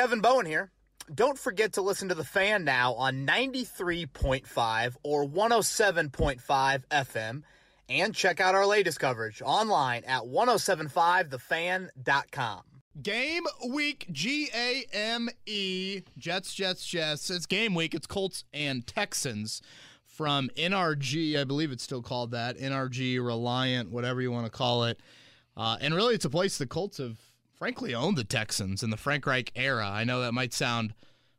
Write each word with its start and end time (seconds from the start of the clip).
Kevin 0.00 0.22
Bowen 0.22 0.46
here. 0.46 0.72
Don't 1.14 1.38
forget 1.38 1.74
to 1.74 1.82
listen 1.82 2.08
to 2.08 2.14
The 2.14 2.24
Fan 2.24 2.64
now 2.64 2.94
on 2.94 3.26
93.5 3.26 4.96
or 5.02 5.26
107.5 5.26 6.82
FM 6.90 7.42
and 7.86 8.14
check 8.14 8.40
out 8.40 8.54
our 8.54 8.64
latest 8.64 8.98
coverage 8.98 9.42
online 9.44 10.04
at 10.04 10.22
1075thefan.com. 10.22 12.62
Game 13.02 13.42
week, 13.68 14.06
G 14.10 14.48
A 14.54 14.86
M 14.90 15.28
E, 15.44 16.00
Jets, 16.16 16.54
Jets, 16.54 16.86
Jets. 16.86 17.28
It's 17.28 17.44
game 17.44 17.74
week. 17.74 17.94
It's 17.94 18.06
Colts 18.06 18.44
and 18.54 18.86
Texans 18.86 19.60
from 20.06 20.48
NRG. 20.56 21.38
I 21.38 21.44
believe 21.44 21.72
it's 21.72 21.84
still 21.84 22.00
called 22.00 22.30
that. 22.30 22.56
NRG, 22.56 23.22
Reliant, 23.22 23.90
whatever 23.90 24.22
you 24.22 24.32
want 24.32 24.46
to 24.46 24.50
call 24.50 24.84
it. 24.84 24.98
Uh, 25.58 25.76
and 25.78 25.94
really, 25.94 26.14
it's 26.14 26.24
a 26.24 26.30
place 26.30 26.56
the 26.56 26.66
Colts 26.66 26.96
have, 26.96 27.18
frankly, 27.60 27.94
owned 27.94 28.16
the 28.16 28.24
Texans 28.24 28.82
in 28.82 28.88
the 28.88 28.96
Frank 28.96 29.26
Reich 29.26 29.52
era. 29.54 29.86
I 29.86 30.02
know 30.02 30.22
that 30.22 30.32
might 30.32 30.54
sound 30.54 30.94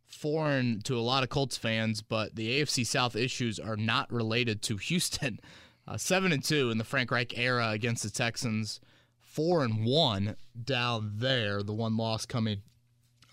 foreign 0.05 0.79
to 0.83 0.95
a 0.95 1.01
lot 1.01 1.23
of 1.23 1.29
Colts 1.29 1.57
fans, 1.57 2.03
but 2.03 2.35
the 2.35 2.61
AFC 2.61 2.85
South 2.85 3.15
issues 3.15 3.59
are 3.59 3.75
not 3.75 4.11
related 4.13 4.61
to 4.63 4.77
Houston. 4.77 5.41
Uh, 5.87 5.97
seven 5.97 6.31
and 6.31 6.43
two 6.43 6.69
in 6.69 6.77
the 6.77 6.83
Frank 6.83 7.09
Reich 7.09 7.35
era 7.37 7.71
against 7.71 8.03
the 8.03 8.11
Texans 8.11 8.79
four 9.19 9.63
and 9.63 9.83
one 9.83 10.35
down 10.63 11.13
there. 11.15 11.63
The 11.63 11.73
one 11.73 11.97
loss 11.97 12.27
coming, 12.27 12.61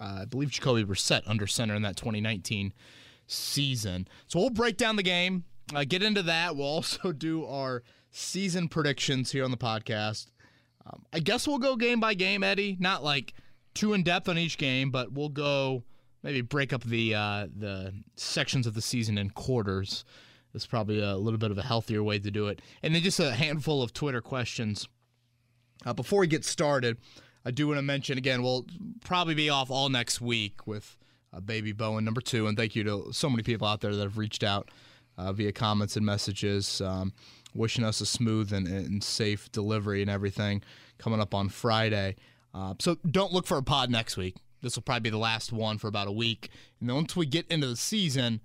uh, 0.01 0.21
I 0.23 0.25
believe 0.25 0.51
Jacoby 0.51 0.83
Brissett 0.83 1.23
under 1.27 1.47
center 1.47 1.75
in 1.75 1.83
that 1.83 1.97
2019 1.97 2.73
season. 3.27 4.09
So 4.29 4.41
we'll 4.41 4.49
break 4.49 4.79
down 4.79 4.97
the 4.97 5.03
game, 5.03 5.45
uh, 5.75 5.85
get 5.87 6.03
into 6.03 6.23
that. 6.23 6.57
We'll 6.57 6.67
also 6.67 7.13
do 7.13 7.45
our 7.45 7.83
season 8.11 8.69
predictions 8.69 9.31
here 9.33 9.45
on 9.45 9.51
the 9.51 9.59
podcast. 9.59 10.29
Um, 10.89 11.05
I 11.13 11.21
guess 11.21 11.47
we'll 11.47 11.59
go 11.59 11.77
game 11.77 12.01
by 12.01 12.15
game, 12.15 12.43
Eddie. 12.43 12.77
Not 12.79 13.05
like 13.05 13.35
too 13.75 13.93
in 13.93 14.03
depth 14.03 14.29
on 14.29 14.39
each 14.39 14.59
game, 14.59 14.91
but 14.91 15.13
we'll 15.13 15.29
go 15.29 15.85
maybe 16.23 16.41
break 16.41 16.73
up 16.73 16.85
the 16.85 17.15
uh, 17.15 17.47
the 17.55 17.93
sections 18.17 18.67
of 18.67 18.75
the 18.75 18.83
season 18.83 19.19
in 19.19 19.31
quarters. 19.31 20.05
It's 20.55 20.67
probably 20.67 21.01
a 21.01 21.17
little 21.17 21.39
bit 21.39 21.51
of 21.51 21.59
a 21.59 21.63
healthier 21.63 22.03
way 22.03 22.19
to 22.19 22.31
do 22.31 22.49
it. 22.49 22.63
And 22.83 22.95
then 22.95 23.03
just 23.03 23.21
a 23.21 23.33
handful 23.33 23.83
of 23.83 23.93
Twitter 23.93 24.23
questions 24.23 24.89
uh, 25.87 25.93
before 25.93 26.21
we 26.21 26.27
get 26.27 26.45
started, 26.45 26.99
I 27.45 27.51
do 27.51 27.69
want 27.69 27.79
to 27.79 27.83
mention 27.83 28.19
again, 28.19 28.43
we'll 28.43 28.67
probably 29.05 29.35
be 29.35 29.51
off 29.51 29.71
all 29.71 29.89
next 29.89 30.21
week 30.21 30.67
with 30.67 30.97
uh, 31.33 31.41
Baby 31.41 31.73
Bowen 31.73 32.05
number 32.05 32.21
two. 32.21 32.47
And 32.47 32.57
thank 32.57 32.75
you 32.75 32.85
to 32.85 33.13
so 33.13 33.31
many 33.31 33.43
people 33.43 33.67
out 33.67 33.81
there 33.81 33.95
that 33.95 34.03
have 34.03 34.19
reached 34.19 34.43
out 34.43 34.71
uh, 35.17 35.33
via 35.33 35.53
comments 35.53 35.97
and 35.97 36.05
messages, 36.05 36.81
um, 36.81 37.13
wishing 37.59 37.85
us 37.85 38.01
a 38.01 38.07
smooth 38.07 38.53
and, 38.53 38.67
and, 38.67 39.03
safe 39.03 39.51
delivery 39.53 40.01
and 40.01 40.11
everything 40.11 40.63
coming 40.99 41.21
up 41.21 41.35
on 41.35 41.49
Friday. 41.49 42.17
Uh, 42.55 42.75
so 42.79 42.97
don't 43.11 43.33
look 43.33 43.47
for 43.47 43.59
a 43.59 43.63
pod 43.63 43.91
next 43.91 44.17
week. 44.17 44.37
This 44.63 44.77
will 44.77 44.83
probably 44.83 45.01
be 45.01 45.11
the 45.11 45.19
last 45.19 45.53
one 45.53 45.79
for 45.79 45.89
about 45.89 46.09
a 46.09 46.13
week. 46.13 46.51
And 46.81 46.89
then 46.89 46.97
once 46.97 47.15
we 47.15 47.27
get 47.27 47.47
into 47.49 47.67
the 47.67 47.77
season, 47.77 48.41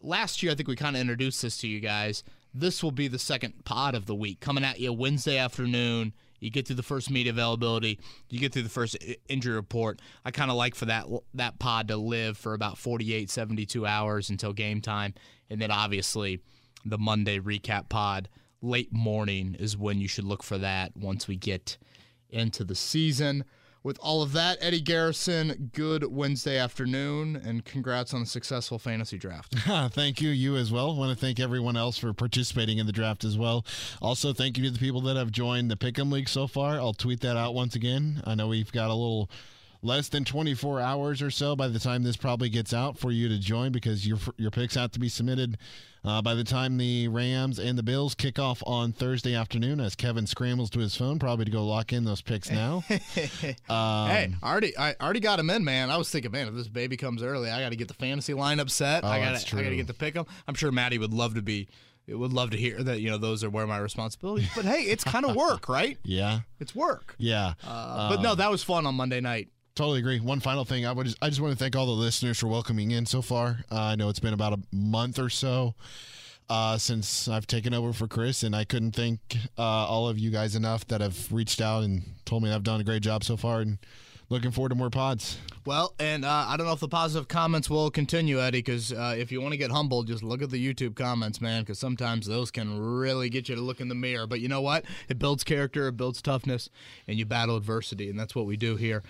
last 0.00 0.42
year 0.42 0.52
I 0.52 0.54
think 0.54 0.68
we 0.68 0.76
kind 0.76 0.96
of 0.96 1.00
introduced 1.00 1.42
this 1.42 1.58
to 1.58 1.68
you 1.68 1.80
guys. 1.80 2.22
This 2.52 2.82
will 2.82 2.92
be 2.92 3.08
the 3.08 3.18
second 3.18 3.64
pod 3.64 3.94
of 3.94 4.06
the 4.06 4.14
week 4.14 4.40
coming 4.40 4.64
at 4.64 4.80
you 4.80 4.92
Wednesday 4.92 5.38
afternoon 5.38 6.12
you 6.40 6.50
get 6.50 6.66
through 6.66 6.76
the 6.76 6.82
first 6.82 7.10
media 7.10 7.32
availability. 7.32 7.98
You 8.30 8.38
get 8.38 8.52
through 8.52 8.62
the 8.62 8.68
first 8.68 8.96
injury 9.28 9.54
report. 9.54 10.00
I 10.24 10.30
kind 10.30 10.50
of 10.50 10.56
like 10.56 10.74
for 10.74 10.86
that 10.86 11.06
that 11.34 11.58
pod 11.58 11.88
to 11.88 11.96
live 11.96 12.36
for 12.36 12.54
about 12.54 12.78
48, 12.78 13.30
72 13.30 13.86
hours 13.86 14.30
until 14.30 14.52
game 14.52 14.80
time, 14.80 15.14
and 15.50 15.60
then 15.60 15.70
obviously 15.70 16.40
the 16.84 16.98
Monday 16.98 17.38
recap 17.38 17.88
pod 17.88 18.28
late 18.60 18.92
morning 18.92 19.56
is 19.58 19.76
when 19.76 20.00
you 20.00 20.08
should 20.08 20.24
look 20.24 20.42
for 20.42 20.58
that 20.58 20.96
once 20.96 21.28
we 21.28 21.36
get 21.36 21.78
into 22.30 22.64
the 22.64 22.74
season 22.74 23.44
with 23.82 23.98
all 24.00 24.22
of 24.22 24.32
that, 24.32 24.58
Eddie 24.60 24.80
Garrison, 24.80 25.70
good 25.72 26.04
Wednesday 26.04 26.58
afternoon, 26.58 27.36
and 27.36 27.64
congrats 27.64 28.12
on 28.12 28.22
a 28.22 28.26
successful 28.26 28.78
fantasy 28.78 29.16
draft. 29.16 29.54
thank 29.92 30.20
you. 30.20 30.30
You 30.30 30.56
as 30.56 30.72
well. 30.72 30.94
want 30.96 31.16
to 31.16 31.18
thank 31.18 31.38
everyone 31.38 31.76
else 31.76 31.96
for 31.96 32.12
participating 32.12 32.78
in 32.78 32.86
the 32.86 32.92
draft 32.92 33.24
as 33.24 33.38
well. 33.38 33.64
Also, 34.02 34.32
thank 34.32 34.58
you 34.58 34.64
to 34.64 34.70
the 34.70 34.78
people 34.78 35.00
that 35.02 35.16
have 35.16 35.30
joined 35.30 35.70
the 35.70 35.76
Pick'em 35.76 36.12
League 36.12 36.28
so 36.28 36.46
far. 36.46 36.74
I'll 36.74 36.92
tweet 36.92 37.20
that 37.20 37.36
out 37.36 37.54
once 37.54 37.74
again. 37.74 38.20
I 38.26 38.34
know 38.34 38.48
we've 38.48 38.72
got 38.72 38.90
a 38.90 38.94
little 38.94 39.30
less 39.82 40.08
than 40.08 40.24
24 40.24 40.80
hours 40.80 41.22
or 41.22 41.30
so 41.30 41.54
by 41.54 41.68
the 41.68 41.78
time 41.78 42.02
this 42.02 42.16
probably 42.16 42.48
gets 42.48 42.74
out 42.74 42.98
for 42.98 43.10
you 43.10 43.28
to 43.28 43.38
join 43.38 43.70
because 43.70 44.06
your 44.06 44.18
your 44.36 44.50
picks 44.50 44.74
have 44.74 44.90
to 44.90 44.98
be 44.98 45.08
submitted 45.08 45.56
uh, 46.04 46.22
by 46.22 46.34
the 46.34 46.44
time 46.44 46.76
the 46.76 47.08
Rams 47.08 47.58
and 47.58 47.76
the 47.76 47.82
Bills 47.82 48.14
kick 48.14 48.38
off 48.38 48.62
on 48.66 48.92
Thursday 48.92 49.34
afternoon. 49.34 49.80
As 49.80 49.94
Kevin 49.94 50.26
scrambles 50.26 50.70
to 50.70 50.78
his 50.78 50.96
phone, 50.96 51.18
probably 51.18 51.44
to 51.44 51.50
go 51.50 51.66
lock 51.66 51.92
in 51.92 52.04
those 52.04 52.22
picks 52.22 52.50
now. 52.50 52.84
um, 53.68 54.08
hey, 54.08 54.32
already 54.42 54.76
I 54.78 54.94
already 55.00 55.20
got 55.20 55.36
them 55.36 55.50
in, 55.50 55.64
man. 55.64 55.90
I 55.90 55.96
was 55.96 56.08
thinking, 56.08 56.30
man, 56.30 56.48
if 56.48 56.54
this 56.54 56.68
baby 56.68 56.96
comes 56.96 57.22
early, 57.22 57.50
I 57.50 57.60
got 57.60 57.70
to 57.70 57.76
get 57.76 57.88
the 57.88 57.94
fantasy 57.94 58.32
lineup 58.32 58.70
set. 58.70 59.04
Oh, 59.04 59.08
I 59.08 59.18
got 59.20 59.54
I 59.54 59.62
got 59.62 59.70
to 59.70 59.76
get 59.76 59.86
the 59.86 59.94
pick 59.94 60.14
them. 60.14 60.26
I'm 60.46 60.54
sure 60.54 60.72
Maddie 60.72 60.98
would 60.98 61.12
love 61.12 61.34
to 61.34 61.42
be 61.42 61.68
would 62.08 62.32
love 62.32 62.50
to 62.50 62.56
hear 62.56 62.82
that 62.82 63.00
you 63.00 63.10
know 63.10 63.18
those 63.18 63.44
are 63.44 63.50
where 63.50 63.66
my 63.66 63.76
responsibilities 63.76 64.48
but 64.56 64.64
hey 64.64 64.80
it's 64.84 65.04
kind 65.04 65.26
of 65.26 65.36
work 65.36 65.68
right 65.68 65.98
yeah 66.04 66.40
it's 66.58 66.74
work 66.74 67.14
yeah 67.18 67.52
uh, 67.66 68.08
but 68.08 68.22
no 68.22 68.34
that 68.34 68.50
was 68.50 68.62
fun 68.62 68.86
on 68.86 68.94
monday 68.94 69.20
night 69.20 69.50
Totally 69.78 70.00
agree. 70.00 70.18
One 70.18 70.40
final 70.40 70.64
thing, 70.64 70.84
I 70.86 70.90
would 70.90 71.06
just, 71.06 71.18
I 71.22 71.28
just 71.28 71.40
want 71.40 71.52
to 71.52 71.56
thank 71.56 71.76
all 71.76 71.86
the 71.86 71.92
listeners 71.92 72.36
for 72.36 72.48
welcoming 72.48 72.90
in 72.90 73.06
so 73.06 73.22
far. 73.22 73.58
Uh, 73.70 73.80
I 73.80 73.94
know 73.94 74.08
it's 74.08 74.18
been 74.18 74.34
about 74.34 74.52
a 74.52 74.58
month 74.72 75.20
or 75.20 75.30
so 75.30 75.76
uh, 76.50 76.78
since 76.78 77.28
I've 77.28 77.46
taken 77.46 77.72
over 77.72 77.92
for 77.92 78.08
Chris, 78.08 78.42
and 78.42 78.56
I 78.56 78.64
couldn't 78.64 78.96
thank 78.96 79.20
uh, 79.56 79.62
all 79.62 80.08
of 80.08 80.18
you 80.18 80.30
guys 80.30 80.56
enough 80.56 80.84
that 80.88 81.00
have 81.00 81.30
reached 81.30 81.60
out 81.60 81.84
and 81.84 82.02
told 82.24 82.42
me 82.42 82.50
I've 82.50 82.64
done 82.64 82.80
a 82.80 82.84
great 82.84 83.02
job 83.02 83.22
so 83.22 83.36
far. 83.36 83.60
And 83.60 83.78
looking 84.30 84.50
forward 84.50 84.70
to 84.70 84.74
more 84.74 84.90
pods. 84.90 85.38
Well, 85.64 85.94
and 85.98 86.24
uh, 86.24 86.46
I 86.48 86.56
don't 86.56 86.66
know 86.66 86.72
if 86.72 86.80
the 86.80 86.88
positive 86.88 87.28
comments 87.28 87.68
will 87.68 87.90
continue, 87.90 88.40
Eddie, 88.40 88.60
because 88.60 88.90
uh, 88.90 89.14
if 89.18 89.30
you 89.30 89.42
want 89.42 89.52
to 89.52 89.58
get 89.58 89.70
humbled, 89.70 90.06
just 90.06 90.22
look 90.22 90.40
at 90.40 90.48
the 90.48 90.74
YouTube 90.74 90.96
comments, 90.96 91.42
man, 91.42 91.60
because 91.62 91.78
sometimes 91.78 92.26
those 92.26 92.50
can 92.50 92.80
really 92.80 93.28
get 93.28 93.50
you 93.50 93.54
to 93.54 93.60
look 93.60 93.78
in 93.80 93.88
the 93.88 93.94
mirror. 93.94 94.26
But 94.26 94.40
you 94.40 94.48
know 94.48 94.62
what? 94.62 94.86
It 95.10 95.18
builds 95.18 95.44
character, 95.44 95.88
it 95.88 95.98
builds 95.98 96.22
toughness, 96.22 96.70
and 97.06 97.18
you 97.18 97.26
battle 97.26 97.56
adversity, 97.56 98.08
and 98.08 98.18
that's 98.18 98.34
what 98.34 98.46
we 98.46 98.56
do 98.56 98.76
here 98.76 99.02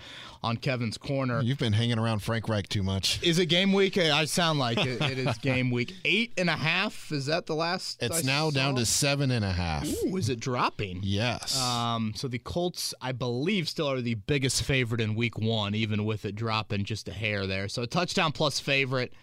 on 0.43 0.57
Kevin's 0.57 0.97
Corner. 0.97 1.41
You've 1.41 1.59
been 1.59 1.73
hanging 1.73 1.97
around 1.97 2.19
Frank 2.19 2.49
Reich 2.49 2.67
too 2.67 2.83
much. 2.83 3.23
Is 3.23 3.39
it 3.39 3.45
game 3.45 3.71
week? 3.71 3.97
I 3.97 4.25
sound 4.25 4.59
like 4.59 4.85
it, 4.85 5.01
it 5.01 5.17
is 5.17 5.37
game 5.37 5.71
week. 5.71 5.95
Eight 6.03 6.33
and 6.37 6.49
a 6.49 6.57
half? 6.57 7.09
Is 7.13 7.27
that 7.27 7.45
the 7.45 7.55
last? 7.55 8.03
It's 8.03 8.23
I 8.23 8.27
now 8.27 8.49
saw? 8.49 8.55
down 8.55 8.75
to 8.75 8.85
seven 8.85 9.31
and 9.31 9.45
a 9.45 9.51
half. 9.51 9.87
Ooh, 10.03 10.17
is 10.17 10.27
it 10.27 10.41
dropping? 10.41 10.99
Yes. 11.03 11.57
Um, 11.57 12.11
so 12.17 12.27
the 12.27 12.39
Colts, 12.39 12.93
I 13.01 13.13
believe, 13.13 13.69
still 13.69 13.89
are 13.89 14.01
the 14.01 14.15
biggest 14.15 14.63
favorite 14.63 14.99
in 14.99 15.08
week 15.15 15.37
one, 15.37 15.75
even 15.75 16.05
with 16.05 16.25
it 16.25 16.35
dropping 16.35 16.83
just 16.85 17.07
a 17.07 17.13
hair 17.13 17.47
there. 17.47 17.67
So 17.67 17.83
a 17.83 17.87
touchdown 17.87 18.31
plus 18.31 18.59
favorite. 18.59 19.13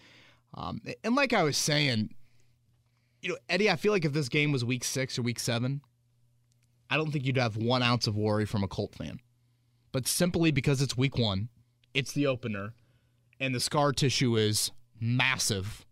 Um, 0.53 0.81
and 1.03 1.15
like 1.15 1.33
I 1.33 1.43
was 1.43 1.57
saying, 1.57 2.13
you 3.21 3.29
know, 3.29 3.37
Eddie, 3.49 3.69
I 3.69 3.75
feel 3.75 3.91
like 3.91 4.05
if 4.05 4.13
this 4.13 4.29
game 4.29 4.51
was 4.51 4.63
week 4.63 4.83
six 4.83 5.17
or 5.17 5.21
week 5.21 5.39
seven, 5.39 5.81
I 6.89 6.97
don't 6.97 7.11
think 7.11 7.25
you'd 7.25 7.37
have 7.37 7.57
one 7.57 7.83
ounce 7.83 8.07
of 8.07 8.15
worry 8.15 8.45
from 8.45 8.63
a 8.63 8.67
Colt 8.67 8.95
fan 8.95 9.19
but 9.91 10.07
simply 10.07 10.51
because 10.51 10.81
it's 10.81 10.97
week 10.97 11.17
one, 11.17 11.49
it's 11.93 12.11
the 12.11 12.27
opener, 12.27 12.73
and 13.39 13.55
the 13.55 13.59
scar 13.59 13.91
tissue 13.91 14.35
is 14.35 14.71
massive 14.99 15.85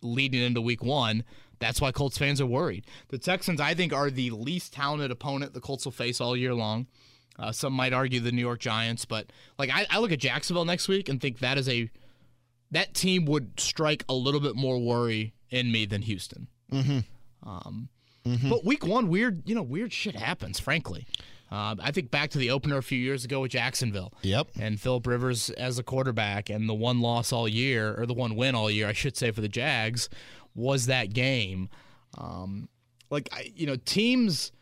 leading 0.00 0.40
into 0.40 0.60
week 0.60 0.82
one. 0.82 1.24
That's 1.58 1.80
why 1.80 1.92
Colts 1.92 2.18
fans 2.18 2.40
are 2.40 2.46
worried. 2.46 2.86
The 3.08 3.18
Texans, 3.18 3.60
I 3.60 3.74
think, 3.74 3.92
are 3.92 4.10
the 4.10 4.30
least 4.30 4.72
talented 4.72 5.10
opponent 5.10 5.54
the 5.54 5.60
Colts 5.60 5.84
will 5.84 5.92
face 5.92 6.20
all 6.20 6.36
year 6.36 6.54
long. 6.54 6.86
Uh, 7.38 7.52
some 7.52 7.72
might 7.72 7.92
argue 7.92 8.20
the 8.20 8.32
New 8.32 8.40
York 8.40 8.60
Giants, 8.60 9.04
but 9.04 9.26
like 9.58 9.70
I, 9.72 9.86
I 9.90 9.98
look 9.98 10.12
at 10.12 10.20
Jacksonville 10.20 10.64
next 10.64 10.88
week 10.88 11.08
and 11.08 11.20
think 11.20 11.40
that 11.40 11.58
is 11.58 11.68
a 11.68 11.90
that 12.70 12.94
team 12.94 13.24
would 13.26 13.58
strike 13.58 14.04
a 14.08 14.14
little 14.14 14.40
bit 14.40 14.56
more 14.56 14.78
worry 14.78 15.34
in 15.50 15.70
me 15.70 15.86
than 15.86 16.02
Houston. 16.02 16.48
Mm-hmm. 16.72 16.98
Um, 17.48 17.88
mm-hmm. 18.26 18.50
But 18.50 18.64
week 18.64 18.86
one, 18.86 19.08
weird, 19.08 19.42
you 19.46 19.54
know, 19.54 19.62
weird 19.62 19.92
shit 19.92 20.16
happens. 20.16 20.58
Frankly, 20.58 21.06
uh, 21.50 21.76
I 21.80 21.90
think 21.92 22.10
back 22.10 22.30
to 22.30 22.38
the 22.38 22.50
opener 22.50 22.78
a 22.78 22.82
few 22.82 22.98
years 22.98 23.24
ago 23.24 23.40
with 23.40 23.52
Jacksonville. 23.52 24.12
Yep. 24.22 24.48
And 24.58 24.80
Philip 24.80 25.06
Rivers 25.06 25.50
as 25.50 25.78
a 25.78 25.82
quarterback, 25.82 26.50
and 26.50 26.68
the 26.68 26.74
one 26.74 27.00
loss 27.00 27.32
all 27.32 27.48
year, 27.48 27.94
or 27.98 28.06
the 28.06 28.14
one 28.14 28.34
win 28.34 28.54
all 28.54 28.70
year, 28.70 28.88
I 28.88 28.92
should 28.92 29.16
say, 29.16 29.30
for 29.30 29.40
the 29.40 29.48
Jags, 29.48 30.08
was 30.54 30.86
that 30.86 31.12
game. 31.12 31.68
Um, 32.18 32.68
like 33.10 33.28
you 33.54 33.66
know, 33.66 33.76
teams 33.76 34.52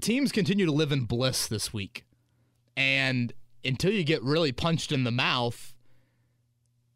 teams 0.00 0.32
continue 0.32 0.66
to 0.66 0.72
live 0.72 0.92
in 0.92 1.04
bliss 1.04 1.46
this 1.46 1.72
week, 1.72 2.04
and 2.76 3.32
until 3.64 3.92
you 3.92 4.04
get 4.04 4.22
really 4.22 4.52
punched 4.52 4.92
in 4.92 5.04
the 5.04 5.10
mouth, 5.10 5.74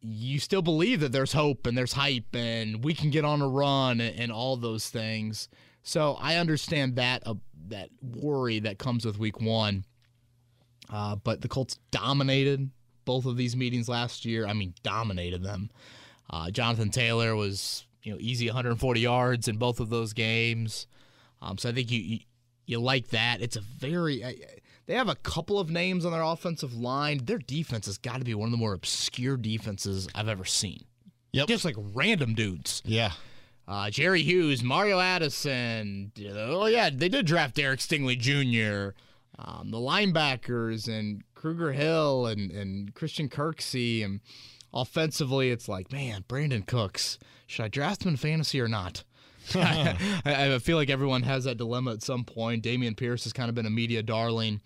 you 0.01 0.39
still 0.39 0.63
believe 0.63 1.01
that 1.01 1.13
there's 1.13 1.33
hope 1.33 1.67
and 1.67 1.77
there's 1.77 1.95
hype 1.95 2.35
and 2.35 2.85
we 2.85 2.95
can 2.95 3.11
get 3.11 3.25
on 3.25 3.41
a 3.41 3.49
run 3.49 4.01
and, 4.01 4.31
all 4.31 4.57
those 4.57 4.91
things. 4.91 5.49
So 5.83 6.17
I 6.21 6.37
understand 6.37 6.97
that 6.97 7.23
uh, 7.27 7.35
that 7.69 7.89
worry 8.03 8.61
that 8.61 8.79
comes 8.79 9.07
with 9.07 9.19
Week 9.19 9.41
One. 9.41 9.85
Uh, 10.91 11.17
but 11.17 11.41
the 11.41 11.49
Colts 11.49 11.79
dominated 11.91 12.71
both 13.07 13.25
of 13.25 13.39
these 13.39 13.57
meetings 13.57 13.89
last 13.89 14.25
year. 14.27 14.47
I 14.47 14.53
mean, 14.53 14.75
dominated 14.83 15.43
them. 15.43 15.71
Uh, 16.29 16.51
Jonathan 16.51 16.91
Taylor 16.91 17.35
was 17.35 17.87
you 18.03 18.13
know 18.13 18.19
easy 18.21 18.47
140 18.47 19.01
yards 19.01 19.49
in 19.49 19.57
both 19.57 19.81
of 19.81 19.89
those 19.89 20.13
games. 20.13 20.87
Um, 21.41 21.57
so 21.57 21.71
I 21.71 21.73
think 21.73 21.91
you, 21.91 22.21
you 22.67 22.81
like 22.81 23.09
that. 23.09 23.41
It's 23.41 23.57
a 23.57 23.61
very 23.61 24.23
They 24.87 24.95
have 24.95 25.09
a 25.09 25.15
couple 25.17 25.59
of 25.59 25.71
names 25.71 26.05
on 26.05 26.13
their 26.13 26.23
offensive 26.23 26.75
line. 26.75 27.25
Their 27.25 27.39
defense 27.39 27.87
has 27.87 27.99
got 27.99 28.19
to 28.19 28.25
be 28.25 28.35
one 28.35 28.47
of 28.47 28.53
the 28.53 28.59
more 28.59 28.75
obscure 28.75 29.37
defenses 29.37 30.09
I've 30.15 30.29
ever 30.29 30.45
seen. 30.45 30.85
Yep. 31.33 31.49
Just 31.49 31.65
like 31.65 31.77
random 31.79 32.35
dudes. 32.35 32.83
Yeah. 32.85 33.13
Uh, 33.67 33.89
Jerry 33.91 34.23
Hughes, 34.23 34.63
Mario 34.63 35.01
Addison. 35.01 36.13
Oh, 36.35 36.67
yeah, 36.67 36.91
they 36.93 37.09
did 37.09 37.27
draft 37.27 37.57
Derek 37.57 37.81
Stingley 37.81 38.19
Jr., 38.19 38.95
um, 39.39 39.71
the 39.71 39.79
linebackers, 39.79 40.87
and 40.87 41.25
Grugier-Hill 41.35 42.27
and, 42.27 42.51
and 42.51 42.95
Christian 42.95 43.29
Kirksey. 43.29 44.05
And 44.05 44.21
offensively, 44.73 45.51
it's 45.51 45.67
like, 45.67 45.91
man, 45.91 46.25
Brandin 46.29 46.67
Cooks. 46.67 47.19
Should 47.47 47.65
I 47.65 47.69
draft 47.69 48.05
him 48.05 48.11
in 48.11 48.17
fantasy 48.17 48.61
or 48.61 48.69
not? 48.69 49.03
I, 49.55 50.55
I 50.55 50.59
feel 50.59 50.77
like 50.77 50.91
everyone 50.91 51.23
has 51.23 51.45
that 51.45 51.57
dilemma 51.57 51.93
at 51.93 52.03
some 52.03 52.25
point. 52.25 52.65
Dameon 52.65 52.97
Pierce 52.97 53.25
has 53.25 53.33
kind 53.33 53.49
of 53.49 53.55
been 53.55 53.67
a 53.67 53.71
media 53.71 54.03
darling, 54.03 54.61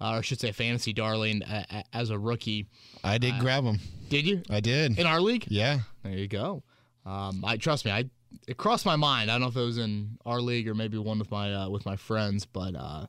uh, 0.00 0.10
or 0.10 0.16
I 0.16 0.20
should 0.20 0.40
say, 0.40 0.52
fantasy 0.52 0.92
darling 0.92 1.42
uh, 1.42 1.82
as 1.92 2.10
a 2.10 2.18
rookie. 2.18 2.66
I 3.04 3.18
did 3.18 3.38
grab 3.38 3.64
him. 3.64 3.78
Did 4.08 4.26
you? 4.26 4.42
I 4.50 4.60
did. 4.60 4.98
In 4.98 5.06
our 5.06 5.20
league? 5.20 5.46
Yeah. 5.48 5.80
There 6.02 6.12
you 6.12 6.28
go. 6.28 6.62
Um, 7.04 7.44
I 7.44 7.56
trust 7.56 7.84
me. 7.84 7.90
I 7.92 8.10
it 8.46 8.56
crossed 8.56 8.86
my 8.86 8.96
mind. 8.96 9.30
I 9.30 9.34
don't 9.34 9.42
know 9.42 9.48
if 9.48 9.56
it 9.56 9.60
was 9.60 9.78
in 9.78 10.18
our 10.26 10.40
league 10.40 10.68
or 10.68 10.74
maybe 10.74 10.98
one 10.98 11.18
with 11.18 11.30
my 11.30 11.52
uh, 11.52 11.68
with 11.68 11.86
my 11.86 11.96
friends, 11.96 12.46
but 12.46 12.74
uh, 12.74 13.06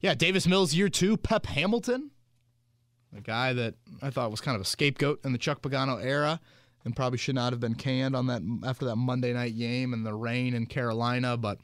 yeah, 0.00 0.14
Davis 0.14 0.46
Mills 0.46 0.74
year 0.74 0.88
two. 0.88 1.16
Pep 1.16 1.46
Hamilton, 1.46 2.10
a 3.16 3.20
guy 3.20 3.52
that 3.52 3.74
I 4.02 4.10
thought 4.10 4.30
was 4.30 4.40
kind 4.40 4.54
of 4.54 4.62
a 4.62 4.64
scapegoat 4.64 5.20
in 5.24 5.32
the 5.32 5.38
Chuck 5.38 5.62
Pagano 5.62 6.02
era, 6.02 6.40
and 6.84 6.94
probably 6.94 7.18
should 7.18 7.34
not 7.34 7.52
have 7.52 7.60
been 7.60 7.74
canned 7.74 8.14
on 8.14 8.26
that 8.26 8.42
after 8.66 8.84
that 8.86 8.96
Monday 8.96 9.32
night 9.32 9.56
game 9.56 9.92
and 9.92 10.04
the 10.04 10.14
rain 10.14 10.54
in 10.54 10.66
Carolina. 10.66 11.36
But 11.36 11.58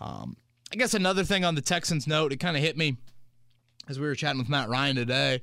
um, 0.00 0.36
I 0.72 0.76
guess 0.76 0.94
another 0.94 1.24
thing 1.24 1.44
on 1.44 1.54
the 1.54 1.60
Texans 1.60 2.06
note, 2.06 2.32
it 2.32 2.40
kind 2.40 2.56
of 2.56 2.62
hit 2.62 2.76
me 2.76 2.96
as 3.88 3.98
we 4.00 4.06
were 4.06 4.14
chatting 4.14 4.38
with 4.38 4.48
Matt 4.48 4.68
Ryan 4.68 4.96
today. 4.96 5.40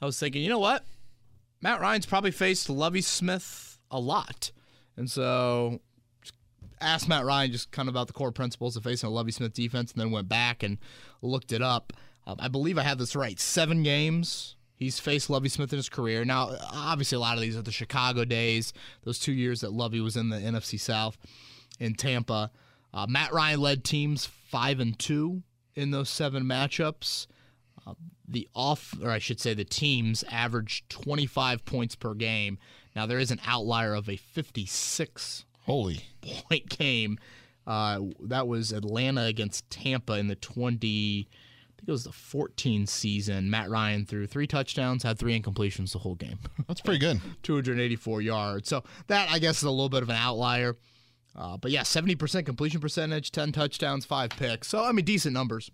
I 0.00 0.06
was 0.06 0.18
thinking, 0.18 0.42
you 0.42 0.48
know 0.48 0.58
what? 0.58 0.84
Matt 1.60 1.80
Ryan's 1.80 2.06
probably 2.06 2.30
faced 2.30 2.70
Lovie 2.70 3.00
Smith 3.00 3.78
a 3.90 3.98
lot. 3.98 4.52
And 4.96 5.10
so 5.10 5.80
asked 6.80 7.08
Matt 7.08 7.24
Ryan 7.24 7.50
just 7.50 7.72
kind 7.72 7.88
of 7.88 7.94
about 7.94 8.06
the 8.06 8.12
core 8.12 8.30
principles 8.30 8.76
of 8.76 8.84
facing 8.84 9.08
a 9.08 9.12
Lovie 9.12 9.32
Smith 9.32 9.54
defense 9.54 9.92
and 9.92 10.00
then 10.00 10.10
went 10.12 10.28
back 10.28 10.62
and 10.62 10.78
looked 11.22 11.52
it 11.52 11.62
up. 11.62 11.92
Um, 12.26 12.36
I 12.38 12.48
believe 12.48 12.78
I 12.78 12.82
have 12.82 12.98
this 12.98 13.16
right. 13.16 13.40
Seven 13.40 13.82
games 13.82 14.54
he's 14.78 14.98
faced 15.00 15.28
Lovie 15.28 15.48
Smith 15.48 15.72
in 15.72 15.76
his 15.76 15.88
career. 15.88 16.24
Now, 16.24 16.56
obviously, 16.72 17.16
a 17.16 17.20
lot 17.20 17.34
of 17.34 17.42
these 17.42 17.56
are 17.56 17.62
the 17.62 17.72
Chicago 17.72 18.24
days, 18.24 18.72
those 19.04 19.18
two 19.18 19.32
years 19.32 19.60
that 19.60 19.72
Lovie 19.72 20.00
was 20.00 20.16
in 20.16 20.28
the 20.30 20.36
NFC 20.36 20.78
South 20.78 21.18
in 21.78 21.94
Tampa. 21.94 22.50
Uh, 22.94 23.06
Matt 23.08 23.32
Ryan 23.32 23.60
led 23.60 23.84
teams 23.84 24.26
five 24.26 24.80
and 24.80 24.98
two 24.98 25.42
in 25.74 25.90
those 25.90 26.08
seven 26.08 26.44
matchups. 26.44 27.26
Uh, 27.86 27.94
the 28.26 28.48
off, 28.54 28.94
or 29.02 29.10
I 29.10 29.18
should 29.18 29.40
say, 29.40 29.54
the 29.54 29.64
teams 29.64 30.24
averaged 30.30 30.88
25 30.90 31.64
points 31.64 31.94
per 31.94 32.14
game. 32.14 32.58
Now 32.94 33.06
there 33.06 33.18
is 33.18 33.30
an 33.30 33.40
outlier 33.46 33.94
of 33.94 34.08
a 34.08 34.16
56 34.16 35.44
Holy. 35.64 36.00
point 36.22 36.68
game. 36.78 37.18
Uh, 37.66 38.00
that 38.22 38.48
was 38.48 38.72
Atlanta 38.72 39.24
against 39.24 39.68
Tampa 39.68 40.14
in 40.14 40.28
the 40.28 40.34
20, 40.34 41.28
I 41.30 41.36
think 41.78 41.88
it 41.88 41.92
was 41.92 42.04
the 42.04 42.12
14 42.12 42.86
season. 42.86 43.50
Matt 43.50 43.70
Ryan 43.70 44.04
threw 44.04 44.26
three 44.26 44.46
touchdowns, 44.46 45.02
had 45.02 45.18
three 45.18 45.38
incompletions 45.40 45.92
the 45.92 45.98
whole 45.98 46.14
game, 46.16 46.38
That's 46.68 46.80
pretty 46.80 46.98
good. 47.00 47.20
284 47.42 48.20
yards. 48.22 48.68
So 48.68 48.84
that 49.06 49.30
I 49.30 49.38
guess 49.38 49.58
is 49.58 49.62
a 49.64 49.70
little 49.70 49.88
bit 49.88 50.02
of 50.02 50.08
an 50.10 50.16
outlier. 50.16 50.76
Uh, 51.36 51.56
but 51.56 51.70
yeah, 51.70 51.82
70% 51.82 52.44
completion 52.46 52.80
percentage, 52.80 53.30
10 53.30 53.52
touchdowns, 53.52 54.04
five 54.04 54.30
picks. 54.30 54.66
So 54.68 54.84
I 54.84 54.92
mean, 54.92 55.04
decent 55.04 55.34
numbers. 55.34 55.70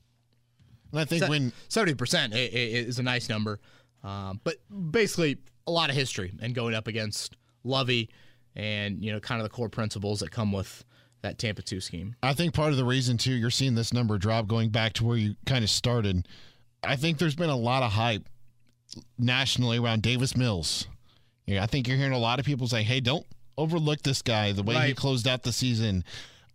And 0.92 1.00
I 1.00 1.04
think 1.06 1.22
Se- 1.22 1.28
when 1.28 1.52
70% 1.68 2.34
i- 2.34 2.36
i- 2.36 2.40
is 2.48 2.98
a 2.98 3.02
nice 3.02 3.28
number. 3.28 3.60
Um, 4.02 4.40
but 4.44 4.56
basically, 4.90 5.38
a 5.66 5.70
lot 5.70 5.88
of 5.88 5.96
history 5.96 6.32
and 6.42 6.54
going 6.54 6.74
up 6.74 6.86
against 6.86 7.36
Lovie 7.64 8.10
and, 8.54 9.02
you 9.02 9.10
know, 9.10 9.18
kind 9.20 9.40
of 9.40 9.44
the 9.44 9.48
core 9.48 9.70
principles 9.70 10.20
that 10.20 10.30
come 10.30 10.52
with 10.52 10.84
that 11.24 11.38
Tampa 11.38 11.62
2 11.62 11.80
scheme. 11.80 12.14
I 12.22 12.34
think 12.34 12.54
part 12.54 12.70
of 12.70 12.76
the 12.76 12.84
reason 12.84 13.16
too 13.16 13.32
you're 13.32 13.50
seeing 13.50 13.74
this 13.74 13.92
number 13.92 14.18
drop 14.18 14.46
going 14.46 14.68
back 14.68 14.92
to 14.94 15.04
where 15.04 15.16
you 15.16 15.34
kind 15.46 15.64
of 15.64 15.70
started. 15.70 16.28
I 16.82 16.96
think 16.96 17.18
there's 17.18 17.34
been 17.34 17.50
a 17.50 17.56
lot 17.56 17.82
of 17.82 17.92
hype 17.92 18.28
nationally 19.18 19.78
around 19.78 20.02
Davis 20.02 20.36
Mills. 20.36 20.86
Yeah, 21.46 21.62
I 21.62 21.66
think 21.66 21.88
you're 21.88 21.96
hearing 21.96 22.12
a 22.12 22.18
lot 22.18 22.38
of 22.38 22.46
people 22.46 22.68
say, 22.68 22.82
"Hey, 22.82 23.00
don't 23.00 23.26
overlook 23.56 24.02
this 24.02 24.22
guy. 24.22 24.52
The 24.52 24.62
way 24.62 24.88
he 24.88 24.94
closed 24.94 25.26
out 25.26 25.42
the 25.42 25.52
season, 25.52 26.04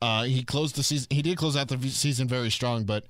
uh, 0.02 0.24
he 0.24 0.44
closed 0.44 0.76
the 0.76 0.84
season. 0.84 1.08
He 1.10 1.22
did 1.22 1.38
close 1.38 1.58
out 1.58 1.68
the 1.68 1.90
season 1.90 2.28
very 2.28 2.50
strong, 2.50 2.86
but." 2.86 3.06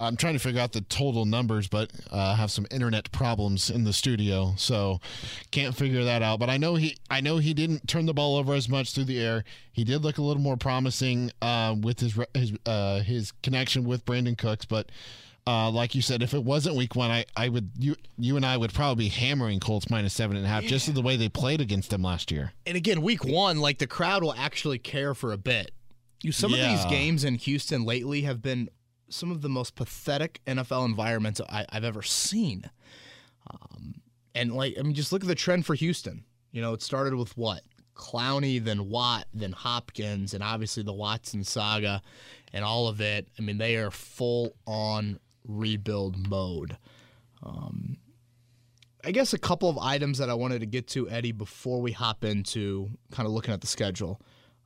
I'm 0.00 0.16
trying 0.16 0.32
to 0.34 0.38
figure 0.38 0.60
out 0.60 0.72
the 0.72 0.80
total 0.82 1.24
numbers, 1.24 1.68
but 1.68 1.90
uh, 2.12 2.16
I 2.16 2.34
have 2.34 2.50
some 2.50 2.66
internet 2.70 3.12
problems 3.12 3.70
in 3.70 3.84
the 3.84 3.92
studio, 3.92 4.54
so 4.56 5.00
can't 5.50 5.74
figure 5.74 6.04
that 6.04 6.20
out. 6.22 6.40
But 6.40 6.50
I 6.50 6.56
know 6.56 6.74
he, 6.74 6.96
I 7.10 7.20
know 7.20 7.38
he 7.38 7.54
didn't 7.54 7.86
turn 7.86 8.06
the 8.06 8.14
ball 8.14 8.36
over 8.36 8.54
as 8.54 8.68
much 8.68 8.92
through 8.92 9.04
the 9.04 9.20
air. 9.20 9.44
He 9.72 9.84
did 9.84 10.02
look 10.02 10.18
a 10.18 10.22
little 10.22 10.42
more 10.42 10.56
promising 10.56 11.30
uh, 11.40 11.76
with 11.80 12.00
his 12.00 12.18
his 12.34 12.52
uh, 12.66 13.00
his 13.00 13.32
connection 13.42 13.84
with 13.84 14.04
Brandin 14.04 14.36
Cooks. 14.36 14.64
But 14.64 14.90
uh, 15.46 15.70
like 15.70 15.94
you 15.94 16.02
said, 16.02 16.22
if 16.22 16.34
it 16.34 16.42
wasn't 16.42 16.74
Week 16.74 16.96
One, 16.96 17.10
I, 17.10 17.24
I 17.36 17.48
would 17.48 17.70
you 17.78 17.94
you 18.18 18.36
and 18.36 18.44
I 18.44 18.56
would 18.56 18.72
probably 18.74 19.04
be 19.04 19.08
hammering 19.10 19.60
Colts 19.60 19.90
minus 19.90 20.12
seven 20.12 20.36
and 20.36 20.44
a 20.44 20.48
half 20.48 20.64
just 20.64 20.92
the 20.92 21.02
way 21.02 21.16
they 21.16 21.28
played 21.28 21.60
against 21.60 21.90
them 21.90 22.02
last 22.02 22.32
year. 22.32 22.52
And 22.66 22.76
again, 22.76 23.00
week 23.00 23.24
one, 23.24 23.58
like 23.58 23.78
the 23.78 23.86
crowd 23.86 24.24
will 24.24 24.34
actually 24.34 24.78
care 24.78 25.14
for 25.14 25.32
a 25.32 25.38
bit. 25.38 25.70
You, 26.22 26.32
some 26.32 26.54
of 26.54 26.58
these 26.58 26.84
games 26.86 27.22
in 27.22 27.34
Houston 27.34 27.84
lately 27.84 28.22
have 28.22 28.40
been 28.40 28.70
some 29.14 29.30
of 29.30 29.40
the 29.42 29.48
most 29.48 29.76
pathetic 29.76 30.40
NFL 30.46 30.84
environments 30.84 31.40
I, 31.48 31.64
I've 31.70 31.84
ever 31.84 32.02
seen. 32.02 32.68
Um, 33.50 33.94
and 34.34 34.52
like, 34.52 34.74
I 34.78 34.82
mean, 34.82 34.94
just 34.94 35.12
look 35.12 35.22
at 35.22 35.28
the 35.28 35.34
trend 35.34 35.64
for 35.64 35.74
Houston. 35.74 36.24
You 36.50 36.60
know, 36.60 36.72
it 36.72 36.82
started 36.82 37.14
with 37.14 37.36
what? 37.36 37.62
Clowney, 37.94 38.62
then 38.62 38.88
Watt, 38.88 39.26
then 39.32 39.52
Hopkins, 39.52 40.34
and 40.34 40.42
obviously 40.42 40.82
the 40.82 40.92
Watson 40.92 41.44
saga 41.44 42.02
and 42.52 42.64
all 42.64 42.88
of 42.88 43.00
it. 43.00 43.28
I 43.38 43.42
mean, 43.42 43.58
they 43.58 43.76
are 43.76 43.92
full 43.92 44.56
on 44.66 45.20
rebuild 45.46 46.28
mode. 46.28 46.76
Um, 47.44 47.98
I 49.04 49.12
guess 49.12 49.32
a 49.32 49.38
couple 49.38 49.68
of 49.68 49.78
items 49.78 50.18
that 50.18 50.28
I 50.28 50.34
wanted 50.34 50.60
to 50.60 50.66
get 50.66 50.88
to, 50.88 51.08
Eddie, 51.08 51.32
before 51.32 51.80
we 51.80 51.92
hop 51.92 52.24
into 52.24 52.90
kind 53.12 53.26
of 53.28 53.32
looking 53.32 53.54
at 53.54 53.60
the 53.60 53.66
schedule. 53.68 54.20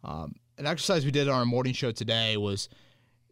Um, 0.04 0.36
an 0.56 0.66
exercise 0.66 1.04
we 1.04 1.10
did 1.10 1.28
on 1.28 1.34
our 1.34 1.44
morning 1.44 1.74
show 1.74 1.90
today 1.92 2.36
was, 2.38 2.68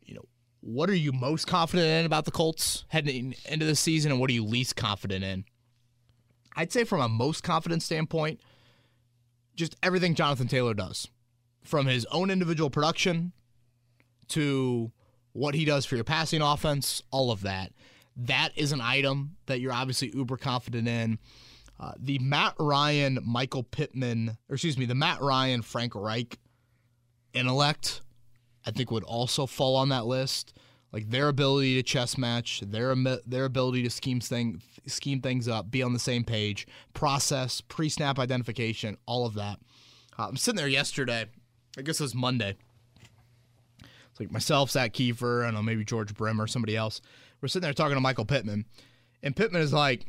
you 0.04 0.14
know, 0.14 0.24
what 0.66 0.90
are 0.90 0.96
you 0.96 1.12
most 1.12 1.46
confident 1.46 1.86
in 1.86 2.06
about 2.06 2.24
the 2.24 2.32
Colts 2.32 2.84
heading 2.88 3.36
into 3.48 3.64
the 3.64 3.76
season, 3.76 4.10
and 4.10 4.20
what 4.20 4.28
are 4.28 4.32
you 4.32 4.44
least 4.44 4.74
confident 4.74 5.22
in? 5.22 5.44
I'd 6.56 6.72
say 6.72 6.82
from 6.82 7.00
a 7.00 7.08
most 7.08 7.44
confident 7.44 7.84
standpoint, 7.84 8.40
just 9.54 9.76
everything 9.80 10.16
Jonathan 10.16 10.48
Taylor 10.48 10.74
does, 10.74 11.06
from 11.62 11.86
his 11.86 12.04
own 12.06 12.30
individual 12.30 12.68
production 12.68 13.32
to 14.28 14.90
what 15.32 15.54
he 15.54 15.64
does 15.64 15.86
for 15.86 15.94
your 15.94 16.04
passing 16.04 16.42
offense, 16.42 17.00
all 17.12 17.30
of 17.30 17.42
that. 17.42 17.70
That 18.16 18.50
is 18.56 18.72
an 18.72 18.80
item 18.80 19.36
that 19.46 19.60
you're 19.60 19.72
obviously 19.72 20.10
uber 20.16 20.36
confident 20.36 20.88
in. 20.88 21.20
Uh, 21.78 21.92
the 21.96 22.18
Matt 22.18 22.54
Ryan, 22.58 23.20
Michael 23.24 23.62
Pittman, 23.62 24.36
or 24.48 24.54
excuse 24.54 24.76
me, 24.76 24.86
the 24.86 24.96
Matt 24.96 25.20
Ryan, 25.20 25.62
Frank 25.62 25.94
Reich 25.94 26.38
intellect, 27.34 28.00
I 28.66 28.70
think 28.72 28.90
would 28.90 29.04
also 29.04 29.46
fall 29.46 29.76
on 29.76 29.88
that 29.90 30.06
list. 30.06 30.56
Like 30.92 31.10
their 31.10 31.28
ability 31.28 31.74
to 31.76 31.82
chess 31.82 32.16
match, 32.16 32.60
their 32.64 32.94
their 33.26 33.44
ability 33.44 33.82
to 33.82 33.90
scheme 33.90 34.20
thing 34.20 34.62
scheme 34.86 35.20
things 35.20 35.48
up, 35.48 35.70
be 35.70 35.82
on 35.82 35.92
the 35.92 35.98
same 35.98 36.24
page, 36.24 36.66
process, 36.94 37.60
pre-snap 37.60 38.18
identification, 38.18 38.96
all 39.04 39.26
of 39.26 39.34
that. 39.34 39.58
Uh, 40.18 40.28
I'm 40.28 40.36
sitting 40.36 40.56
there 40.56 40.68
yesterday. 40.68 41.26
I 41.76 41.82
guess 41.82 42.00
it 42.00 42.04
was 42.04 42.14
Monday. 42.14 42.56
It's 43.82 44.20
like 44.20 44.30
myself, 44.30 44.70
Zak 44.70 44.94
Keefer, 44.94 45.42
I 45.42 45.46
don't 45.46 45.54
know, 45.54 45.62
maybe 45.62 45.84
George 45.84 46.14
Brim 46.14 46.40
or 46.40 46.46
somebody 46.46 46.76
else. 46.76 47.02
We're 47.42 47.48
sitting 47.48 47.66
there 47.66 47.74
talking 47.74 47.96
to 47.96 48.00
Michael 48.00 48.24
Pittman, 48.24 48.64
and 49.22 49.36
Pittman 49.36 49.60
is 49.60 49.74
like, 49.74 50.06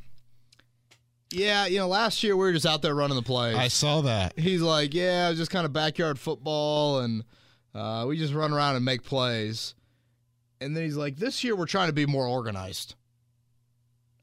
"Yeah, 1.31 1.65
you 1.65 1.79
know, 1.79 1.87
last 1.89 2.23
year 2.23 2.37
we 2.37 2.45
were 2.45 2.53
just 2.53 2.65
out 2.65 2.81
there 2.81 2.95
running 2.95 3.17
the 3.17 3.23
plays." 3.23 3.57
I 3.57 3.67
saw 3.67 4.01
that. 4.01 4.39
He's 4.39 4.61
like, 4.61 4.93
"Yeah, 4.93 5.27
it 5.27 5.31
was 5.31 5.39
just 5.39 5.51
kind 5.51 5.65
of 5.65 5.73
backyard 5.73 6.17
football, 6.19 6.99
and 6.99 7.25
uh, 7.77 8.05
we 8.07 8.17
just 8.17 8.33
run 8.33 8.53
around 8.53 8.75
and 8.75 8.85
make 8.85 9.03
plays." 9.03 9.75
And 10.59 10.75
then 10.75 10.83
he's 10.83 10.97
like, 10.97 11.17
"This 11.17 11.43
year 11.43 11.55
we're 11.55 11.65
trying 11.65 11.87
to 11.87 11.93
be 11.93 12.05
more 12.05 12.27
organized 12.27 12.95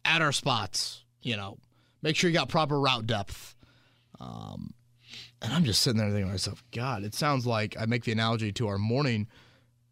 at 0.04 0.22
our 0.22 0.32
spots. 0.32 1.04
You 1.22 1.36
know, 1.36 1.58
make 2.02 2.16
sure 2.16 2.28
you 2.28 2.34
got 2.34 2.48
proper 2.48 2.80
route 2.80 3.06
depth." 3.06 3.54
Um, 4.20 4.74
and 5.42 5.52
I'm 5.52 5.64
just 5.64 5.82
sitting 5.82 5.98
there 5.98 6.08
thinking 6.08 6.26
to 6.26 6.32
myself, 6.32 6.64
God, 6.72 7.04
it 7.04 7.14
sounds 7.14 7.46
like 7.46 7.76
I 7.78 7.86
make 7.86 8.04
the 8.04 8.12
analogy 8.12 8.50
to 8.52 8.68
our 8.68 8.78
morning 8.78 9.28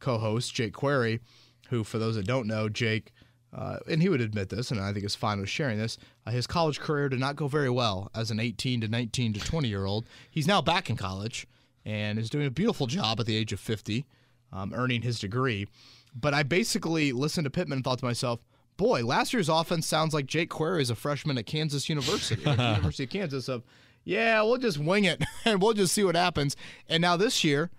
co-host 0.00 0.54
Jake 0.54 0.73
Query, 0.73 1.21
who, 1.69 1.85
for 1.85 1.99
those 1.99 2.16
that 2.16 2.26
don't 2.26 2.47
know, 2.47 2.69
Jake, 2.69 3.12
uh, 3.52 3.78
and 3.88 4.00
he 4.00 4.09
would 4.09 4.23
admit 4.23 4.49
this, 4.49 4.71
and 4.71 4.81
I 4.81 4.92
think 4.92 5.04
it's 5.04 5.14
fine 5.14 5.38
with 5.38 5.50
sharing 5.50 5.78
this. 5.78 5.99
Uh, 6.26 6.31
his 6.31 6.47
college 6.47 6.81
career 6.81 7.09
did 7.11 7.21
not 7.21 7.37
go 7.37 7.49
very 7.49 7.69
well 7.69 8.11
as 8.14 8.31
an 8.31 8.40
18 8.40 8.81
to 8.81 8.88
19 8.88 9.35
to 9.35 9.40
20 9.40 9.69
year 9.69 9.85
old. 9.85 10.07
He's 10.31 10.47
now 10.47 10.62
back 10.62 10.88
in 10.88 10.97
college 10.97 11.47
and 11.84 12.18
is 12.18 12.30
doing 12.30 12.46
a 12.46 12.50
beautiful 12.50 12.86
job 12.86 13.20
at 13.20 13.26
the 13.26 13.36
age 13.36 13.52
of 13.52 13.60
50, 13.60 14.06
um, 14.52 14.72
earning 14.74 15.02
his 15.02 15.18
degree. 15.18 15.66
But 16.14 16.34
I 16.34 16.42
basically 16.42 17.12
listened 17.12 17.44
to 17.44 17.50
Pittman 17.50 17.78
and 17.78 17.84
thought 17.84 17.98
to 18.00 18.04
myself, 18.04 18.40
boy, 18.76 19.04
last 19.04 19.32
year's 19.32 19.48
offense 19.48 19.86
sounds 19.86 20.14
like 20.14 20.26
Jake 20.26 20.50
Query 20.50 20.82
is 20.82 20.90
a 20.90 20.94
freshman 20.94 21.38
at 21.38 21.46
Kansas 21.46 21.88
University, 21.88 22.44
at 22.44 22.58
University 22.76 23.04
of 23.04 23.10
Kansas. 23.10 23.48
Of 23.48 23.62
yeah, 24.04 24.42
we'll 24.42 24.58
just 24.58 24.78
wing 24.78 25.04
it 25.04 25.22
and 25.44 25.62
we'll 25.62 25.72
just 25.72 25.94
see 25.94 26.04
what 26.04 26.16
happens. 26.16 26.56
And 26.88 27.00
now 27.00 27.16
this 27.16 27.44
year, 27.44 27.70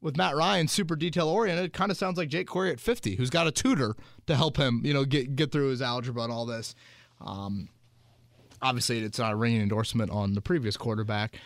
with 0.00 0.16
Matt 0.16 0.36
Ryan, 0.36 0.68
super 0.68 0.96
detail 0.96 1.28
oriented, 1.28 1.72
kind 1.72 1.90
of 1.90 1.96
sounds 1.96 2.18
like 2.18 2.28
Jake 2.28 2.46
Query 2.46 2.70
at 2.70 2.80
50, 2.80 3.16
who's 3.16 3.30
got 3.30 3.46
a 3.46 3.50
tutor 3.50 3.96
to 4.26 4.36
help 4.36 4.56
him, 4.56 4.82
you 4.84 4.92
know, 4.92 5.04
get 5.04 5.36
get 5.36 5.52
through 5.52 5.70
his 5.70 5.82
algebra 5.82 6.22
and 6.22 6.32
all 6.32 6.46
this. 6.46 6.74
Um, 7.20 7.68
obviously, 8.60 8.98
it's 8.98 9.18
not 9.18 9.32
a 9.32 9.36
ringing 9.36 9.62
endorsement 9.62 10.10
on 10.10 10.34
the 10.34 10.42
previous 10.42 10.76
quarterback. 10.76 11.36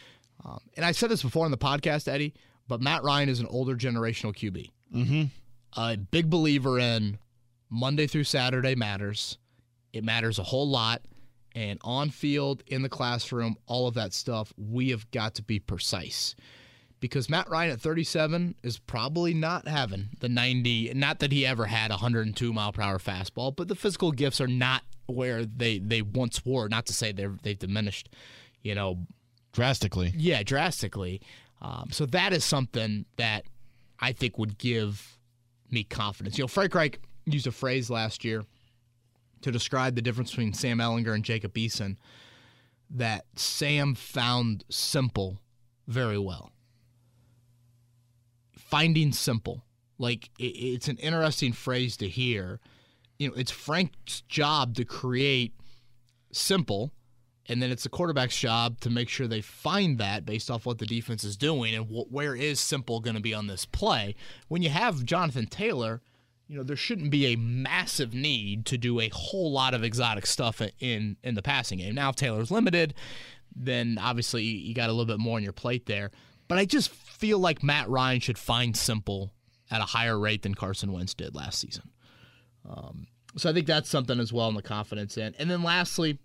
Um, 0.44 0.60
and 0.76 0.84
I 0.84 0.92
said 0.92 1.10
this 1.10 1.22
before 1.22 1.44
on 1.44 1.50
the 1.50 1.58
podcast, 1.58 2.08
Eddie, 2.08 2.34
but 2.68 2.80
Matt 2.80 3.02
Ryan 3.02 3.28
is 3.28 3.40
an 3.40 3.46
older 3.46 3.74
generational 3.74 4.34
QB. 4.34 4.70
Mm-hmm. 4.94 5.24
A 5.80 5.96
big 5.96 6.30
believer 6.30 6.78
in 6.78 7.18
Monday 7.68 8.06
through 8.06 8.24
Saturday 8.24 8.74
matters. 8.74 9.38
It 9.92 10.04
matters 10.04 10.38
a 10.38 10.42
whole 10.42 10.68
lot. 10.68 11.02
And 11.54 11.80
on 11.82 12.10
field, 12.10 12.62
in 12.68 12.82
the 12.82 12.88
classroom, 12.88 13.56
all 13.66 13.88
of 13.88 13.94
that 13.94 14.12
stuff, 14.12 14.52
we 14.56 14.90
have 14.90 15.10
got 15.10 15.34
to 15.36 15.42
be 15.42 15.58
precise. 15.58 16.36
Because 17.00 17.28
Matt 17.28 17.48
Ryan 17.48 17.72
at 17.72 17.80
37 17.80 18.56
is 18.62 18.78
probably 18.78 19.34
not 19.34 19.66
having 19.66 20.10
the 20.20 20.28
90, 20.28 20.92
not 20.94 21.18
that 21.20 21.32
he 21.32 21.46
ever 21.46 21.64
had 21.64 21.90
a 21.90 21.94
102 21.94 22.52
mile 22.52 22.72
per 22.72 22.82
hour 22.82 22.98
fastball, 22.98 23.54
but 23.54 23.68
the 23.68 23.74
physical 23.74 24.12
gifts 24.12 24.40
are 24.40 24.46
not 24.46 24.82
where 25.06 25.44
they, 25.44 25.78
they 25.78 26.02
once 26.02 26.44
were. 26.44 26.68
Not 26.68 26.86
to 26.86 26.92
say 26.92 27.10
they've 27.10 27.58
diminished, 27.58 28.10
you 28.62 28.74
know, 28.74 29.06
Drastically. 29.52 30.12
yeah, 30.16 30.42
drastically. 30.42 31.20
Um, 31.60 31.88
so 31.90 32.06
that 32.06 32.32
is 32.32 32.44
something 32.44 33.04
that 33.16 33.44
I 33.98 34.12
think 34.12 34.38
would 34.38 34.58
give 34.58 35.18
me 35.70 35.84
confidence. 35.84 36.38
You 36.38 36.44
know, 36.44 36.48
Frank 36.48 36.74
Reich 36.74 37.00
used 37.26 37.46
a 37.46 37.52
phrase 37.52 37.90
last 37.90 38.24
year 38.24 38.44
to 39.42 39.50
describe 39.50 39.94
the 39.94 40.02
difference 40.02 40.30
between 40.30 40.52
Sam 40.52 40.78
Ehlinger 40.78 41.14
and 41.14 41.24
Jacob 41.24 41.54
Eason 41.54 41.96
that 42.90 43.24
Sam 43.36 43.94
found 43.94 44.64
simple 44.68 45.38
very 45.86 46.18
well. 46.18 46.50
Finding 48.56 49.12
simple. 49.12 49.64
Like, 49.98 50.30
it, 50.38 50.44
it's 50.44 50.88
an 50.88 50.96
interesting 50.96 51.52
phrase 51.52 51.96
to 51.98 52.08
hear. 52.08 52.60
You 53.18 53.28
know, 53.28 53.34
it's 53.36 53.50
Frank's 53.50 54.22
job 54.22 54.74
to 54.76 54.84
create 54.84 55.54
simple 56.32 56.92
and 57.50 57.60
then 57.60 57.72
it's 57.72 57.82
the 57.82 57.88
quarterback's 57.88 58.38
job 58.38 58.78
to 58.80 58.88
make 58.88 59.08
sure 59.08 59.26
they 59.26 59.40
find 59.40 59.98
that 59.98 60.24
based 60.24 60.52
off 60.52 60.64
what 60.64 60.78
the 60.78 60.86
defense 60.86 61.24
is 61.24 61.36
doing 61.36 61.74
and 61.74 61.86
wh- 61.86 62.10
where 62.10 62.36
is 62.36 62.60
simple 62.60 63.00
going 63.00 63.16
to 63.16 63.20
be 63.20 63.34
on 63.34 63.48
this 63.48 63.66
play. 63.66 64.14
When 64.46 64.62
you 64.62 64.70
have 64.70 65.04
Jonathan 65.04 65.46
Taylor, 65.46 66.00
you 66.46 66.56
know 66.56 66.62
there 66.62 66.76
shouldn't 66.76 67.10
be 67.10 67.26
a 67.26 67.36
massive 67.36 68.14
need 68.14 68.66
to 68.66 68.78
do 68.78 69.00
a 69.00 69.08
whole 69.08 69.50
lot 69.50 69.74
of 69.74 69.82
exotic 69.82 70.26
stuff 70.26 70.62
in 70.78 71.16
in 71.24 71.34
the 71.34 71.42
passing 71.42 71.78
game. 71.78 71.96
Now 71.96 72.10
if 72.10 72.16
Taylor's 72.16 72.52
limited, 72.52 72.94
then 73.54 73.98
obviously 74.00 74.44
you 74.44 74.72
got 74.72 74.88
a 74.88 74.92
little 74.92 75.12
bit 75.12 75.18
more 75.18 75.36
on 75.36 75.42
your 75.42 75.52
plate 75.52 75.86
there. 75.86 76.12
But 76.46 76.58
I 76.58 76.66
just 76.66 76.90
feel 76.90 77.40
like 77.40 77.64
Matt 77.64 77.88
Ryan 77.88 78.20
should 78.20 78.38
find 78.38 78.76
simple 78.76 79.32
at 79.72 79.80
a 79.80 79.86
higher 79.86 80.18
rate 80.18 80.42
than 80.42 80.54
Carson 80.54 80.92
Wentz 80.92 81.14
did 81.14 81.34
last 81.34 81.58
season. 81.58 81.90
Um, 82.68 83.08
so 83.36 83.50
I 83.50 83.52
think 83.52 83.66
that's 83.66 83.88
something 83.88 84.20
as 84.20 84.32
well 84.32 84.48
in 84.48 84.54
the 84.54 84.62
confidence 84.62 85.16
in. 85.16 85.34
And 85.38 85.50
then 85.50 85.62
lastly, 85.64 86.18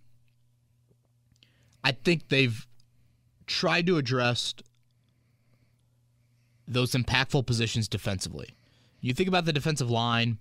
I 1.85 1.91
think 1.91 2.29
they've 2.29 2.65
tried 3.45 3.85
to 3.85 3.97
address 3.97 4.55
those 6.67 6.93
impactful 6.93 7.45
positions 7.45 7.87
defensively. 7.87 8.55
You 9.01 9.13
think 9.13 9.29
about 9.29 9.45
the 9.45 9.53
defensive 9.53 9.91
line, 9.91 10.39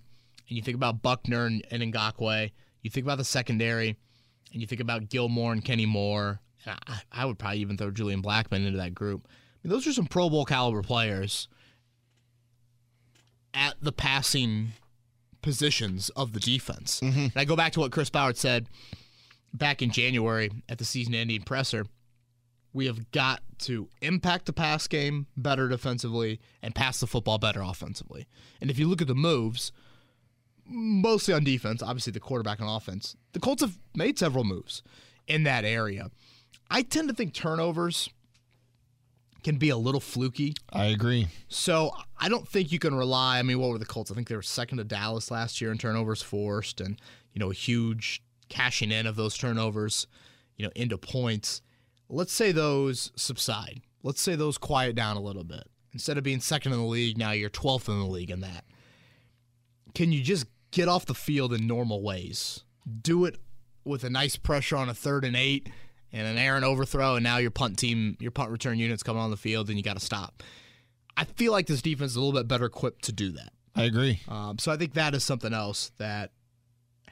and 0.49 0.57
you 0.57 0.63
think 0.63 0.75
about 0.75 1.03
Buckner 1.03 1.45
and, 1.45 1.63
and 1.69 1.83
Ngakoue. 1.93 2.49
You 2.81 2.89
think 2.89 3.05
about 3.05 3.19
the 3.19 3.23
secondary, 3.23 3.95
and 4.51 4.59
you 4.59 4.65
think 4.65 4.81
about 4.81 5.09
Gilmore 5.09 5.53
and 5.53 5.63
Kenny 5.63 5.85
Moore. 5.85 6.39
And 6.65 6.79
I, 6.87 7.01
I 7.11 7.25
would 7.25 7.37
probably 7.37 7.59
even 7.59 7.77
throw 7.77 7.91
Julian 7.91 8.23
Blackmon 8.23 8.65
into 8.65 8.79
that 8.79 8.95
group. 8.95 9.27
I 9.27 9.67
mean, 9.67 9.71
those 9.71 9.85
are 9.85 9.93
some 9.93 10.07
Pro 10.07 10.31
Bowl 10.31 10.45
caliber 10.45 10.81
players 10.81 11.47
at 13.53 13.75
the 13.81 13.91
passing 13.91 14.69
positions 15.43 16.09
of 16.15 16.33
the 16.33 16.39
defense. 16.39 17.01
Mm-hmm. 17.01 17.19
And 17.19 17.33
I 17.35 17.45
go 17.45 17.55
back 17.55 17.73
to 17.73 17.81
what 17.81 17.91
Chris 17.91 18.09
Ballard 18.09 18.35
said 18.35 18.67
back 19.57 19.81
in 19.81 19.89
January 19.89 20.51
at 20.69 20.77
the 20.77 20.85
season 20.85 21.15
ending 21.15 21.41
presser. 21.41 21.85
We 22.73 22.87
have 22.87 23.11
got 23.11 23.41
to 23.59 23.87
impact 24.01 24.47
the 24.47 24.53
pass 24.53 24.87
game 24.87 25.27
better 25.37 25.69
defensively 25.69 26.41
and 26.61 26.75
pass 26.75 26.99
the 26.99 27.07
football 27.07 27.37
better 27.37 27.61
offensively. 27.61 28.27
And 28.59 28.69
if 28.69 28.77
you 28.77 28.87
look 28.87 29.01
at 29.01 29.07
the 29.07 29.15
moves, 29.15 29.71
mostly 30.65 31.33
on 31.33 31.43
defense, 31.43 31.81
obviously 31.81 32.11
the 32.11 32.19
quarterback 32.19 32.59
on 32.59 32.67
offense, 32.67 33.15
the 33.31 33.39
Colts 33.39 33.61
have 33.61 33.77
made 33.95 34.19
several 34.19 34.43
moves 34.43 34.83
in 35.27 35.43
that 35.43 35.63
area. 35.63 36.09
I 36.69 36.81
tend 36.81 37.07
to 37.07 37.15
think 37.15 37.33
turnovers 37.33 38.09
can 39.43 39.57
be 39.57 39.69
a 39.69 39.77
little 39.77 40.01
fluky. 40.01 40.55
I 40.73 40.85
agree. 40.85 41.27
So 41.47 41.91
I 42.19 42.27
don't 42.27 42.47
think 42.47 42.71
you 42.71 42.79
can 42.79 42.95
rely. 42.95 43.37
I 43.37 43.43
mean, 43.43 43.59
what 43.59 43.69
were 43.69 43.77
the 43.77 43.85
Colts? 43.85 44.11
I 44.11 44.15
think 44.15 44.27
they 44.27 44.35
were 44.35 44.41
second 44.41 44.79
to 44.79 44.83
Dallas 44.83 45.29
last 45.29 45.61
year 45.61 45.71
in 45.71 45.77
turnovers 45.77 46.21
forced, 46.21 46.81
and 46.81 46.99
you 47.31 47.39
know, 47.39 47.51
a 47.51 47.53
huge 47.53 48.23
cashing 48.49 48.91
in 48.91 49.07
of 49.07 49.15
those 49.15 49.37
turnovers, 49.37 50.07
you 50.57 50.65
know, 50.65 50.71
into 50.75 50.97
points. 50.97 51.61
Let's 52.09 52.33
say 52.33 52.51
those 52.51 53.11
subside. 53.15 53.81
Let's 54.03 54.21
say 54.21 54.35
those 54.35 54.57
quiet 54.57 54.95
down 54.95 55.17
a 55.17 55.21
little 55.21 55.43
bit. 55.43 55.67
Instead 55.93 56.17
of 56.17 56.23
being 56.23 56.39
second 56.39 56.73
in 56.73 56.79
the 56.79 56.85
league, 56.85 57.17
now 57.17 57.31
you're 57.31 57.49
12th 57.49 57.87
in 57.87 57.99
the 57.99 58.05
league 58.05 58.29
in 58.29 58.41
that. 58.41 58.65
Can 59.93 60.11
you 60.11 60.21
just 60.21 60.45
get 60.71 60.87
off 60.87 61.05
the 61.05 61.13
field 61.13 61.53
in 61.53 61.67
normal 61.67 62.03
ways? 62.03 62.63
Do 63.01 63.25
it 63.25 63.37
with 63.85 64.03
a 64.03 64.09
nice 64.09 64.35
pressure 64.35 64.75
on 64.75 64.89
a 64.89 64.93
third 64.93 65.23
and 65.23 65.35
eight 65.35 65.69
and 66.11 66.27
an 66.27 66.37
errant 66.37 66.65
overthrow, 66.65 67.15
and 67.15 67.23
now 67.23 67.37
your 67.37 67.51
punt 67.51 67.77
team, 67.77 68.17
your 68.19 68.31
punt 68.31 68.51
return 68.51 68.77
unit's 68.77 69.03
coming 69.03 69.21
on 69.21 69.31
the 69.31 69.37
field, 69.37 69.69
and 69.69 69.77
you 69.77 69.83
got 69.83 69.97
to 69.97 70.05
stop. 70.05 70.43
I 71.17 71.23
feel 71.23 71.51
like 71.51 71.67
this 71.67 71.81
defense 71.81 72.11
is 72.11 72.17
a 72.17 72.21
little 72.21 72.37
bit 72.37 72.47
better 72.47 72.65
equipped 72.65 73.03
to 73.05 73.11
do 73.11 73.31
that. 73.31 73.53
I 73.75 73.83
agree. 73.83 74.21
Um, 74.27 74.57
so 74.57 74.71
I 74.71 74.77
think 74.77 74.93
that 74.93 75.13
is 75.13 75.23
something 75.23 75.53
else 75.53 75.91
that 75.97 76.31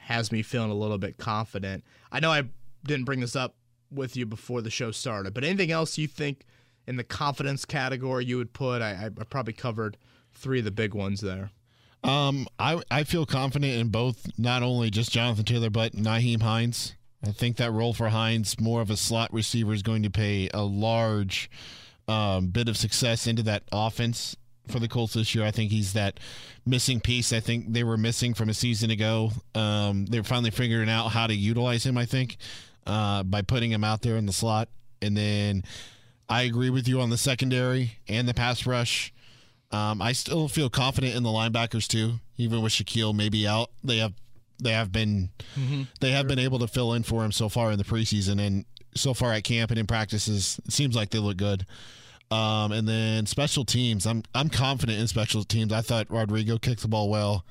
has 0.04 0.30
me 0.30 0.42
feeling 0.42 0.70
a 0.70 0.74
little 0.74 0.98
bit 0.98 1.16
confident. 1.16 1.82
I 2.12 2.20
know 2.20 2.30
I 2.30 2.44
didn't 2.84 3.04
bring 3.04 3.20
this 3.20 3.34
up 3.34 3.56
with 3.90 4.16
you 4.16 4.26
before 4.26 4.60
the 4.60 4.70
show 4.70 4.90
started, 4.90 5.34
but 5.34 5.44
anything 5.44 5.70
else 5.70 5.96
you 5.96 6.06
think 6.06 6.44
in 6.86 6.96
the 6.96 7.04
confidence 7.04 7.64
category 7.64 8.24
you 8.24 8.36
would 8.36 8.52
put? 8.52 8.82
I, 8.82 9.06
I 9.06 9.24
probably 9.24 9.54
covered 9.54 9.96
three 10.34 10.58
of 10.58 10.64
the 10.64 10.70
big 10.70 10.94
ones 10.94 11.20
there. 11.20 11.50
Um, 12.02 12.46
I 12.58 12.82
I 12.90 13.04
feel 13.04 13.24
confident 13.24 13.72
in 13.72 13.88
both, 13.88 14.38
not 14.38 14.62
only 14.62 14.90
just 14.90 15.10
Jonathan 15.10 15.44
Taylor, 15.44 15.70
but 15.70 15.92
Nyheim 15.92 16.42
Hines. 16.42 16.94
I 17.24 17.30
think 17.30 17.56
that 17.56 17.72
role 17.72 17.94
for 17.94 18.10
Hines, 18.10 18.60
more 18.60 18.82
of 18.82 18.90
a 18.90 18.96
slot 18.98 19.32
receiver, 19.32 19.72
is 19.72 19.82
going 19.82 20.02
to 20.02 20.10
pay 20.10 20.50
a 20.52 20.62
large 20.62 21.50
um, 22.06 22.48
bit 22.48 22.68
of 22.68 22.76
success 22.76 23.26
into 23.26 23.42
that 23.44 23.62
offense 23.72 24.36
for 24.68 24.78
the 24.78 24.88
Colts 24.88 25.14
this 25.14 25.34
year. 25.34 25.44
I 25.44 25.50
think 25.50 25.70
he's 25.70 25.92
that 25.92 26.20
missing 26.66 27.00
piece. 27.00 27.32
I 27.32 27.40
think 27.40 27.72
they 27.72 27.84
were 27.84 27.96
missing 27.96 28.34
from 28.34 28.48
a 28.48 28.54
season 28.54 28.90
ago. 28.90 29.30
Um, 29.54 30.06
they're 30.06 30.22
finally 30.24 30.50
figuring 30.50 30.88
out 30.88 31.08
how 31.08 31.26
to 31.26 31.34
utilize 31.34 31.84
him. 31.84 31.98
I 31.98 32.06
think 32.06 32.36
uh, 32.86 33.22
by 33.22 33.42
putting 33.42 33.70
him 33.70 33.84
out 33.84 34.02
there 34.02 34.16
in 34.16 34.26
the 34.26 34.32
slot, 34.32 34.68
and 35.02 35.16
then 35.16 35.64
I 36.28 36.42
agree 36.42 36.70
with 36.70 36.88
you 36.88 37.00
on 37.00 37.10
the 37.10 37.18
secondary 37.18 37.98
and 38.08 38.26
the 38.28 38.34
pass 38.34 38.66
rush. 38.66 39.12
Um, 39.70 40.00
I 40.00 40.12
still 40.12 40.48
feel 40.48 40.70
confident 40.70 41.14
in 41.16 41.22
the 41.24 41.30
linebackers 41.30 41.86
too, 41.88 42.20
even 42.36 42.62
with 42.62 42.72
Shaquille 42.72 43.14
maybe 43.14 43.46
out. 43.46 43.70
They 43.82 43.98
have 43.98 44.12
they 44.62 44.70
have 44.72 44.92
been 44.92 45.30
they 46.00 46.12
have 46.12 46.28
been 46.28 46.38
able 46.38 46.60
to 46.60 46.68
fill 46.68 46.92
in 46.94 47.02
for 47.02 47.24
him 47.24 47.32
so 47.32 47.48
far 47.48 47.72
in 47.72 47.78
the 47.78 47.84
preseason 47.84 48.40
and 48.40 48.64
so 48.94 49.12
far 49.12 49.32
at 49.32 49.42
camp 49.44 49.70
and 49.72 49.80
in 49.80 49.86
practices. 49.86 50.60
It 50.64 50.72
seems 50.72 50.94
like 50.94 51.10
they 51.10 51.18
look 51.18 51.36
good. 51.36 51.66
Um, 52.30 52.72
and 52.72 52.88
then 52.88 53.26
special 53.26 53.64
teams, 53.64 54.06
I'm 54.06 54.22
I'm 54.34 54.48
confident 54.48 54.98
in 54.98 55.06
special 55.06 55.44
teams. 55.44 55.72
I 55.72 55.82
thought 55.82 56.10
Rodrigo 56.10 56.58
kicked 56.58 56.82
the 56.82 56.88
ball 56.88 57.08
well, 57.08 57.44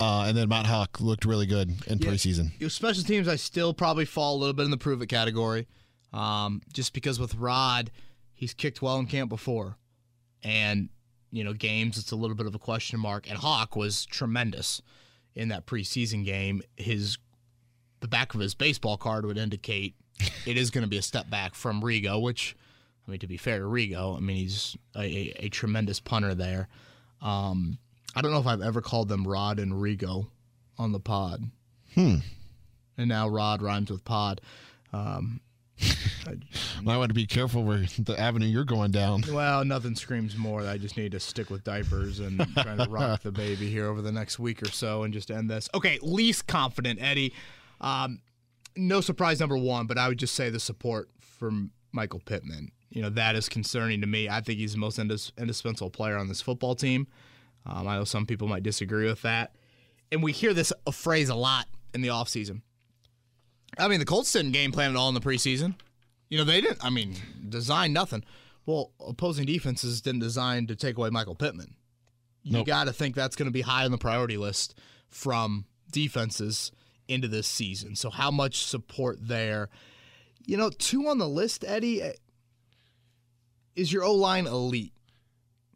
uh, 0.00 0.24
and 0.28 0.36
then 0.36 0.48
Matt 0.48 0.66
Haack 0.66 1.00
looked 1.00 1.24
really 1.24 1.46
good 1.46 1.70
in 1.86 1.98
preseason. 1.98 2.70
Special 2.70 3.02
teams, 3.02 3.28
I 3.28 3.36
still 3.36 3.74
probably 3.74 4.04
fall 4.04 4.36
a 4.36 4.38
little 4.38 4.54
bit 4.54 4.64
in 4.64 4.70
the 4.70 4.76
prove 4.76 5.02
it 5.02 5.08
category, 5.08 5.66
um, 6.12 6.62
just 6.72 6.92
because 6.94 7.18
with 7.18 7.34
Rod, 7.34 7.90
he's 8.32 8.54
kicked 8.54 8.80
well 8.80 8.98
in 8.98 9.06
camp 9.06 9.28
before, 9.28 9.76
and 10.42 10.88
you 11.30 11.44
know 11.44 11.52
games 11.52 11.98
it's 11.98 12.12
a 12.12 12.16
little 12.16 12.36
bit 12.36 12.46
of 12.46 12.54
a 12.54 12.58
question 12.58 13.00
mark. 13.00 13.28
And 13.28 13.38
Haack 13.38 13.76
was 13.76 14.06
tremendous 14.06 14.80
in 15.34 15.48
that 15.48 15.66
preseason 15.66 16.24
game. 16.24 16.62
His 16.76 17.18
the 18.00 18.08
back 18.08 18.34
of 18.34 18.40
his 18.40 18.54
baseball 18.54 18.96
card 18.96 19.26
would 19.26 19.38
indicate 19.38 19.94
it 20.46 20.56
is 20.56 20.70
going 20.70 20.82
to 20.82 20.88
be 20.88 20.98
a 20.98 21.02
step 21.02 21.28
back 21.28 21.54
from 21.54 21.80
Rigo, 21.82 22.20
which 22.20 22.56
I 23.06 23.10
mean 23.10 23.20
to 23.20 23.26
be 23.26 23.36
fair 23.36 23.58
to 23.58 23.64
Rigo, 23.64 24.16
I 24.16 24.20
mean 24.20 24.36
he's 24.36 24.76
a, 24.96 25.00
a, 25.00 25.46
a 25.46 25.48
tremendous 25.48 26.00
punter 26.00 26.34
there. 26.34 26.68
Um, 27.20 27.78
I 28.14 28.22
don't 28.22 28.30
know 28.30 28.38
if 28.38 28.46
I've 28.46 28.62
ever 28.62 28.80
called 28.80 29.08
them 29.08 29.26
Rod 29.26 29.58
and 29.58 29.72
Rigo 29.72 30.28
on 30.78 30.92
the 30.92 31.00
pod. 31.00 31.44
Hmm. 31.94 32.16
And 32.96 33.08
now 33.08 33.28
Rod 33.28 33.62
rhymes 33.62 33.90
with 33.90 34.04
pod. 34.04 34.40
Um, 34.92 35.40
Might 36.82 36.96
want 36.96 37.10
to 37.10 37.14
be 37.14 37.26
careful 37.26 37.64
where 37.64 37.84
the 37.98 38.18
avenue 38.18 38.46
you're 38.46 38.64
going 38.64 38.92
down. 38.92 39.24
Well, 39.30 39.64
nothing 39.64 39.96
screams 39.96 40.36
more. 40.36 40.62
I 40.62 40.78
just 40.78 40.96
need 40.96 41.12
to 41.12 41.20
stick 41.20 41.50
with 41.50 41.64
diapers 41.64 42.20
and 42.20 42.38
trying 42.54 42.78
to 42.78 42.88
rock 42.88 43.22
the 43.22 43.32
baby 43.32 43.68
here 43.68 43.86
over 43.86 44.00
the 44.00 44.12
next 44.12 44.38
week 44.38 44.62
or 44.62 44.70
so 44.70 45.02
and 45.02 45.12
just 45.12 45.30
end 45.30 45.50
this. 45.50 45.68
Okay, 45.74 45.98
least 46.02 46.46
confident, 46.46 47.00
Eddie. 47.02 47.32
Um, 47.80 48.20
no 48.76 49.00
surprise, 49.00 49.40
number 49.40 49.56
one, 49.56 49.86
but 49.86 49.98
I 49.98 50.08
would 50.08 50.18
just 50.18 50.34
say 50.34 50.50
the 50.50 50.60
support 50.60 51.08
from 51.20 51.72
Michael 51.92 52.20
Pittman. 52.24 52.70
You 52.94 53.02
know, 53.02 53.10
that 53.10 53.34
is 53.36 53.48
concerning 53.48 54.00
to 54.00 54.06
me. 54.06 54.28
I 54.28 54.40
think 54.40 54.58
he's 54.58 54.72
the 54.72 54.78
most 54.78 54.98
indis- 54.98 55.32
indispensable 55.36 55.90
player 55.90 56.16
on 56.16 56.28
this 56.28 56.40
football 56.40 56.74
team. 56.74 57.06
Um, 57.66 57.86
I 57.88 57.96
know 57.98 58.04
some 58.04 58.24
people 58.24 58.46
might 58.48 58.62
disagree 58.62 59.06
with 59.06 59.20
that. 59.22 59.56
And 60.12 60.22
we 60.22 60.32
hear 60.32 60.54
this 60.54 60.72
a 60.86 60.92
phrase 60.92 61.28
a 61.28 61.34
lot 61.34 61.66
in 61.92 62.02
the 62.02 62.08
offseason. 62.08 62.62
I 63.78 63.88
mean, 63.88 63.98
the 63.98 64.06
Colts 64.06 64.32
didn't 64.32 64.52
game 64.52 64.70
plan 64.70 64.90
at 64.90 64.96
all 64.96 65.08
in 65.08 65.14
the 65.14 65.20
preseason. 65.20 65.74
You 66.30 66.38
know, 66.38 66.44
they 66.44 66.60
didn't, 66.60 66.84
I 66.84 66.90
mean, 66.90 67.16
design 67.48 67.92
nothing. 67.92 68.24
Well, 68.64 68.92
opposing 69.04 69.44
defenses 69.46 70.00
didn't 70.00 70.20
design 70.20 70.68
to 70.68 70.76
take 70.76 70.96
away 70.96 71.10
Michael 71.10 71.34
Pittman. 71.34 71.74
You 72.44 72.52
Nope. 72.52 72.66
got 72.66 72.84
to 72.84 72.92
think 72.92 73.14
that's 73.16 73.34
going 73.36 73.46
to 73.46 73.52
be 73.52 73.62
high 73.62 73.84
on 73.84 73.90
the 73.90 73.98
priority 73.98 74.36
list 74.36 74.78
from 75.08 75.64
defenses 75.90 76.70
into 77.08 77.26
this 77.26 77.46
season. 77.48 77.96
So, 77.96 78.10
how 78.10 78.30
much 78.30 78.64
support 78.64 79.18
there? 79.20 79.68
You 80.46 80.56
know, 80.58 80.70
two 80.70 81.08
on 81.08 81.18
the 81.18 81.28
list, 81.28 81.64
Eddie. 81.66 82.02
Is 83.76 83.92
your 83.92 84.04
O 84.04 84.12
line 84.12 84.46
elite? 84.46 84.92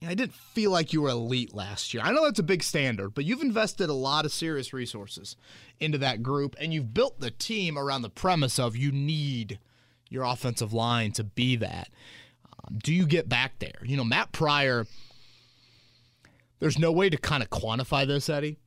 I 0.06 0.14
didn't 0.14 0.34
feel 0.34 0.70
like 0.70 0.92
you 0.92 1.02
were 1.02 1.08
elite 1.08 1.54
last 1.54 1.92
year. 1.92 2.02
I 2.04 2.12
know 2.12 2.24
that's 2.24 2.38
a 2.38 2.44
big 2.44 2.62
standard, 2.62 3.14
but 3.14 3.24
you've 3.24 3.42
invested 3.42 3.90
a 3.90 3.94
lot 3.94 4.24
of 4.24 4.32
serious 4.32 4.72
resources 4.72 5.36
into 5.80 5.98
that 5.98 6.22
group, 6.22 6.54
and 6.60 6.72
you've 6.72 6.94
built 6.94 7.18
the 7.18 7.32
team 7.32 7.76
around 7.76 8.02
the 8.02 8.10
premise 8.10 8.58
of 8.60 8.76
you 8.76 8.92
need 8.92 9.58
your 10.08 10.22
offensive 10.22 10.72
line 10.72 11.10
to 11.12 11.24
be 11.24 11.56
that. 11.56 11.88
Um, 12.46 12.78
do 12.82 12.94
you 12.94 13.06
get 13.06 13.28
back 13.28 13.58
there? 13.58 13.80
You 13.82 13.96
know, 13.96 14.04
Matt 14.04 14.30
Pryor, 14.30 14.86
there's 16.60 16.78
no 16.78 16.92
way 16.92 17.10
to 17.10 17.16
kind 17.16 17.42
of 17.42 17.50
quantify 17.50 18.06
this, 18.06 18.28
Eddie. 18.28 18.58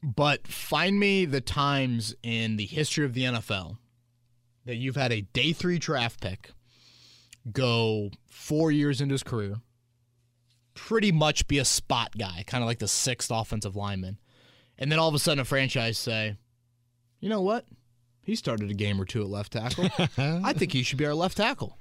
But 0.00 0.46
find 0.46 0.98
me 0.98 1.24
the 1.24 1.40
times 1.40 2.14
in 2.22 2.56
the 2.56 2.66
history 2.66 3.04
of 3.04 3.14
the 3.14 3.24
NFL 3.24 3.78
that 4.64 4.76
you've 4.76 4.96
had 4.96 5.12
a 5.12 5.22
day 5.22 5.52
three 5.52 5.78
draft 5.78 6.20
pick 6.20 6.52
go 7.50 8.10
four 8.28 8.70
years 8.70 9.00
into 9.00 9.12
his 9.14 9.22
career, 9.22 9.56
pretty 10.74 11.12
much 11.12 11.48
be 11.48 11.58
a 11.58 11.64
spot 11.64 12.12
guy, 12.18 12.44
kind 12.46 12.62
of 12.62 12.68
like 12.68 12.78
the 12.78 12.88
sixth 12.88 13.30
offensive 13.30 13.76
lineman, 13.76 14.18
and 14.78 14.90
then 14.92 14.98
all 14.98 15.08
of 15.08 15.14
a 15.14 15.18
sudden 15.18 15.40
a 15.40 15.44
franchise 15.44 15.98
say, 15.98 16.36
you 17.20 17.28
know 17.28 17.40
what? 17.42 17.64
He 18.22 18.36
started 18.36 18.70
a 18.70 18.74
game 18.74 19.00
or 19.00 19.04
two 19.04 19.22
at 19.22 19.28
left 19.28 19.52
tackle. 19.52 19.88
I 20.18 20.52
think 20.52 20.72
he 20.72 20.82
should 20.82 20.98
be 20.98 21.06
our 21.06 21.14
left 21.14 21.36
tackle. 21.38 21.78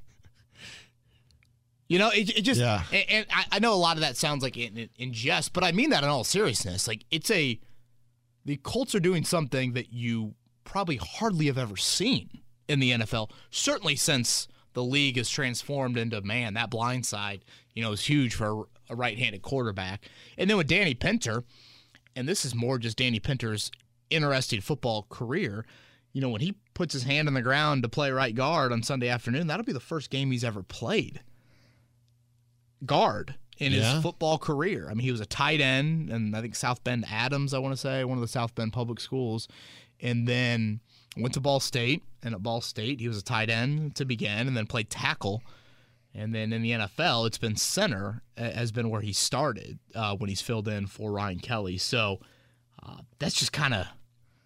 You 1.89 1.99
know, 1.99 2.09
it, 2.09 2.37
it 2.37 2.41
just, 2.41 2.59
Yeah. 2.59 2.83
and, 2.91 3.25
I, 3.31 3.45
I 3.53 3.59
know 3.59 3.73
a 3.73 3.75
lot 3.75 3.95
of 3.97 4.01
that 4.01 4.17
sounds 4.17 4.43
like 4.43 4.57
in, 4.57 4.89
in 4.97 5.13
jest, 5.13 5.53
but 5.53 5.63
I 5.63 5.71
mean 5.71 5.89
that 5.91 6.03
in 6.03 6.09
all 6.09 6.23
seriousness. 6.23 6.87
Like, 6.87 7.05
it's 7.11 7.31
a, 7.31 7.59
the 8.45 8.57
Colts 8.57 8.93
are 8.95 8.99
doing 8.99 9.23
something 9.23 9.73
that 9.73 9.93
you 9.93 10.33
probably 10.65 10.97
hardly 10.97 11.45
have 11.45 11.57
ever 11.57 11.77
seen 11.77 12.29
in 12.67 12.79
the 12.79 12.91
NFL, 12.91 13.31
certainly 13.51 13.95
since 13.95 14.47
the 14.77 14.83
league 14.83 15.17
has 15.17 15.27
transformed 15.27 15.97
into, 15.97 16.21
man, 16.21 16.53
that 16.53 16.69
blind 16.69 17.03
side, 17.03 17.43
you 17.73 17.81
know, 17.81 17.91
is 17.93 18.05
huge 18.05 18.35
for 18.35 18.67
a 18.91 18.95
right 18.95 19.17
handed 19.17 19.41
quarterback. 19.41 20.07
And 20.37 20.47
then 20.47 20.55
with 20.55 20.67
Danny 20.67 20.93
Pinter, 20.93 21.43
and 22.15 22.29
this 22.29 22.45
is 22.45 22.53
more 22.53 22.77
just 22.77 22.95
Danny 22.97 23.19
Pinter's 23.19 23.71
interesting 24.11 24.61
football 24.61 25.07
career. 25.09 25.65
You 26.13 26.21
know, 26.21 26.29
when 26.29 26.41
he 26.41 26.53
puts 26.75 26.93
his 26.93 27.03
hand 27.03 27.27
on 27.27 27.33
the 27.33 27.41
ground 27.41 27.81
to 27.81 27.89
play 27.89 28.11
right 28.11 28.35
guard 28.35 28.71
on 28.71 28.83
Sunday 28.83 29.09
afternoon, 29.09 29.47
that'll 29.47 29.65
be 29.65 29.73
the 29.73 29.79
first 29.79 30.11
game 30.11 30.29
he's 30.29 30.43
ever 30.43 30.61
played 30.61 31.21
guard 32.85 33.33
in 33.57 33.71
Yeah. 33.73 33.95
his 33.95 34.03
football 34.03 34.37
career. 34.37 34.89
I 34.91 34.93
mean, 34.93 35.05
he 35.05 35.11
was 35.11 35.21
a 35.21 35.25
tight 35.25 35.59
end, 35.59 36.11
and 36.11 36.35
I 36.35 36.41
think 36.41 36.55
South 36.55 36.83
Bend 36.83 37.03
Adams, 37.09 37.51
I 37.51 37.57
want 37.57 37.73
to 37.73 37.77
say, 37.81 38.03
one 38.03 38.19
of 38.19 38.21
the 38.21 38.27
South 38.27 38.53
Bend 38.53 38.73
public 38.73 38.99
schools, 38.99 39.47
and 39.99 40.27
then 40.27 40.81
went 41.21 41.33
to 41.35 41.39
Ball 41.39 41.59
State. 41.59 42.03
And 42.23 42.33
at 42.35 42.43
Ball 42.43 42.61
State, 42.61 42.99
he 42.99 43.07
was 43.07 43.17
a 43.17 43.23
tight 43.23 43.49
end 43.49 43.95
to 43.95 44.05
begin, 44.05 44.47
and 44.47 44.57
then 44.57 44.65
played 44.67 44.89
tackle. 44.89 45.41
And 46.13 46.33
then 46.33 46.51
in 46.51 46.61
the 46.63 46.71
NFL, 46.71 47.27
it's 47.27 47.37
been 47.37 47.55
center 47.55 48.21
has 48.35 48.71
been 48.71 48.89
where 48.89 49.01
he 49.01 49.13
started 49.13 49.77
uh, 49.93 50.15
when 50.15 50.29
he's 50.29 50.41
filled 50.41 50.67
in 50.67 50.87
for 50.87 51.11
Ryan 51.11 51.39
Kelly. 51.39 51.77
So 51.77 52.19
uh, 52.83 52.97
that's 53.19 53.35
just 53.35 53.53
kind 53.53 53.73
of 53.73 53.85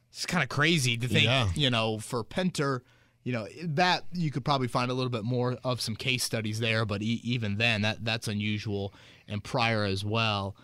it's 0.10 0.26
kind 0.26 0.44
of 0.44 0.50
crazy 0.50 0.98
to 0.98 1.08
think, 1.08 1.24
Yeah. 1.26 1.50
you 1.56 1.70
know, 1.70 1.98
for 1.98 2.24
Pinter, 2.26 2.84
you 3.24 3.32
know, 3.32 3.48
that 3.64 4.04
you 4.12 4.30
could 4.32 4.44
probably 4.44 4.68
find 4.68 4.92
a 4.92 4.94
little 4.94 5.10
bit 5.12 5.24
more 5.24 5.58
of 5.64 5.80
some 5.80 5.96
case 5.96 6.24
studies 6.26 6.60
there, 6.60 6.84
but 6.84 7.02
e- 7.02 7.22
even 7.24 7.58
then, 7.58 7.84
that 7.84 8.04
that's 8.04 8.28
unusual 8.28 8.94
and 9.30 9.42
Pryor 9.42 9.86
as 9.86 10.04
well. 10.04 10.58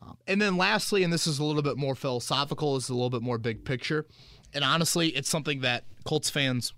Um, 0.00 0.16
and 0.26 0.40
then 0.40 0.56
lastly, 0.56 1.02
and 1.04 1.12
this 1.12 1.26
is 1.26 1.38
a 1.38 1.44
little 1.44 1.60
bit 1.62 1.76
more 1.76 1.94
philosophical, 1.94 2.76
is 2.76 2.88
a 2.88 2.94
little 2.94 3.10
bit 3.10 3.20
more 3.22 3.36
big 3.36 3.64
picture, 3.66 4.06
and 4.54 4.64
honestly, 4.64 5.08
it's 5.08 5.28
something 5.28 5.60
that 5.60 5.84
Colts 6.04 6.30
fans 6.30 6.72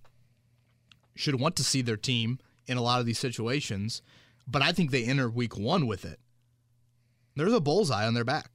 should 1.14 1.40
want 1.40 1.56
to 1.56 1.64
see 1.64 1.82
their 1.82 1.96
team 1.96 2.38
in 2.66 2.76
a 2.76 2.82
lot 2.82 3.00
of 3.00 3.06
these 3.06 3.18
situations, 3.18 4.02
but 4.46 4.62
I 4.62 4.72
think 4.72 4.90
they 4.90 5.04
enter 5.04 5.28
week 5.28 5.56
one 5.56 5.86
with 5.86 6.04
it. 6.04 6.18
There's 7.34 7.52
a 7.52 7.60
bullseye 7.60 8.06
on 8.06 8.14
their 8.14 8.24
back. 8.24 8.52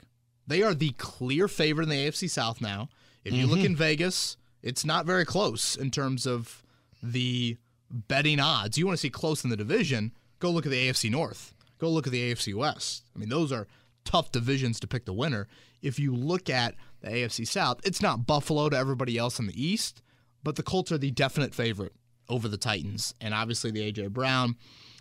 They 0.48 0.64
are 0.64 0.74
the 0.74 0.92
clear 0.92 1.48
favorite 1.48 1.84
in 1.84 1.90
the 1.90 2.08
AFC 2.08 2.30
South 2.30 2.62
now. 2.62 2.90
If 3.24 3.34
you 3.34 3.46
look 3.46 3.60
mm-hmm. 3.60 3.68
in 3.68 3.76
Vegas, 3.76 4.38
it's 4.64 4.84
not 4.84 5.06
very 5.06 5.26
close 5.26 5.76
in 5.76 5.92
terms 5.92 6.26
of 6.26 6.64
the 7.04 7.58
betting 7.90 8.40
odds. 8.40 8.78
You 8.78 8.86
want 8.86 8.98
to 8.98 9.02
see 9.02 9.10
close 9.10 9.44
in 9.44 9.50
the 9.50 9.58
division, 9.58 10.14
go 10.40 10.50
look 10.50 10.66
at 10.66 10.72
the 10.72 10.90
AFC 10.90 11.12
North. 11.12 11.54
Go 11.78 11.90
look 11.90 12.08
at 12.08 12.14
the 12.14 12.32
AFC 12.32 12.54
West. 12.54 13.04
I 13.16 13.20
mean, 13.20 13.30
those 13.30 13.52
are 13.52 13.68
tough 14.06 14.32
divisions 14.32 14.80
to 14.80 14.88
pick 14.88 15.06
the 15.06 15.14
winner. 15.14 15.48
If 15.82 16.00
you 16.00 16.16
look 16.16 16.50
at 16.50 16.76
the 17.02 17.10
AFC 17.10 17.48
South, 17.48 17.80
it's 17.84 18.02
not 18.02 18.26
Buffalo 18.26 18.70
to 18.70 18.78
everybody 18.78 19.18
else 19.18 19.40
in 19.40 19.48
the 19.48 19.64
East, 19.64 20.02
but 20.44 20.56
the 20.56 20.64
Colts 20.64 20.92
are 20.92 20.98
the 20.98 21.12
definite 21.12 21.54
favorite 21.54 21.94
over 22.30 22.48
the 22.48 22.58
Titans. 22.58 23.14
And 23.20 23.34
obviously, 23.34 23.72
the 23.72 23.84
A.J. 23.84 24.08
Brown 24.08 24.56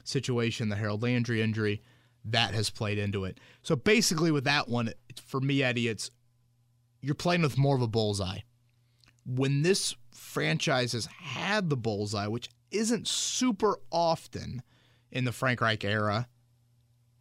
situation, 0.05 0.69
the 0.69 0.77
Harold 0.77 1.03
Landry 1.03 1.43
injury, 1.43 1.83
that 2.25 2.55
has 2.55 2.71
played 2.71 2.99
into 2.99 3.25
it. 3.25 3.39
So 3.63 3.77
basically, 3.77 4.31
with 4.31 4.45
that 4.45 4.69
one, 4.69 4.93
for 5.25 5.41
me, 5.41 5.63
Eddie, 5.63 5.89
it's 5.89 6.11
you're 7.01 7.15
playing 7.15 7.43
with 7.43 7.57
more 7.57 7.77
of 7.77 7.83
a 7.83 7.89
bullseye. 7.89 8.41
When 9.25 9.63
this 9.63 9.95
franchise 10.13 10.93
has 10.93 11.07
had 11.07 11.71
the 11.71 11.77
bullseye, 11.77 12.27
which 12.27 12.49
isn't 12.71 13.09
super 13.09 13.79
often 13.91 14.63
in 15.11 15.25
the 15.25 15.33
Frank 15.33 15.61
Reich 15.61 15.85
era, 15.85 16.29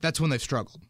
that's 0.01 0.19
when 0.19 0.29
they've 0.29 0.41
struggled. 0.41 0.83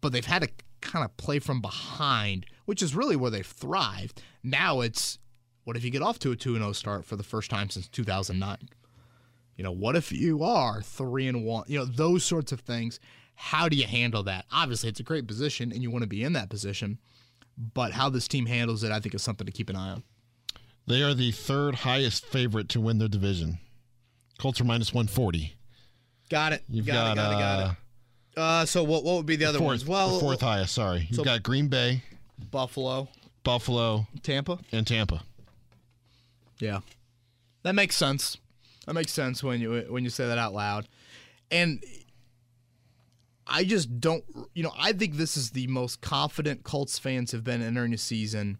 But 0.00 0.12
they've 0.12 0.24
had 0.24 0.42
to 0.42 0.48
kind 0.80 1.04
of 1.04 1.16
play 1.16 1.38
from 1.38 1.60
behind, 1.60 2.46
which 2.64 2.82
is 2.82 2.94
really 2.94 3.16
where 3.16 3.30
they've 3.30 3.46
thrived. 3.46 4.22
Now 4.42 4.80
it's 4.80 5.18
what 5.64 5.76
if 5.76 5.84
you 5.84 5.90
get 5.90 6.02
off 6.02 6.18
to 6.20 6.32
a 6.32 6.36
2 6.36 6.54
0 6.56 6.72
start 6.72 7.04
for 7.04 7.16
the 7.16 7.22
first 7.22 7.50
time 7.50 7.70
since 7.70 7.88
2009? 7.88 8.56
You 9.56 9.64
know, 9.64 9.72
what 9.72 9.94
if 9.94 10.10
you 10.10 10.42
are 10.42 10.80
3 10.80 11.28
and 11.28 11.44
1? 11.44 11.64
You 11.68 11.80
know, 11.80 11.84
those 11.84 12.24
sorts 12.24 12.50
of 12.52 12.60
things. 12.60 12.98
How 13.34 13.68
do 13.68 13.76
you 13.76 13.86
handle 13.86 14.22
that? 14.24 14.44
Obviously, 14.52 14.90
it's 14.90 15.00
a 15.00 15.04
great 15.04 15.26
position 15.26 15.72
and 15.72 15.82
you 15.82 15.90
want 15.90 16.02
to 16.02 16.08
be 16.08 16.24
in 16.24 16.34
that 16.34 16.50
position, 16.50 16.98
but 17.56 17.92
how 17.92 18.10
this 18.10 18.28
team 18.28 18.46
handles 18.46 18.84
it, 18.84 18.92
I 18.92 19.00
think, 19.00 19.14
is 19.14 19.22
something 19.22 19.46
to 19.46 19.52
keep 19.52 19.70
an 19.70 19.76
eye 19.76 19.90
on. 19.90 20.02
They 20.86 21.02
are 21.02 21.14
the 21.14 21.30
third 21.30 21.76
highest 21.76 22.26
favorite 22.26 22.68
to 22.70 22.80
win 22.80 22.98
their 22.98 23.08
division. 23.08 23.58
Colts 24.38 24.60
are 24.60 24.64
minus 24.64 24.92
140. 24.92 25.54
Got 26.30 26.52
it. 26.52 26.64
You've 26.68 26.86
got, 26.86 26.94
got, 26.94 27.12
it. 27.12 27.16
Got 27.16 27.32
it. 27.32 27.38
Got 27.38 27.60
uh, 27.60 27.70
it. 27.70 27.76
Uh, 28.36 28.64
so 28.64 28.82
what? 28.84 29.04
What 29.04 29.16
would 29.16 29.26
be 29.26 29.36
the 29.36 29.44
other 29.46 29.58
fourth, 29.58 29.68
ones? 29.68 29.86
Well, 29.86 30.20
fourth 30.20 30.40
highest. 30.40 30.74
Sorry, 30.74 31.06
you've 31.08 31.16
so- 31.16 31.24
got 31.24 31.42
Green 31.42 31.68
Bay, 31.68 32.02
Buffalo, 32.50 33.08
Buffalo, 33.42 34.06
Tampa. 34.22 34.58
and 34.72 34.86
Tampa. 34.86 35.22
Yeah, 36.58 36.80
that 37.62 37.74
makes 37.74 37.96
sense. 37.96 38.36
That 38.86 38.94
makes 38.94 39.12
sense 39.12 39.42
when 39.42 39.60
you 39.60 39.84
when 39.88 40.04
you 40.04 40.10
say 40.10 40.26
that 40.26 40.38
out 40.38 40.54
loud. 40.54 40.86
And 41.50 41.82
I 43.46 43.64
just 43.64 44.00
don't, 44.00 44.24
you 44.54 44.62
know, 44.62 44.72
I 44.78 44.92
think 44.92 45.16
this 45.16 45.36
is 45.36 45.50
the 45.50 45.66
most 45.66 46.00
confident 46.00 46.62
Colts 46.62 46.98
fans 46.98 47.32
have 47.32 47.42
been 47.42 47.62
entering 47.62 47.92
a 47.92 47.98
season 47.98 48.58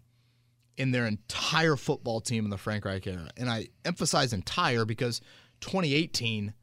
in 0.77 0.91
their 0.91 1.05
entire 1.05 1.77
football 1.77 2.19
team 2.19 2.43
in 2.43 2.49
the 2.49 2.57
Frank 2.57 2.83
Reich 2.83 3.07
era. 3.07 3.29
And 3.37 3.49
I 3.49 3.67
emphasize 3.85 4.33
entire 4.33 4.83
because 4.83 5.21
2018, 5.61 6.53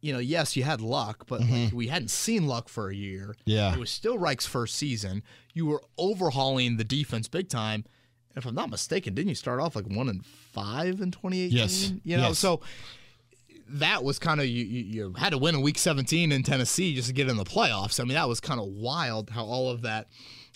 you 0.00 0.12
know, 0.12 0.18
yes, 0.18 0.56
you 0.56 0.62
had 0.64 0.80
Luck, 0.80 1.24
but 1.26 1.40
like, 1.42 1.72
we 1.72 1.88
hadn't 1.88 2.08
seen 2.10 2.46
Luck 2.46 2.68
for 2.68 2.88
a 2.88 2.94
year. 2.94 3.34
Yeah. 3.44 3.72
It 3.72 3.78
was 3.78 3.90
still 3.90 4.16
Reich's 4.18 4.46
first 4.46 4.76
season. 4.76 5.22
You 5.52 5.66
were 5.66 5.82
overhauling 5.98 6.76
the 6.78 6.84
defense 6.84 7.28
big 7.28 7.48
time. 7.48 7.84
If 8.36 8.46
I'm 8.46 8.54
not 8.54 8.70
mistaken, 8.70 9.14
didn't 9.14 9.28
you 9.28 9.34
start 9.34 9.60
off 9.60 9.74
like 9.76 9.86
one 9.86 10.08
and 10.08 10.24
five 10.24 11.00
in 11.00 11.10
2018? 11.10 11.50
Yes. 11.50 11.92
You 12.04 12.16
know, 12.16 12.28
Yes. 12.28 12.38
so 12.38 12.60
that 13.68 14.02
was 14.02 14.18
kind 14.18 14.40
of 14.40 14.46
you, 14.46 14.64
you. 14.64 14.84
You 14.84 15.12
had 15.14 15.30
to 15.30 15.38
win 15.38 15.54
in 15.56 15.60
Week 15.62 15.78
17 15.78 16.32
in 16.32 16.42
Tennessee 16.42 16.94
just 16.94 17.08
to 17.08 17.14
get 17.14 17.28
in 17.28 17.36
the 17.36 17.44
playoffs. 17.44 18.00
I 18.00 18.04
mean, 18.04 18.14
that 18.14 18.28
was 18.28 18.40
kind 18.40 18.58
of 18.60 18.66
wild 18.68 19.30
how 19.30 19.44
all 19.44 19.70
of 19.70 19.82
that 19.82 20.06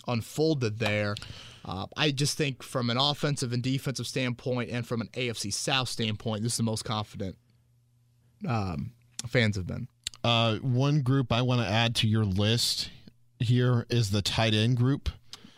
unfolded 0.07 0.79
there. 0.79 1.15
Uh, 1.63 1.85
I 1.97 2.11
just 2.11 2.37
think 2.37 2.61
from 2.63 2.89
an 2.89 2.97
offensive 2.97 3.51
and 3.53 3.61
defensive 3.63 4.05
standpoint, 4.07 4.69
and 4.69 4.85
from 4.87 5.01
an 5.01 5.09
AFC 5.13 5.51
South 5.53 5.89
standpoint, 5.89 6.43
this 6.43 6.53
is 6.53 6.57
the 6.57 6.63
most 6.63 6.83
confident 6.85 7.37
um, 8.47 8.91
fans 9.27 9.55
have 9.55 9.67
been. 9.67 9.87
Uh, 10.23 10.55
one 10.57 11.01
group 11.01 11.31
I 11.31 11.41
want 11.43 11.61
to 11.61 11.67
add 11.67 11.95
to 11.97 12.07
your 12.07 12.25
list 12.25 12.89
here 13.39 13.85
is 13.89 14.09
the 14.11 14.21
tight 14.21 14.53
end 14.53 14.77
group. 14.77 15.09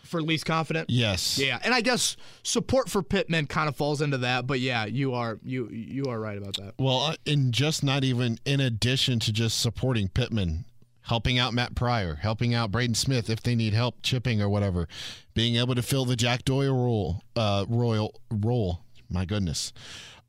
For 0.04 0.22
least 0.22 0.46
confident, 0.46 0.90
Yes. 0.90 1.38
yeah, 1.38 1.60
and 1.64 1.74
I 1.74 1.82
guess 1.82 2.16
support 2.42 2.90
for 2.90 3.04
Pittman 3.04 3.46
kind 3.48 3.68
of 3.68 3.76
falls 3.76 4.02
into 4.02 4.20
that. 4.20 4.48
But 4.48 4.62
yeah, 4.62 4.86
you 4.86 5.14
are 5.14 5.38
you 5.44 5.68
you 5.70 6.06
are 6.06 6.18
right 6.18 6.38
about 6.38 6.56
that. 6.58 6.76
Well, 6.80 7.00
uh, 7.00 7.16
and 7.26 7.54
just 7.54 7.84
not 7.84 8.06
even 8.06 8.40
in 8.46 8.62
addition 8.62 9.20
to 9.20 9.34
just 9.34 9.60
supporting 9.60 10.08
Pittman, 10.08 10.64
helping 11.02 11.38
out 11.38 11.54
Matt 11.54 11.76
Pryor, 11.76 12.16
helping 12.16 12.54
out 12.54 12.72
Braden 12.72 12.96
Smith 12.96 13.30
if 13.30 13.42
they 13.44 13.54
need 13.54 13.74
help 13.74 14.02
chipping 14.02 14.42
or 14.42 14.48
whatever, 14.48 14.88
being 15.34 15.58
able 15.58 15.76
to 15.76 15.82
fill 15.82 16.06
the 16.06 16.16
Jack 16.16 16.46
Doyle 16.46 16.74
role, 16.74 17.22
uh, 17.36 17.66
royal 17.68 18.18
role. 18.32 18.86
My 19.10 19.26
goodness, 19.26 19.74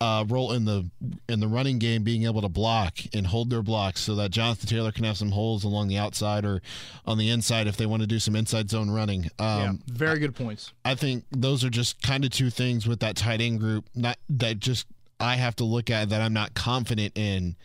uh, 0.00 0.24
role 0.28 0.52
in 0.52 0.64
the 0.64 0.88
in 1.28 1.40
the 1.40 1.48
running 1.48 1.78
game, 1.78 2.04
being 2.04 2.24
able 2.24 2.40
to 2.42 2.48
block 2.48 2.98
and 3.12 3.26
hold 3.26 3.50
their 3.50 3.62
blocks 3.62 4.00
so 4.00 4.14
that 4.14 4.30
Jonathan 4.30 4.68
Taylor 4.68 4.92
can 4.92 5.04
have 5.04 5.16
some 5.16 5.32
holes 5.32 5.64
along 5.64 5.88
the 5.88 5.98
outside 5.98 6.44
or 6.44 6.62
on 7.04 7.18
the 7.18 7.30
inside 7.30 7.66
if 7.66 7.76
they 7.76 7.86
want 7.86 8.02
to 8.02 8.06
do 8.06 8.18
some 8.18 8.36
inside 8.36 8.70
zone 8.70 8.90
running. 8.90 9.24
Um, 9.38 9.60
yeah, 9.60 9.72
very 9.88 10.18
good 10.20 10.36
points. 10.36 10.72
I 10.84 10.94
think 10.94 11.24
those 11.32 11.64
are 11.64 11.70
just 11.70 12.00
kind 12.02 12.24
of 12.24 12.30
two 12.30 12.50
things 12.50 12.86
with 12.86 13.00
that 13.00 13.16
tight 13.16 13.40
end 13.40 13.60
group. 13.60 13.86
Not 13.94 14.18
that 14.28 14.60
just 14.60 14.86
I 15.18 15.34
have 15.36 15.56
to 15.56 15.64
look 15.64 15.90
at 15.90 16.10
that 16.10 16.20
I'm 16.20 16.32
not 16.32 16.54
confident 16.54 17.18
in 17.18 17.56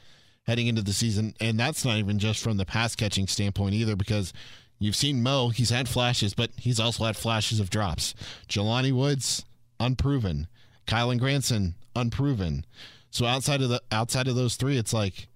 heading 0.47 0.67
into 0.67 0.81
the 0.81 0.93
season, 0.93 1.35
and 1.39 1.59
that's 1.59 1.85
not 1.85 1.97
even 1.97 2.19
just 2.19 2.41
from 2.41 2.57
the 2.57 2.65
pass 2.65 2.95
catching 2.95 3.27
standpoint 3.27 3.75
either, 3.75 3.95
because 3.95 4.33
you've 4.79 4.95
seen 4.95 5.21
Mo. 5.21 5.49
He's 5.49 5.69
had 5.69 5.87
flashes, 5.87 6.33
but 6.33 6.49
he's 6.57 6.79
also 6.79 7.05
had 7.05 7.15
flashes 7.15 7.59
of 7.59 7.69
drops. 7.69 8.15
Jelani 8.49 8.91
Woods 8.91 9.45
unproven. 9.79 10.47
Kylen 10.87 11.19
Granson 11.19 11.75
unproven. 11.95 12.65
So 13.11 13.25
outside 13.25 13.61
of 13.61 13.69
the 13.69 13.81
outside 13.91 14.27
of 14.27 14.35
those 14.35 14.55
three, 14.55 14.77
it's 14.77 14.93
like, 14.93 15.27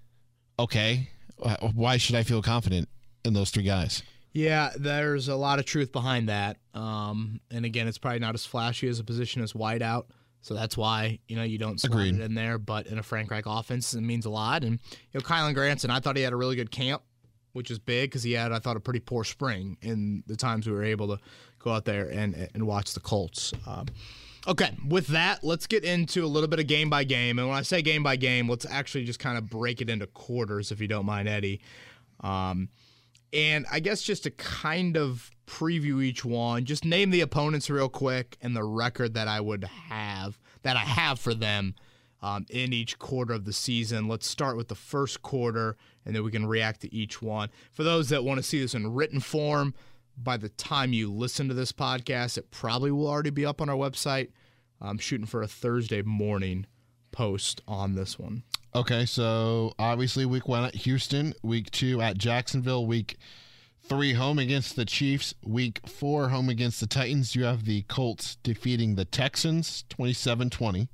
okay, 0.60 1.10
why 1.74 1.98
should 1.98 2.16
I 2.16 2.24
feel 2.24 2.42
confident 2.42 2.90
in 3.24 3.34
those 3.34 3.52
three 3.52 3.64
guys? 3.64 4.04
Yeah, 4.34 4.72
there's 4.78 5.28
a 5.28 5.36
lot 5.36 5.60
of 5.60 5.66
truth 5.66 5.92
behind 5.92 6.30
that. 6.30 6.58
Um, 6.74 7.40
and 7.50 7.66
again, 7.66 7.88
it's 7.88 7.98
probably 7.98 8.20
not 8.20 8.36
as 8.36 8.46
flashy 8.46 8.88
as 8.88 9.00
a 9.00 9.04
position 9.04 9.42
as 9.42 9.54
wideout. 9.54 10.06
So 10.42 10.54
that's 10.54 10.78
why, 10.78 11.20
you 11.28 11.36
know, 11.36 11.44
you 11.44 11.58
don't 11.58 11.80
slot 11.80 11.94
Agreed. 11.94 12.16
it 12.16 12.22
in 12.22 12.36
there. 12.36 12.58
But 12.58 12.88
in 12.88 13.00
a 13.00 13.04
Frank 13.04 13.32
Reich 13.32 13.46
offense, 13.48 13.94
it 13.94 14.02
means 14.02 14.26
a 14.26 14.30
lot. 14.30 14.64
And, 14.64 14.80
you 14.92 15.20
know, 15.20 15.22
Kylen 15.22 15.54
Granson, 15.54 15.90
I 15.90 16.00
thought 16.00 16.16
he 16.16 16.24
had 16.24 16.34
a 16.34 16.38
really 16.38 16.56
good 16.56 16.72
camp, 16.72 17.02
which 17.54 17.72
is 17.72 17.80
big 17.80 18.12
because 18.12 18.24
he 18.24 18.34
had, 18.34 18.52
I 18.52 18.60
thought, 18.60 18.78
a 18.78 18.80
pretty 18.80 19.00
poor 19.00 19.24
spring 19.24 19.78
in 19.82 20.24
the 20.28 20.36
times 20.36 20.68
we 20.68 20.74
were 20.74 20.84
able 20.84 21.08
to 21.16 21.22
go 21.60 21.72
out 21.72 21.86
there 21.86 22.08
and, 22.08 22.50
and 22.54 22.68
watch 22.68 22.94
the 22.94 23.00
Colts. 23.00 23.54
Um, 23.66 23.88
okay, 24.48 24.76
with 24.88 25.08
that, 25.08 25.44
let's 25.44 25.68
get 25.68 25.84
into 25.84 26.24
a 26.24 26.28
little 26.28 26.48
bit 26.48 26.60
of 26.60 26.68
game 26.68 26.90
by 26.90 27.04
game. 27.04 27.38
And 27.38 27.48
when 27.48 27.58
I 27.58 27.62
say 27.62 27.82
game 27.82 28.02
by 28.02 28.16
game, 28.16 28.50
let's 28.50 28.66
actually 28.66 29.04
just 29.04 29.20
kind 29.20 29.38
of 29.38 29.50
break 29.50 29.82
it 29.82 29.90
into 29.90 30.08
quarters, 30.08 30.72
if 30.72 30.80
you 30.80 30.88
don't 30.88 31.06
mind, 31.06 31.28
Eddie. 31.28 31.62
Um, 32.22 32.70
and 33.34 33.66
I 33.72 33.80
guess 33.82 34.02
just 34.02 34.24
to 34.24 34.32
kind 34.32 34.96
of 34.96 35.30
preview 35.46 36.02
each 36.04 36.24
one, 36.24 36.64
just 36.64 36.86
name 36.86 37.10
the 37.10 37.22
opponents 37.22 37.70
real 37.70 37.90
quick 37.90 38.38
and 38.42 38.56
the 38.56 38.64
record 38.64 39.14
that 39.16 39.28
I 39.28 39.42
would 39.42 39.66
have, 39.66 40.40
that 40.64 40.78
I 40.78 40.82
have 40.82 41.20
for 41.20 41.34
them 41.34 41.76
um, 42.22 42.46
in 42.50 42.72
each 42.72 42.98
quarter 42.98 43.34
of 43.34 43.44
the 43.44 43.54
season. 43.54 44.08
Let's 44.08 44.28
start 44.28 44.56
with 44.56 44.70
the 44.70 44.76
first 44.76 45.22
quarter 45.22 45.76
and 46.06 46.16
then 46.16 46.24
we 46.24 46.32
can 46.32 46.46
react 46.46 46.82
to 46.82 46.94
each 46.94 47.22
one. 47.22 47.50
For 47.74 47.84
those 47.84 48.10
that 48.10 48.24
want 48.24 48.38
to 48.38 48.44
see 48.44 48.62
this 48.62 48.74
in 48.74 48.94
written 48.94 49.20
form, 49.20 49.74
by 50.18 50.38
the 50.38 50.50
time 50.50 50.94
you 50.94 51.12
listen 51.12 51.48
to 51.48 51.54
this 51.54 51.72
podcast, 51.72 52.38
it 52.38 52.52
probably 52.52 52.92
will 52.92 53.08
already 53.08 53.30
be 53.30 53.46
up 53.46 53.62
on 53.62 53.70
our 53.70 53.76
website. 53.76 54.30
I'm 54.82 54.98
shooting 54.98 55.28
for 55.28 55.42
a 55.42 55.48
Thursday 55.48 56.02
morning 56.02 56.66
post 57.12 57.62
on 57.68 57.96
this 57.96 58.20
one. 58.20 58.44
Okay, 58.76 59.06
so 59.06 59.74
obviously 59.80 60.26
week 60.26 60.48
one 60.48 60.64
at 60.64 60.76
Houston, 60.76 61.34
week 61.42 61.72
two 61.72 62.02
at 62.02 62.18
Jacksonville, 62.18 62.86
week 62.86 63.18
three 63.82 64.14
home 64.14 64.38
against 64.38 64.76
the 64.76 64.86
Chiefs, 64.86 65.34
week 65.44 65.80
four 65.88 66.30
home 66.30 66.50
against 66.50 66.80
the 66.80 66.88
Titans. 66.88 67.36
You 67.36 67.46
have 67.46 67.66
the 67.66 67.84
Colts 67.84 68.38
defeating 68.44 68.96
the 68.96 69.06
Texans 69.06 69.84
27 69.90 70.50
20. 70.50 70.90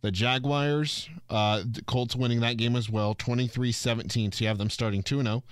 The 0.00 0.10
Jaguars, 0.10 1.08
uh, 1.30 1.62
the 1.64 1.82
Colts 1.82 2.14
winning 2.14 2.40
that 2.40 2.58
game 2.58 2.76
as 2.76 2.90
well, 2.90 3.14
23 3.14 3.72
17. 3.72 4.32
So 4.32 4.44
you 4.44 4.48
have 4.48 4.58
them 4.58 4.70
starting 4.70 5.02
2 5.02 5.22
0. 5.22 5.42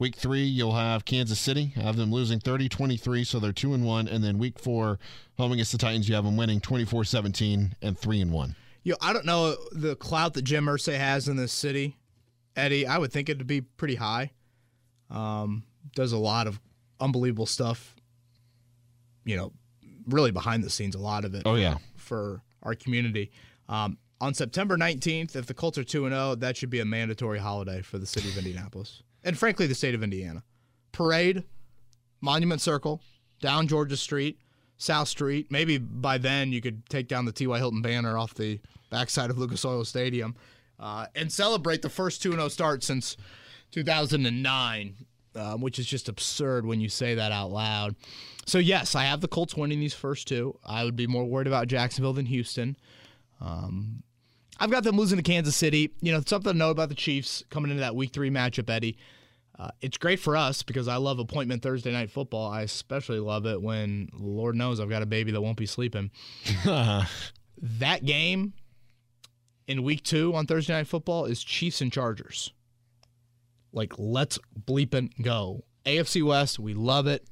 Week 0.00 0.16
three, 0.16 0.44
you'll 0.44 0.74
have 0.74 1.04
Kansas 1.04 1.38
City, 1.38 1.66
have 1.76 1.96
them 1.96 2.10
losing 2.10 2.40
30 2.40 2.70
23, 2.70 3.22
so 3.22 3.38
they're 3.38 3.52
2 3.52 3.74
and 3.74 3.84
1. 3.84 4.08
And 4.08 4.24
then 4.24 4.38
week 4.38 4.58
four, 4.58 4.98
home 5.36 5.52
against 5.52 5.72
the 5.72 5.78
Titans, 5.78 6.08
you 6.08 6.14
have 6.14 6.24
them 6.24 6.38
winning 6.38 6.58
24 6.58 7.04
17 7.04 7.74
and 7.82 7.98
3 7.98 8.20
and 8.22 8.32
1. 8.32 8.56
You 8.82 8.92
know, 8.92 8.98
I 9.02 9.12
don't 9.12 9.26
know 9.26 9.56
the 9.72 9.94
clout 9.96 10.32
that 10.34 10.42
Jim 10.42 10.64
Irsay 10.64 10.96
has 10.96 11.28
in 11.28 11.36
this 11.36 11.52
city, 11.52 11.98
Eddie. 12.56 12.86
I 12.86 12.96
would 12.96 13.12
think 13.12 13.28
it'd 13.28 13.46
be 13.46 13.60
pretty 13.60 13.96
high. 13.96 14.30
Um, 15.10 15.64
does 15.94 16.12
a 16.12 16.18
lot 16.18 16.46
of 16.46 16.58
unbelievable 16.98 17.44
stuff. 17.44 17.94
You 19.26 19.36
know, 19.36 19.52
really 20.08 20.30
behind 20.30 20.64
the 20.64 20.70
scenes, 20.70 20.94
a 20.94 20.98
lot 20.98 21.26
of 21.26 21.34
it 21.34 21.42
Oh, 21.44 21.56
yeah. 21.56 21.76
for 21.96 22.40
our 22.62 22.74
community. 22.74 23.30
Um, 23.68 23.98
on 24.18 24.32
September 24.32 24.78
19th, 24.78 25.36
if 25.36 25.44
the 25.44 25.52
Colts 25.54 25.76
are 25.76 25.84
2 25.84 26.08
0, 26.08 26.36
that 26.36 26.56
should 26.56 26.70
be 26.70 26.80
a 26.80 26.86
mandatory 26.86 27.38
holiday 27.38 27.82
for 27.82 27.98
the 27.98 28.06
city 28.06 28.30
of 28.30 28.38
Indianapolis. 28.38 29.02
And 29.24 29.38
frankly, 29.38 29.66
the 29.66 29.74
state 29.74 29.94
of 29.94 30.02
Indiana. 30.02 30.42
Parade, 30.92 31.44
Monument 32.20 32.60
Circle, 32.60 33.00
down 33.40 33.68
Georgia 33.68 33.96
Street, 33.96 34.38
South 34.76 35.08
Street. 35.08 35.46
Maybe 35.50 35.78
by 35.78 36.18
then 36.18 36.52
you 36.52 36.60
could 36.60 36.88
take 36.88 37.08
down 37.08 37.24
the 37.24 37.32
T.Y. 37.32 37.58
Hilton 37.58 37.82
banner 37.82 38.16
off 38.16 38.34
the 38.34 38.60
backside 38.90 39.30
of 39.30 39.38
Lucas 39.38 39.64
Oil 39.64 39.84
Stadium 39.84 40.34
uh, 40.78 41.06
and 41.14 41.30
celebrate 41.30 41.82
the 41.82 41.88
first 41.88 42.22
2 42.22 42.32
0 42.32 42.48
start 42.48 42.82
since 42.82 43.16
2009, 43.72 44.94
um, 45.36 45.60
which 45.60 45.78
is 45.78 45.86
just 45.86 46.08
absurd 46.08 46.66
when 46.66 46.80
you 46.80 46.88
say 46.88 47.14
that 47.14 47.30
out 47.30 47.50
loud. 47.50 47.94
So, 48.46 48.58
yes, 48.58 48.94
I 48.94 49.04
have 49.04 49.20
the 49.20 49.28
Colts 49.28 49.54
winning 49.54 49.80
these 49.80 49.94
first 49.94 50.26
two. 50.26 50.58
I 50.64 50.84
would 50.84 50.96
be 50.96 51.06
more 51.06 51.24
worried 51.24 51.46
about 51.46 51.68
Jacksonville 51.68 52.14
than 52.14 52.26
Houston. 52.26 52.76
Um, 53.40 54.02
I've 54.60 54.70
got 54.70 54.84
them 54.84 54.96
losing 54.96 55.16
to 55.16 55.22
Kansas 55.22 55.56
City. 55.56 55.90
You 56.02 56.12
know, 56.12 56.22
something 56.24 56.52
to 56.52 56.58
know 56.58 56.70
about 56.70 56.90
the 56.90 56.94
Chiefs 56.94 57.42
coming 57.50 57.70
into 57.70 57.80
that 57.80 57.96
Week 57.96 58.12
Three 58.12 58.30
matchup, 58.30 58.68
Eddie. 58.68 58.98
Uh, 59.58 59.70
it's 59.80 59.98
great 59.98 60.20
for 60.20 60.36
us 60.36 60.62
because 60.62 60.86
I 60.88 60.96
love 60.96 61.18
appointment 61.18 61.62
Thursday 61.62 61.92
night 61.92 62.10
football. 62.10 62.50
I 62.50 62.62
especially 62.62 63.20
love 63.20 63.46
it 63.46 63.60
when 63.60 64.08
Lord 64.12 64.54
knows 64.54 64.80
I've 64.80 64.88
got 64.88 65.02
a 65.02 65.06
baby 65.06 65.32
that 65.32 65.40
won't 65.40 65.56
be 65.56 65.66
sleeping. 65.66 66.10
that 66.64 68.04
game 68.04 68.52
in 69.66 69.82
Week 69.82 70.02
Two 70.02 70.34
on 70.34 70.46
Thursday 70.46 70.74
night 70.74 70.86
football 70.86 71.24
is 71.24 71.42
Chiefs 71.42 71.80
and 71.80 71.92
Chargers. 71.92 72.52
Like, 73.72 73.94
let's 73.98 74.38
bleeping 74.66 75.10
go. 75.22 75.64
AFC 75.86 76.22
West, 76.22 76.58
we 76.58 76.74
love 76.74 77.06
it. 77.06 77.26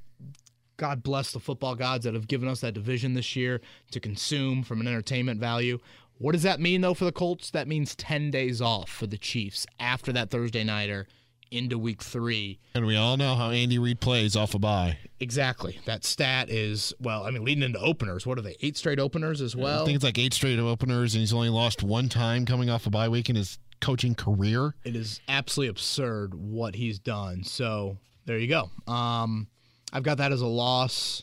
God 0.77 1.03
bless 1.03 1.33
the 1.33 1.41
football 1.41 1.75
gods 1.75 2.05
that 2.05 2.15
have 2.15 2.29
given 2.29 2.49
us 2.49 2.61
that 2.61 2.73
division 2.73 3.15
this 3.15 3.35
year 3.35 3.61
to 3.91 3.99
consume 4.01 4.63
from 4.63 4.81
an 4.81 4.87
entertainment 4.87 5.41
value. 5.41 5.81
What 6.19 6.33
does 6.33 6.43
that 6.43 6.61
mean, 6.61 6.81
though, 6.81 6.95
for 6.95 7.05
the 7.05 7.13
Colts? 7.13 7.51
That 7.51 7.69
means 7.69 7.95
10 7.97 8.31
days 8.31 8.61
off 8.61 8.91
for 8.91 9.07
the 9.07 9.19
Chiefs 9.19 9.67
after 9.79 10.13
that 10.13 10.31
Thursday 10.31 10.65
Nighter 10.65 11.07
into 11.51 11.79
week 11.79 12.03
three. 12.03 12.59
And 12.75 12.85
we 12.87 12.97
all 12.97 13.17
know 13.17 13.35
how 13.35 13.51
Andy 13.51 13.79
Reid 13.79 14.01
plays 14.01 14.37
off 14.37 14.55
a 14.55 14.59
bye. 14.59 14.99
Exactly. 15.21 15.79
That 15.87 16.05
stat 16.05 16.51
is, 16.51 16.93
well, 17.01 17.25
I 17.25 17.31
mean, 17.31 17.45
leading 17.45 17.63
into 17.65 17.79
openers. 17.81 18.27
What 18.27 18.37
are 18.39 18.43
they? 18.43 18.57
Eight 18.61 18.77
straight 18.77 18.99
openers 18.99 19.41
as 19.41 19.57
well? 19.57 19.83
I 19.83 19.85
think 19.87 19.97
it's 19.97 20.05
like 20.05 20.19
eight 20.19 20.35
straight 20.35 20.59
openers, 20.59 21.15
and 21.15 21.21
he's 21.21 21.33
only 21.33 21.49
lost 21.49 21.83
one 21.83 22.09
time 22.09 22.45
coming 22.45 22.69
off 22.69 22.87
a 22.87 22.91
bye 22.91 23.09
week 23.09 23.31
in 23.31 23.37
his 23.37 23.59
coaching 23.81 24.15
career. 24.15 24.75
it 24.85 24.97
is 24.97 25.21
absolutely 25.29 25.71
absurd 25.71 26.35
what 26.35 26.75
he's 26.75 26.99
done. 26.99 27.45
So 27.45 27.97
there 28.27 28.37
you 28.39 28.49
go. 28.49 28.71
Um, 28.93 29.47
I've 29.93 30.03
got 30.03 30.19
that 30.19 30.33
as 30.33 30.41
a 30.41 30.47
loss. 30.47 31.23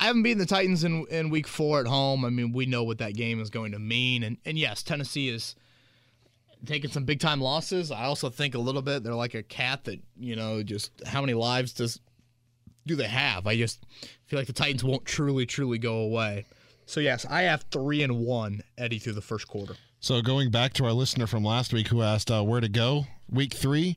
I 0.00 0.04
haven't 0.06 0.22
beaten 0.22 0.38
the 0.38 0.46
Titans 0.46 0.84
in, 0.84 1.06
in 1.10 1.30
week 1.30 1.48
four 1.48 1.80
at 1.80 1.86
home. 1.86 2.24
I 2.24 2.30
mean, 2.30 2.52
we 2.52 2.66
know 2.66 2.84
what 2.84 2.98
that 2.98 3.14
game 3.14 3.40
is 3.40 3.50
going 3.50 3.72
to 3.72 3.78
mean. 3.78 4.22
And, 4.22 4.38
and 4.44 4.56
yes, 4.56 4.82
Tennessee 4.82 5.28
is 5.28 5.56
taking 6.66 6.90
some 6.90 7.04
big 7.04 7.20
time 7.20 7.40
losses. 7.40 7.90
I 7.90 8.04
also 8.04 8.30
think 8.30 8.54
a 8.54 8.58
little 8.58 8.82
bit 8.82 9.02
they're 9.02 9.14
like 9.14 9.34
a 9.34 9.42
cat 9.42 9.84
that, 9.84 10.00
you 10.18 10.36
know, 10.36 10.62
just 10.62 10.92
how 11.06 11.20
many 11.20 11.34
lives 11.34 11.72
does 11.72 12.00
do 12.86 12.96
they 12.96 13.08
have? 13.08 13.46
I 13.46 13.56
just 13.56 13.84
feel 14.26 14.38
like 14.38 14.46
the 14.46 14.52
Titans 14.52 14.84
won't 14.84 15.04
truly, 15.04 15.46
truly 15.46 15.78
go 15.78 15.98
away. 15.98 16.46
So 16.86 17.00
yes, 17.00 17.26
I 17.28 17.42
have 17.42 17.64
three 17.70 18.02
and 18.02 18.20
one, 18.20 18.62
Eddie, 18.78 18.98
through 18.98 19.12
the 19.14 19.20
first 19.20 19.46
quarter. 19.46 19.74
So 20.00 20.22
going 20.22 20.50
back 20.50 20.72
to 20.74 20.84
our 20.84 20.92
listener 20.92 21.26
from 21.26 21.44
last 21.44 21.72
week 21.72 21.88
who 21.88 22.02
asked 22.02 22.30
uh, 22.30 22.42
where 22.42 22.60
to 22.60 22.68
go 22.68 23.06
week 23.28 23.52
three, 23.52 23.96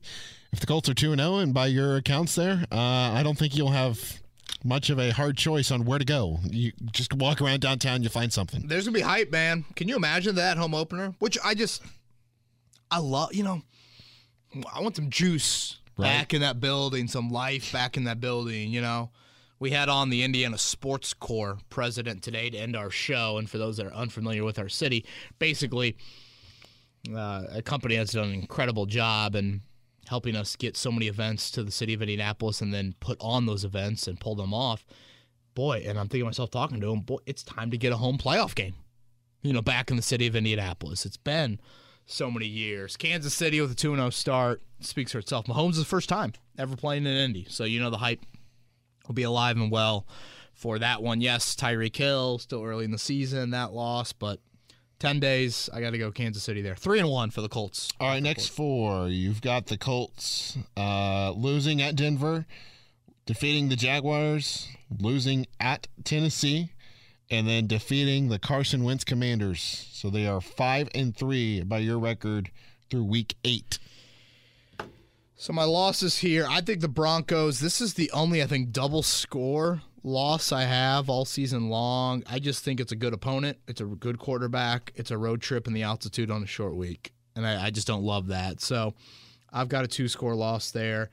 if 0.52 0.60
the 0.60 0.66
Colts 0.66 0.88
are 0.88 0.94
two 0.94 1.12
and 1.12 1.20
zero, 1.20 1.36
and 1.36 1.54
by 1.54 1.66
your 1.66 1.96
accounts 1.96 2.34
there, 2.34 2.64
uh, 2.70 2.76
I 2.76 3.22
don't 3.22 3.38
think 3.38 3.56
you'll 3.56 3.70
have 3.70 4.21
much 4.64 4.90
of 4.90 4.98
a 4.98 5.10
hard 5.10 5.36
choice 5.36 5.70
on 5.70 5.84
where 5.84 5.98
to 5.98 6.04
go. 6.04 6.38
You 6.50 6.72
just 6.92 7.12
walk 7.14 7.40
around 7.40 7.60
downtown, 7.60 8.02
you 8.02 8.08
find 8.08 8.32
something. 8.32 8.66
There's 8.68 8.84
gonna 8.84 8.94
be 8.94 9.00
hype, 9.02 9.30
man. 9.32 9.64
Can 9.76 9.88
you 9.88 9.96
imagine 9.96 10.34
that 10.36 10.56
home 10.56 10.74
opener? 10.74 11.14
Which 11.18 11.36
I 11.44 11.54
just, 11.54 11.82
I 12.90 12.98
love. 12.98 13.34
You 13.34 13.42
know, 13.44 13.62
I 14.72 14.80
want 14.80 14.96
some 14.96 15.10
juice 15.10 15.78
Right. 15.98 16.06
back 16.06 16.32
in 16.34 16.40
that 16.40 16.58
building, 16.58 17.06
some 17.06 17.30
life 17.30 17.70
back 17.72 17.96
in 17.98 18.04
that 18.04 18.18
building. 18.20 18.70
You 18.70 18.80
know, 18.80 19.10
We 19.58 19.70
had 19.70 19.88
on 19.88 20.10
the 20.10 20.22
Indiana 20.24 20.58
Sports 20.58 21.12
Corp 21.14 21.60
president 21.68 22.22
today 22.22 22.50
to 22.50 22.58
end 22.58 22.74
our 22.74 22.90
show. 22.90 23.38
And 23.38 23.48
for 23.48 23.58
those 23.58 23.76
that 23.76 23.86
are 23.86 23.94
unfamiliar 23.94 24.42
with 24.42 24.58
our 24.58 24.68
city, 24.68 25.04
basically, 25.38 25.96
uh, 27.14 27.44
a 27.50 27.62
company 27.62 27.96
that's 27.96 28.12
done 28.12 28.28
an 28.28 28.34
incredible 28.34 28.86
job 28.86 29.34
in 29.36 29.60
helping 30.08 30.36
us 30.36 30.56
get 30.56 30.76
so 30.76 30.90
many 30.90 31.06
events 31.06 31.50
to 31.52 31.62
the 31.62 31.70
city 31.70 31.94
of 31.94 32.02
Indianapolis 32.02 32.60
and 32.60 32.72
then 32.72 32.94
put 33.00 33.16
on 33.20 33.46
those 33.46 33.64
events 33.64 34.06
and 34.06 34.20
pull 34.20 34.34
them 34.34 34.52
off. 34.52 34.84
Boy, 35.54 35.84
and 35.86 35.98
I'm 35.98 36.08
thinking 36.08 36.26
myself 36.26 36.50
talking 36.50 36.80
to 36.80 36.92
him, 36.92 37.00
boy, 37.00 37.18
it's 37.26 37.42
time 37.42 37.70
to 37.70 37.78
get 37.78 37.92
a 37.92 37.96
home 37.96 38.18
playoff 38.18 38.54
game. 38.54 38.74
You 39.42 39.52
know, 39.52 39.62
back 39.62 39.90
in 39.90 39.96
the 39.96 40.02
city 40.02 40.26
of 40.26 40.36
Indianapolis. 40.36 41.04
It's 41.04 41.16
been 41.16 41.60
so 42.06 42.30
many 42.30 42.46
years. 42.46 42.96
Kansas 42.96 43.34
City 43.34 43.60
with 43.60 43.72
a 43.72 43.74
2 43.74 43.96
0 43.96 44.10
start 44.10 44.62
speaks 44.80 45.12
for 45.12 45.18
itself. 45.18 45.46
Mahomes 45.46 45.72
is 45.72 45.78
the 45.78 45.84
first 45.84 46.08
time 46.08 46.32
ever 46.58 46.76
playing 46.76 47.06
in 47.06 47.16
Indy. 47.16 47.46
So, 47.48 47.64
you 47.64 47.80
know, 47.80 47.90
the 47.90 47.98
hype 47.98 48.24
will 49.06 49.14
be 49.14 49.22
alive 49.22 49.56
and 49.56 49.70
well 49.70 50.06
for 50.52 50.78
that 50.78 51.02
one. 51.02 51.20
Yes, 51.20 51.56
Tyreek 51.56 51.96
Hill, 51.96 52.38
still 52.38 52.62
early 52.62 52.84
in 52.84 52.90
the 52.90 52.98
season, 52.98 53.50
that 53.50 53.72
loss, 53.72 54.12
but 54.12 54.40
10 55.02 55.18
days, 55.18 55.68
I 55.72 55.80
got 55.80 55.90
to 55.90 55.98
go 55.98 56.12
Kansas 56.12 56.44
City 56.44 56.62
there. 56.62 56.76
3 56.76 57.00
and 57.00 57.08
1 57.08 57.30
for 57.30 57.40
the 57.40 57.48
Colts. 57.48 57.90
All 57.98 58.08
right, 58.08 58.22
next 58.22 58.50
four. 58.50 59.08
You've 59.08 59.42
got 59.42 59.66
the 59.66 59.76
Colts 59.76 60.56
uh, 60.76 61.32
losing 61.32 61.82
at 61.82 61.96
Denver, 61.96 62.46
defeating 63.26 63.68
the 63.68 63.74
Jaguars, 63.74 64.68
losing 65.00 65.48
at 65.58 65.88
Tennessee, 66.04 66.70
and 67.32 67.48
then 67.48 67.66
defeating 67.66 68.28
the 68.28 68.38
Carson 68.38 68.84
Wentz 68.84 69.02
Commanders. 69.02 69.88
So 69.90 70.08
they 70.08 70.28
are 70.28 70.40
5 70.40 70.90
and 70.94 71.16
3 71.16 71.64
by 71.64 71.78
your 71.78 71.98
record 71.98 72.52
through 72.88 73.02
week 73.02 73.34
8. 73.42 73.80
So 75.34 75.52
my 75.52 75.64
losses 75.64 76.18
here, 76.18 76.46
I 76.48 76.60
think 76.60 76.80
the 76.80 76.86
Broncos, 76.86 77.58
this 77.58 77.80
is 77.80 77.94
the 77.94 78.08
only 78.12 78.40
I 78.40 78.46
think 78.46 78.70
double 78.70 79.02
score 79.02 79.82
loss 80.02 80.52
I 80.52 80.64
have 80.64 81.08
all 81.08 81.24
season 81.24 81.68
long. 81.68 82.24
I 82.28 82.38
just 82.38 82.64
think 82.64 82.80
it's 82.80 82.92
a 82.92 82.96
good 82.96 83.12
opponent. 83.12 83.58
It's 83.68 83.80
a 83.80 83.84
good 83.84 84.18
quarterback. 84.18 84.92
It's 84.96 85.10
a 85.10 85.18
road 85.18 85.40
trip 85.40 85.66
in 85.66 85.72
the 85.72 85.82
altitude 85.82 86.30
on 86.30 86.42
a 86.42 86.46
short 86.46 86.74
week. 86.74 87.12
And 87.36 87.46
I, 87.46 87.66
I 87.66 87.70
just 87.70 87.86
don't 87.86 88.02
love 88.02 88.28
that. 88.28 88.60
So 88.60 88.94
I've 89.52 89.68
got 89.68 89.84
a 89.84 89.88
two 89.88 90.08
score 90.08 90.34
loss 90.34 90.70
there. 90.70 91.10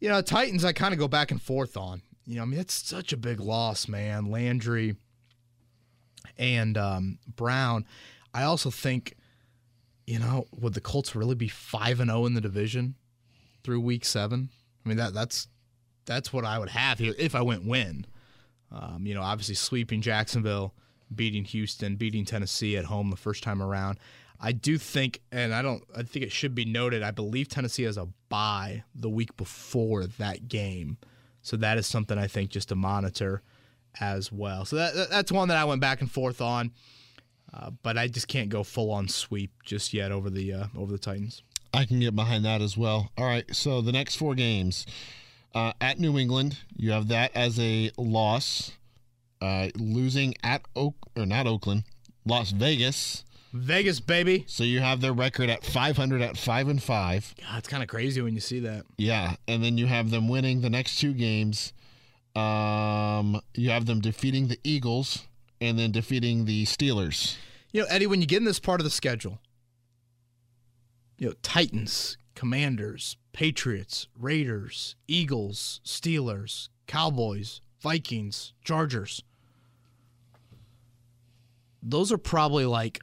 You 0.00 0.08
know, 0.08 0.20
Titans, 0.20 0.64
I 0.64 0.72
kind 0.72 0.92
of 0.92 0.98
go 0.98 1.08
back 1.08 1.30
and 1.30 1.40
forth 1.40 1.76
on. 1.76 2.02
You 2.26 2.36
know, 2.36 2.42
I 2.42 2.44
mean, 2.46 2.60
it's 2.60 2.74
such 2.74 3.12
a 3.12 3.16
big 3.16 3.40
loss, 3.40 3.88
man. 3.88 4.26
Landry 4.30 4.96
and 6.38 6.76
um, 6.76 7.18
Brown. 7.36 7.84
I 8.34 8.44
also 8.44 8.70
think, 8.70 9.16
you 10.06 10.18
know, 10.18 10.46
would 10.58 10.74
the 10.74 10.80
Colts 10.80 11.14
really 11.14 11.34
be 11.34 11.48
5 11.48 12.00
and 12.00 12.10
0 12.10 12.26
in 12.26 12.34
the 12.34 12.40
division 12.40 12.96
through 13.62 13.80
week 13.80 14.04
seven? 14.04 14.50
I 14.84 14.88
mean, 14.88 14.98
that 14.98 15.14
that's 15.14 15.46
that's 16.04 16.32
what 16.32 16.44
I 16.44 16.58
would 16.58 16.70
have 16.70 16.98
here 16.98 17.14
if 17.18 17.34
I 17.34 17.42
went 17.42 17.64
win. 17.64 18.06
Um, 18.72 19.06
you 19.06 19.14
know, 19.14 19.22
obviously 19.22 19.54
sweeping 19.54 20.00
Jacksonville, 20.00 20.72
beating 21.14 21.44
Houston, 21.44 21.96
beating 21.96 22.24
Tennessee 22.24 22.76
at 22.76 22.86
home 22.86 23.10
the 23.10 23.16
first 23.16 23.42
time 23.42 23.62
around. 23.62 23.98
I 24.40 24.52
do 24.52 24.78
think, 24.78 25.20
and 25.30 25.54
I 25.54 25.62
don't, 25.62 25.84
I 25.96 26.02
think 26.02 26.24
it 26.24 26.32
should 26.32 26.54
be 26.54 26.64
noted, 26.64 27.02
I 27.02 27.12
believe 27.12 27.48
Tennessee 27.48 27.84
has 27.84 27.96
a 27.96 28.08
bye 28.28 28.82
the 28.94 29.10
week 29.10 29.36
before 29.36 30.06
that 30.18 30.48
game. 30.48 30.96
So 31.42 31.56
that 31.58 31.78
is 31.78 31.86
something 31.86 32.18
I 32.18 32.26
think 32.26 32.50
just 32.50 32.70
to 32.70 32.74
monitor 32.74 33.42
as 34.00 34.32
well. 34.32 34.64
So 34.64 34.76
that, 34.76 35.10
that's 35.10 35.30
one 35.30 35.48
that 35.48 35.56
I 35.56 35.64
went 35.64 35.80
back 35.80 36.00
and 36.00 36.10
forth 36.10 36.40
on, 36.40 36.72
uh, 37.52 37.70
but 37.82 37.98
I 37.98 38.08
just 38.08 38.26
can't 38.26 38.48
go 38.48 38.64
full 38.64 38.90
on 38.90 39.06
sweep 39.06 39.52
just 39.64 39.92
yet 39.92 40.10
over 40.10 40.30
the 40.30 40.52
uh, 40.52 40.66
over 40.76 40.90
the 40.90 40.98
Titans. 40.98 41.42
I 41.74 41.84
can 41.84 42.00
get 42.00 42.16
behind 42.16 42.44
that 42.44 42.62
as 42.62 42.76
well. 42.76 43.10
All 43.16 43.26
right, 43.26 43.44
so 43.54 43.80
the 43.80 43.92
next 43.92 44.16
four 44.16 44.34
games 44.34 44.86
uh, 45.54 45.72
at 45.80 45.98
New 45.98 46.18
England, 46.18 46.58
you 46.76 46.92
have 46.92 47.08
that 47.08 47.30
as 47.34 47.58
a 47.58 47.90
loss. 47.96 48.72
Uh, 49.40 49.70
losing 49.74 50.34
at 50.44 50.62
Oak 50.76 50.94
or 51.16 51.26
not 51.26 51.48
Oakland, 51.48 51.82
Las 52.24 52.52
Vegas. 52.52 53.24
Vegas, 53.52 53.98
baby. 53.98 54.44
So 54.46 54.62
you 54.62 54.80
have 54.80 55.00
their 55.00 55.12
record 55.12 55.50
at 55.50 55.64
500 55.64 56.22
at 56.22 56.36
five 56.36 56.68
and 56.68 56.82
five. 56.82 57.34
God, 57.40 57.58
it's 57.58 57.68
kind 57.68 57.82
of 57.82 57.88
crazy 57.88 58.22
when 58.22 58.34
you 58.34 58.40
see 58.40 58.60
that. 58.60 58.84
Yeah, 58.96 59.34
and 59.48 59.62
then 59.62 59.76
you 59.76 59.86
have 59.86 60.10
them 60.10 60.28
winning 60.28 60.60
the 60.60 60.70
next 60.70 61.00
two 61.00 61.12
games. 61.12 61.72
Um, 62.34 63.40
you 63.54 63.70
have 63.70 63.86
them 63.86 64.00
defeating 64.00 64.48
the 64.48 64.58
Eagles 64.64 65.26
and 65.60 65.78
then 65.78 65.90
defeating 65.90 66.44
the 66.46 66.64
Steelers. 66.64 67.36
You 67.72 67.82
know, 67.82 67.86
Eddie, 67.88 68.06
when 68.06 68.20
you 68.20 68.26
get 68.26 68.38
in 68.38 68.44
this 68.44 68.58
part 68.58 68.80
of 68.80 68.84
the 68.84 68.90
schedule, 68.90 69.38
you 71.18 71.28
know, 71.28 71.34
Titans, 71.42 72.16
Commanders, 72.34 73.16
Patriots, 73.32 74.08
Raiders, 74.18 74.96
Eagles, 75.08 75.80
Steelers, 75.84 76.68
Cowboys, 76.86 77.60
Vikings, 77.80 78.52
Chargers. 78.62 79.22
Those 81.82 82.12
are 82.12 82.18
probably 82.18 82.66
like 82.66 83.00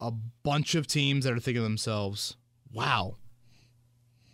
a 0.00 0.12
bunch 0.42 0.74
of 0.74 0.86
teams 0.86 1.24
that 1.24 1.32
are 1.32 1.40
thinking 1.40 1.60
to 1.60 1.62
themselves, 1.62 2.36
wow, 2.72 3.16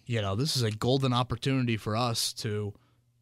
you 0.06 0.20
know, 0.20 0.34
this 0.34 0.56
is 0.56 0.62
a 0.62 0.70
golden 0.70 1.12
opportunity 1.12 1.76
for 1.76 1.96
us 1.96 2.32
to 2.34 2.74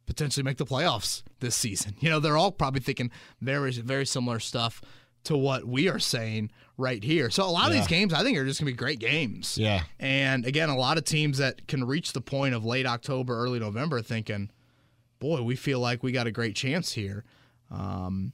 potentially 0.07 0.43
make 0.43 0.57
the 0.57 0.65
playoffs 0.65 1.23
this 1.39 1.55
season. 1.55 1.95
You 2.01 2.09
know, 2.09 2.19
they're 2.19 2.37
all 2.37 2.51
probably 2.51 2.81
thinking 2.81 3.11
very, 3.39 3.71
very 3.71 4.05
similar 4.05 4.39
stuff 4.39 4.81
to 5.25 5.37
what 5.37 5.65
we 5.65 5.87
are 5.89 5.99
saying 5.99 6.51
right 6.77 7.03
here. 7.03 7.29
So 7.29 7.43
a 7.43 7.49
lot 7.51 7.67
of 7.67 7.73
Yeah. 7.75 7.81
these 7.81 7.87
games 7.87 8.13
I 8.13 8.23
think 8.23 8.37
are 8.37 8.45
just 8.45 8.59
going 8.59 8.67
to 8.67 8.73
be 8.73 8.77
great 8.77 8.99
games. 8.99 9.57
Yeah. 9.57 9.83
And 9.99 10.45
again, 10.45 10.69
a 10.69 10.75
lot 10.77 10.97
of 10.97 11.03
teams 11.03 11.37
that 11.37 11.67
can 11.67 11.83
reach 11.83 12.13
the 12.13 12.21
point 12.21 12.55
of 12.55 12.65
late 12.65 12.85
October, 12.87 13.37
early 13.37 13.59
November 13.59 14.01
thinking, 14.01 14.49
boy, 15.19 15.41
we 15.43 15.55
feel 15.55 15.79
like 15.79 16.01
we 16.01 16.11
got 16.11 16.25
a 16.27 16.31
great 16.31 16.55
chance 16.55 16.93
here. 16.93 17.23
Um, 17.69 18.33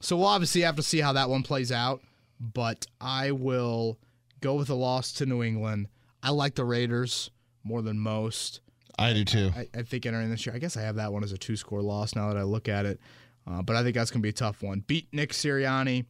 so 0.00 0.16
we'll 0.16 0.26
obviously 0.26 0.60
have 0.62 0.76
to 0.76 0.82
see 0.82 1.00
how 1.00 1.12
that 1.14 1.30
one 1.30 1.42
plays 1.42 1.72
out, 1.72 2.02
but 2.38 2.86
I 3.00 3.30
will 3.30 3.98
go 4.40 4.54
with 4.54 4.68
a 4.68 4.74
loss 4.74 5.12
to 5.14 5.26
New 5.26 5.42
England. 5.42 5.88
I 6.22 6.30
like 6.30 6.54
the 6.56 6.64
Raiders 6.64 7.30
more 7.64 7.80
than 7.82 7.98
most. 7.98 8.60
I 8.98 9.14
do 9.14 9.24
too. 9.24 9.50
I, 9.56 9.68
I 9.74 9.82
think 9.82 10.04
entering 10.04 10.28
this 10.30 10.44
year, 10.44 10.54
I 10.54 10.58
guess 10.58 10.76
I 10.76 10.82
have 10.82 10.96
that 10.96 11.12
one 11.12 11.24
as 11.24 11.32
a 11.32 11.38
two 11.38 11.56
score 11.56 11.80
loss 11.80 12.14
now 12.14 12.28
that 12.28 12.36
I 12.36 12.42
look 12.42 12.68
at 12.68 12.84
it. 12.84 13.00
Uh, 13.46 13.62
but 13.62 13.76
I 13.76 13.82
think 13.82 13.94
that's 13.94 14.10
going 14.10 14.20
to 14.20 14.26
be 14.26 14.30
a 14.30 14.32
tough 14.32 14.62
one. 14.62 14.80
Beat 14.86 15.08
Nick 15.12 15.32
Sirianni 15.32 16.06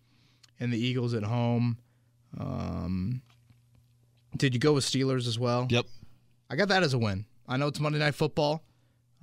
and 0.61 0.73
the 0.73 0.79
Eagles 0.79 1.15
at 1.15 1.23
home. 1.23 1.79
Um, 2.39 3.23
did 4.37 4.55
you 4.55 4.61
go 4.61 4.73
with 4.73 4.85
Steelers 4.85 5.27
as 5.27 5.39
well? 5.39 5.67
Yep. 5.71 5.87
I 6.51 6.57
got 6.57 6.69
that 6.69 6.83
as 6.83 6.95
a 6.95 6.99
win. 6.99 7.25
I 7.49 7.57
know 7.57 7.67
it's 7.69 7.81
Monday 7.81 7.99
Night 7.99 8.15
Football, 8.15 8.63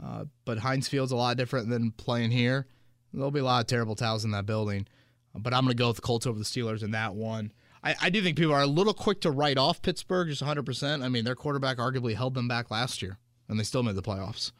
uh, 0.03 0.25
but 0.45 0.59
Heinz 0.59 0.87
Field's 0.87 1.11
a 1.11 1.15
lot 1.15 1.37
different 1.37 1.69
than 1.69 1.91
playing 1.91 2.31
here. 2.31 2.67
There'll 3.13 3.31
be 3.31 3.39
a 3.39 3.43
lot 3.43 3.61
of 3.61 3.67
terrible 3.67 3.95
towels 3.95 4.25
in 4.25 4.31
that 4.31 4.45
building, 4.45 4.87
but 5.33 5.53
I'm 5.53 5.63
going 5.63 5.75
to 5.75 5.81
go 5.81 5.87
with 5.87 5.97
the 5.97 6.01
Colts 6.01 6.27
over 6.27 6.37
the 6.37 6.45
Steelers 6.45 6.83
in 6.83 6.91
that 6.91 7.15
one. 7.15 7.51
I, 7.83 7.95
I 8.01 8.09
do 8.09 8.21
think 8.21 8.37
people 8.37 8.53
are 8.53 8.61
a 8.61 8.67
little 8.67 8.93
quick 8.93 9.21
to 9.21 9.31
write 9.31 9.57
off 9.57 9.81
Pittsburgh 9.81 10.29
just 10.29 10.43
100%. 10.43 11.03
I 11.03 11.09
mean, 11.09 11.23
their 11.23 11.35
quarterback 11.35 11.77
arguably 11.77 12.15
held 12.15 12.33
them 12.33 12.47
back 12.47 12.69
last 12.69 13.01
year, 13.01 13.17
and 13.47 13.59
they 13.59 13.63
still 13.63 13.83
made 13.83 13.95
the 13.95 14.01
playoffs. 14.01 14.51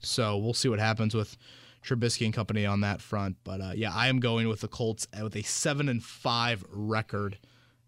So 0.00 0.36
we'll 0.36 0.54
see 0.54 0.68
what 0.68 0.78
happens 0.78 1.14
with 1.14 1.36
Trubisky 1.84 2.24
and 2.24 2.34
company 2.34 2.66
on 2.66 2.80
that 2.80 3.00
front. 3.00 3.36
But 3.44 3.60
uh, 3.60 3.72
yeah, 3.74 3.92
I 3.94 4.08
am 4.08 4.20
going 4.20 4.48
with 4.48 4.60
the 4.60 4.68
Colts 4.68 5.06
with 5.22 5.36
a 5.36 5.42
seven 5.42 5.88
and 5.88 6.02
five 6.02 6.64
record 6.70 7.38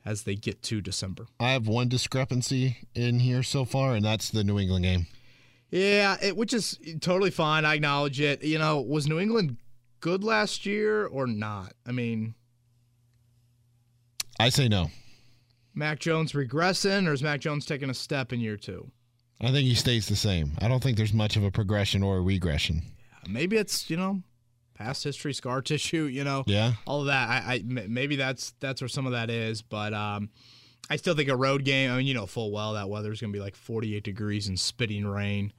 as 0.05 0.23
they 0.23 0.35
get 0.35 0.63
to 0.63 0.81
December. 0.81 1.27
I 1.39 1.51
have 1.51 1.67
one 1.69 1.89
discrepancy 1.89 2.89
in 2.95 3.21
here 3.21 3.43
so 3.43 3.65
far, 3.65 3.95
and 3.95 4.05
that's 4.05 4.31
the 4.31 4.45
New 4.45 4.59
England 4.59 4.85
game. 4.85 5.07
Yeah, 5.71 6.17
it, 6.21 6.37
which 6.37 6.53
is 6.53 6.79
totally 7.01 7.31
fine. 7.31 7.65
I 7.65 7.75
acknowledge 7.75 8.21
it. 8.21 8.43
You 8.43 8.59
know, 8.59 8.81
was 8.81 9.07
New 9.07 9.21
England 9.21 9.57
good 10.01 10.25
last 10.25 10.67
year 10.67 11.07
or 11.07 11.27
not? 11.27 11.75
I 11.87 11.93
mean, 11.93 12.35
I 14.39 14.49
say 14.49 14.69
no. 14.69 14.91
Mac 15.75 16.01
Jones 16.01 16.33
regressing, 16.33 17.07
or 17.07 17.13
is 17.13 17.23
Mac 17.23 17.41
Jones 17.41 17.65
taking 17.65 17.91
a 17.91 17.95
step 17.95 18.33
in 18.33 18.41
year 18.41 18.57
two? 18.57 18.91
I 19.41 19.53
think 19.53 19.67
he 19.67 19.75
stays 19.75 20.09
the 20.09 20.17
same. 20.17 20.53
I 20.59 20.69
don't 20.69 20.83
think 20.83 20.97
there's 20.97 21.15
much 21.15 21.37
of 21.37 21.45
a 21.45 21.51
progression 21.51 22.03
or 22.03 22.19
a 22.19 22.21
regression. 22.21 22.83
Maybe 23.33 23.57
it's 23.57 23.89
you 23.91 23.97
know, 23.97 24.23
past 24.75 25.05
history, 25.05 25.33
scar 25.35 25.63
tissue. 25.63 26.05
You 26.05 26.25
know, 26.25 26.45
Yeah. 26.47 26.73
all 26.87 27.01
of 27.01 27.07
that. 27.07 27.29
I, 27.29 27.55
I 27.55 27.63
maybe 27.65 28.17
that's 28.17 28.55
that's 28.61 28.81
where 28.81 28.89
some 28.89 29.07
of 29.07 29.13
that 29.13 29.31
is, 29.31 29.63
but 29.63 29.93
um, 29.95 30.31
I 30.89 30.97
still 30.97 31.15
think 31.15 31.29
a 31.29 31.37
road 31.37 31.65
game. 31.65 31.91
I 31.91 31.97
mean, 31.99 32.07
you 32.07 32.15
know 32.15 32.27
full 32.27 32.51
well 32.51 32.75
that 32.75 32.89
weather's 32.89 33.21
going 33.21 33.33
to 33.33 33.37
be 33.37 33.43
like 33.43 33.57
48 33.57 34.03
degrees 34.03 34.49
and 34.49 34.59
spitting 34.59 35.07
rain, 35.07 35.53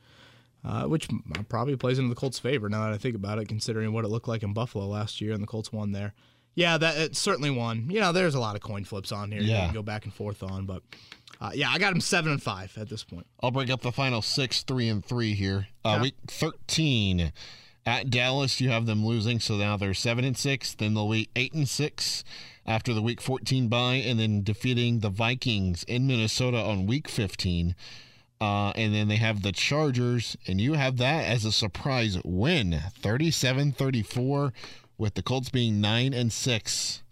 uh, 0.66 0.84
which 0.84 1.08
probably 1.50 1.76
plays 1.76 1.98
into 2.00 2.10
the 2.10 2.16
Colts' 2.16 2.40
favor 2.40 2.68
now 2.70 2.84
that 2.86 2.94
I 2.94 2.98
think 2.98 3.16
about 3.16 3.40
it, 3.40 3.48
considering 3.48 3.94
what 3.94 4.06
it 4.06 4.10
looked 4.10 4.28
like 4.28 4.44
in 4.44 4.54
Buffalo 4.54 4.88
last 4.88 5.22
year 5.22 5.34
and 5.34 5.42
the 5.42 5.48
Colts 5.48 5.72
won 5.72 5.92
there. 5.94 6.14
Yeah, 6.54 6.78
that 6.80 6.98
it 6.98 7.16
certainly 7.16 7.50
won. 7.50 7.90
You 7.90 8.02
know, 8.02 8.12
there's 8.12 8.36
a 8.36 8.40
lot 8.40 8.56
of 8.58 8.62
coin 8.62 8.84
flips 8.84 9.14
on 9.14 9.32
here. 9.32 9.42
You 9.42 9.52
Yeah. 9.52 9.66
can 9.68 9.74
go 9.74 9.82
back 9.82 10.04
and 10.04 10.14
forth 10.14 10.44
on, 10.44 10.66
but 10.66 10.84
uh, 11.40 11.52
yeah, 11.54 11.70
I 11.72 11.80
got 11.80 11.94
him 11.94 12.02
seven 12.02 12.34
and 12.34 12.44
five 12.44 12.78
at 12.78 12.90
this 12.90 13.06
point. 13.06 13.26
I'll 13.42 13.52
break 13.52 13.70
up 13.70 13.80
the 13.82 13.94
final 13.94 14.22
six, 14.22 14.62
three, 14.64 14.90
and 14.90 15.04
three 15.04 15.34
here. 15.34 15.68
Uh, 15.86 15.94
Yeah. 15.96 16.02
Week 16.02 16.16
13 16.28 17.32
at 17.86 18.10
Dallas, 18.10 18.62
you 18.62 18.70
have 18.70 18.86
them 18.86 19.06
losing, 19.06 19.40
so 19.40 19.56
now 19.56 19.78
they're 19.78 19.94
seven 19.94 20.24
and 20.24 20.38
six. 20.38 20.74
Then 20.74 20.94
they'll 20.94 21.10
be 21.10 21.30
eight 21.36 21.54
and 21.54 21.68
six 21.68 22.24
after 22.66 22.94
the 22.94 23.02
Week 23.02 23.20
14 23.20 23.68
bye, 23.68 23.96
and 23.96 24.20
then 24.20 24.44
defeating 24.44 25.00
the 25.00 25.10
Vikings 25.10 25.84
in 25.84 26.08
Minnesota 26.08 26.58
on 26.58 26.86
Week 26.86 27.08
15. 27.08 27.76
Uh, 28.40 28.72
and 28.72 28.94
then 28.94 29.08
they 29.08 29.18
have 29.18 29.42
the 29.42 29.52
Chargers, 29.52 30.36
and 30.48 30.60
you 30.60 30.74
have 30.74 30.98
that 30.98 31.26
as 31.26 31.46
a 31.46 31.52
surprise 31.52 32.18
win 32.24 32.82
37 33.00 33.72
34, 33.72 34.54
with 34.98 35.14
the 35.16 35.24
Colts 35.24 35.50
being 35.50 35.82
9 35.82 36.14
and 36.14 36.32
6. 36.32 37.04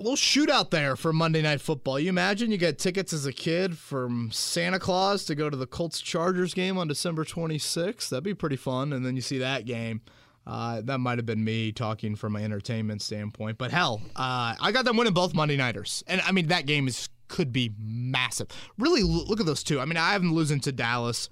Little 0.00 0.16
shootout 0.16 0.70
there 0.70 0.96
for 0.96 1.12
Monday 1.12 1.42
Night 1.42 1.60
Football. 1.60 2.00
You 2.00 2.08
imagine 2.08 2.50
you 2.50 2.56
get 2.56 2.78
tickets 2.78 3.12
as 3.12 3.26
a 3.26 3.34
kid 3.34 3.76
from 3.76 4.30
Santa 4.32 4.78
Claus 4.78 5.26
to 5.26 5.34
go 5.34 5.50
to 5.50 5.56
the 5.58 5.66
Colts 5.66 6.00
Chargers 6.00 6.54
game 6.54 6.78
on 6.78 6.88
December 6.88 7.22
26th. 7.22 8.08
That'd 8.08 8.24
be 8.24 8.32
pretty 8.32 8.56
fun. 8.56 8.94
And 8.94 9.04
then 9.04 9.14
you 9.14 9.20
see 9.20 9.36
that 9.40 9.66
game. 9.66 10.00
Uh, 10.46 10.80
that 10.80 11.00
might 11.00 11.18
have 11.18 11.26
been 11.26 11.44
me 11.44 11.70
talking 11.70 12.16
from 12.16 12.34
an 12.34 12.42
entertainment 12.42 13.02
standpoint. 13.02 13.58
But 13.58 13.72
hell, 13.72 14.00
uh, 14.16 14.54
I 14.58 14.72
got 14.72 14.86
them 14.86 14.96
winning 14.96 15.12
both 15.12 15.34
Monday 15.34 15.58
Nighters. 15.58 16.02
And 16.06 16.22
I 16.22 16.32
mean, 16.32 16.46
that 16.46 16.64
game 16.64 16.88
is 16.88 17.10
could 17.28 17.52
be 17.52 17.74
massive. 17.78 18.46
Really, 18.78 19.02
look 19.02 19.38
at 19.38 19.44
those 19.44 19.62
two. 19.62 19.80
I 19.80 19.84
mean, 19.84 19.98
I 19.98 20.12
have 20.12 20.22
them 20.22 20.32
losing 20.32 20.60
to 20.60 20.72
Dallas 20.72 21.28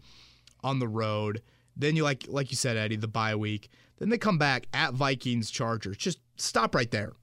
on 0.63 0.79
the 0.79 0.89
road. 0.89 1.41
Then 1.75 1.97
you 1.97 2.05
like 2.05 2.27
like 2.29 2.51
you 2.51 2.57
said, 2.59 2.77
Eddie, 2.77 2.97
the 2.97 3.09
bye 3.09 3.35
week. 3.35 3.71
Then 3.99 4.11
they 4.11 4.19
come 4.19 4.37
back 4.37 4.67
at 4.75 4.93
Vikings 4.93 5.51
Chargers. 5.51 5.97
Just 5.97 6.19
stop 6.37 6.75
right 6.75 6.91
there. 6.91 7.15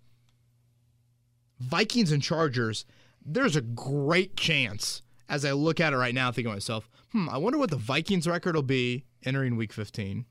Vikings 1.60 2.12
and 2.12 2.22
Chargers, 2.22 2.86
there's 3.26 3.56
a 3.56 3.62
great 3.62 4.36
chance 4.36 5.02
as 5.28 5.46
I 5.46 5.52
look 5.52 5.80
at 5.80 5.94
it 5.94 5.98
right 5.98 6.14
now, 6.14 6.32
thinking 6.32 6.52
to 6.52 6.56
myself, 6.56 6.90
hmm, 7.12 7.30
I 7.30 7.38
wonder 7.38 7.58
what 7.58 7.70
the 7.70 7.78
Vikings 7.78 8.28
record 8.28 8.56
will 8.56 8.64
be 8.64 9.06
entering 9.24 9.56
week 9.56 9.74
15. 9.74 10.26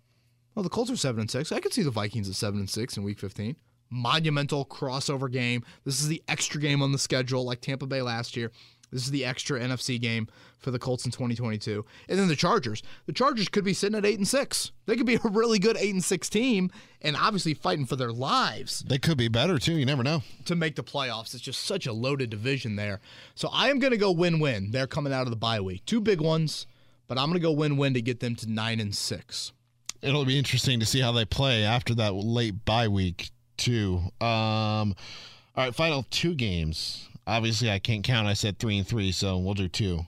Well, 0.55 0.63
the 0.63 0.69
Colts 0.69 0.91
are 0.91 0.97
7 0.97 1.21
and 1.21 1.31
6. 1.31 1.51
I 1.51 1.61
could 1.61 1.73
see 1.73 1.83
the 1.83 1.91
Vikings 1.91 2.29
at 2.29 2.37
7 2.37 2.61
and 2.61 2.71
6 2.71 2.97
in 2.97 3.03
week 3.03 3.19
15. 3.19 3.57
Monumental 3.91 4.65
crossover 4.65 5.31
game. 5.31 5.65
This 5.85 6.01
is 6.01 6.09
the 6.09 6.23
extra 6.29 6.61
game 6.61 6.81
on 6.81 6.93
the 6.93 6.99
schedule, 6.99 7.45
like 7.45 7.61
Tampa 7.61 7.87
Bay 7.87 8.03
last 8.03 8.37
year. 8.37 8.51
This 8.94 9.02
is 9.04 9.11
the 9.11 9.24
extra 9.24 9.59
NFC 9.59 10.00
game 10.00 10.28
for 10.61 10.70
the 10.70 10.78
Colts 10.78 11.04
in 11.04 11.11
2022. 11.11 11.85
And 12.09 12.16
then 12.16 12.28
the 12.28 12.37
Chargers. 12.37 12.80
The 13.07 13.12
Chargers 13.12 13.48
could 13.48 13.64
be 13.64 13.74
sitting 13.74 13.98
at 13.98 14.07
8 14.07 14.18
and 14.18 14.28
6. 14.28 14.70
They 14.87 14.94
could 14.94 15.04
be 15.04 15.16
a 15.24 15.28
really 15.28 15.59
good 15.59 15.76
8 15.76 15.94
and 15.94 16.04
6 16.04 16.28
team 16.28 16.70
and 17.02 17.16
obviously 17.16 17.54
fighting 17.54 17.87
for 17.87 17.96
their 17.96 18.12
lives. 18.12 18.85
They 18.87 18.98
could 18.98 19.18
be 19.18 19.26
better 19.26 19.59
too, 19.59 19.72
you 19.72 19.85
never 19.85 20.04
know. 20.04 20.22
To 20.44 20.54
make 20.54 20.76
the 20.76 20.85
playoffs. 20.85 21.35
It's 21.35 21.42
just 21.42 21.64
such 21.64 21.88
a 21.88 21.92
loaded 21.92 22.30
division 22.30 22.76
there. 22.76 23.00
So 23.35 23.48
I 23.52 23.68
am 23.68 23.80
going 23.80 23.90
to 23.90 23.96
go 23.96 24.12
win-win. 24.12 24.70
They're 24.70 24.87
coming 24.87 25.12
out 25.12 25.22
of 25.22 25.30
the 25.30 25.37
bye 25.37 25.61
week. 25.61 25.85
Two 25.87 26.00
big 26.00 26.20
ones, 26.20 26.68
but 27.09 27.18
I'm 27.18 27.26
going 27.26 27.40
to 27.40 27.46
go 27.46 27.50
win-win 27.50 27.94
to 27.94 28.00
get 28.00 28.20
them 28.20 28.37
to 28.37 28.48
9 28.48 28.78
and 28.78 28.94
6. 28.94 29.52
It'll 30.02 30.24
be 30.24 30.38
interesting 30.38 30.78
to 30.78 30.87
see 30.87 31.00
how 31.00 31.11
they 31.11 31.24
play 31.24 31.64
after 31.64 31.96
that 31.96 32.14
late 32.14 32.64
bye 32.64 32.87
week 32.87 33.30
too. 33.57 34.02
Um 34.20 34.94
all 35.57 35.64
right, 35.64 35.74
final 35.74 36.04
two 36.11 36.35
games 36.35 37.09
obviously 37.27 37.71
I 37.71 37.79
can't 37.79 38.05
count. 38.05 38.29
I 38.29 38.35
said 38.35 38.59
three 38.59 38.79
and 38.79 38.87
three, 38.87 39.13
so 39.13 39.39
we'll 39.39 39.55
do 39.55 39.69
two. 39.69 40.07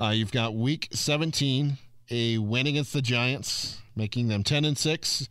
Uh, 0.00 0.10
you've 0.10 0.32
got 0.32 0.54
week 0.54 0.88
17, 0.92 1.78
a 2.10 2.38
win 2.38 2.66
against 2.66 2.92
the 2.92 3.02
Giants, 3.02 3.80
making 3.94 4.28
them 4.28 4.42
10 4.42 4.64
and 4.64 4.76
six, 4.76 5.28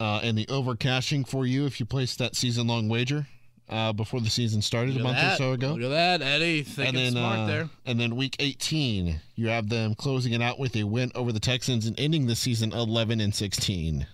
uh, 0.00 0.20
and 0.22 0.36
the 0.36 0.48
over 0.48 0.74
cashing 0.74 1.24
for 1.24 1.46
you 1.46 1.66
if 1.66 1.78
you 1.78 1.86
placed 1.86 2.18
that 2.18 2.34
season 2.34 2.66
long 2.66 2.88
wager. 2.88 3.26
Uh, 3.68 3.90
before 3.90 4.20
the 4.20 4.28
season 4.28 4.60
started 4.60 4.94
a 4.98 5.02
month 5.02 5.16
that. 5.16 5.34
or 5.34 5.36
so 5.36 5.52
ago. 5.52 5.72
Look 5.72 5.84
at 5.84 5.88
that, 5.88 6.20
Eddie. 6.20 6.62
Thinking 6.62 6.96
and 6.96 6.96
then, 7.06 7.12
smart 7.12 7.38
uh, 7.38 7.46
there. 7.46 7.68
And 7.86 7.98
then 7.98 8.16
week 8.16 8.36
18, 8.38 9.18
you 9.34 9.48
have 9.48 9.70
them 9.70 9.94
closing 9.94 10.34
it 10.34 10.42
out 10.42 10.58
with 10.58 10.76
a 10.76 10.84
win 10.84 11.10
over 11.14 11.32
the 11.32 11.40
Texans 11.40 11.86
and 11.86 11.98
ending 11.98 12.26
the 12.26 12.36
season 12.36 12.72
11 12.72 13.20
and 13.20 13.34
16. 13.34 14.06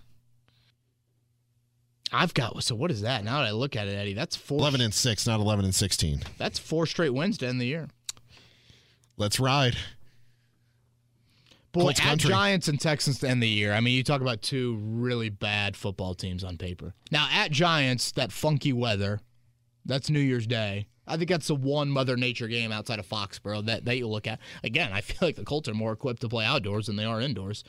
I've 2.12 2.34
got 2.34 2.62
so 2.62 2.74
what 2.74 2.90
is 2.90 3.02
that? 3.02 3.24
Now 3.24 3.40
that 3.40 3.48
I 3.48 3.50
look 3.50 3.76
at 3.76 3.88
it, 3.88 3.92
Eddie, 3.92 4.14
that's 4.14 4.36
four. 4.36 4.58
11 4.58 4.80
and 4.80 4.94
6, 4.94 5.26
not 5.26 5.40
11 5.40 5.64
and 5.64 5.74
16. 5.74 6.22
That's 6.38 6.58
four 6.58 6.86
straight 6.86 7.14
wins 7.14 7.38
to 7.38 7.46
end 7.46 7.60
the 7.60 7.66
year. 7.66 7.88
Let's 9.16 9.40
ride. 9.40 9.76
Boy, 11.72 11.82
Colts 11.82 12.00
at 12.00 12.06
country. 12.06 12.30
Giants 12.30 12.68
and 12.68 12.80
Texans 12.80 13.18
to 13.20 13.28
end 13.28 13.42
the 13.42 13.48
year. 13.48 13.74
I 13.74 13.80
mean, 13.80 13.94
you 13.94 14.02
talk 14.02 14.20
about 14.20 14.40
two 14.42 14.76
really 14.82 15.28
bad 15.28 15.76
football 15.76 16.14
teams 16.14 16.42
on 16.42 16.56
paper. 16.56 16.94
Now 17.10 17.28
at 17.30 17.50
Giants, 17.50 18.12
that 18.12 18.32
funky 18.32 18.72
weather, 18.72 19.20
that's 19.84 20.08
New 20.08 20.20
Year's 20.20 20.46
Day. 20.46 20.86
I 21.06 21.16
think 21.16 21.30
that's 21.30 21.48
the 21.48 21.54
one 21.54 21.88
Mother 21.88 22.16
Nature 22.16 22.48
game 22.48 22.70
outside 22.70 22.98
of 22.98 23.08
Foxborough 23.08 23.64
that, 23.66 23.84
that 23.86 23.96
you 23.96 24.06
look 24.06 24.26
at. 24.26 24.38
Again, 24.62 24.92
I 24.92 25.00
feel 25.00 25.28
like 25.28 25.36
the 25.36 25.44
Colts 25.44 25.68
are 25.68 25.74
more 25.74 25.92
equipped 25.92 26.20
to 26.22 26.28
play 26.28 26.44
outdoors 26.44 26.86
than 26.86 26.96
they 26.96 27.04
are 27.04 27.20
indoors. 27.20 27.64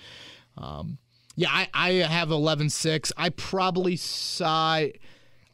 Um, 0.57 0.97
yeah, 1.39 1.47
I, 1.53 1.69
I 1.73 1.91
have 1.91 2.27
11-6. 2.27 3.13
I 3.15 3.29
probably 3.29 3.95
side, 3.95 4.99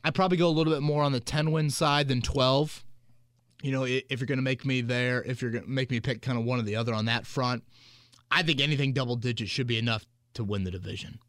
I 0.03 0.09
probably 0.09 0.35
go 0.35 0.47
a 0.47 0.49
little 0.49 0.73
bit 0.73 0.81
more 0.81 1.03
on 1.03 1.11
the 1.11 1.19
10 1.19 1.51
win 1.51 1.69
side 1.69 2.07
than 2.07 2.23
12. 2.23 2.83
You 3.61 3.71
know, 3.71 3.83
if 3.83 4.19
you're 4.19 4.25
going 4.25 4.39
to 4.39 4.43
make 4.43 4.65
me 4.65 4.81
there, 4.81 5.21
if 5.21 5.43
you're 5.43 5.51
going 5.51 5.63
to 5.63 5.69
make 5.69 5.91
me 5.91 5.99
pick 5.99 6.23
kind 6.23 6.39
of 6.39 6.43
one 6.43 6.57
or 6.57 6.63
the 6.63 6.75
other 6.75 6.91
on 6.91 7.05
that 7.05 7.27
front, 7.27 7.63
I 8.31 8.41
think 8.41 8.61
anything 8.61 8.93
double 8.93 9.15
digit 9.15 9.47
should 9.47 9.67
be 9.67 9.77
enough 9.77 10.03
to 10.33 10.43
win 10.43 10.63
the 10.63 10.71
division. 10.71 11.19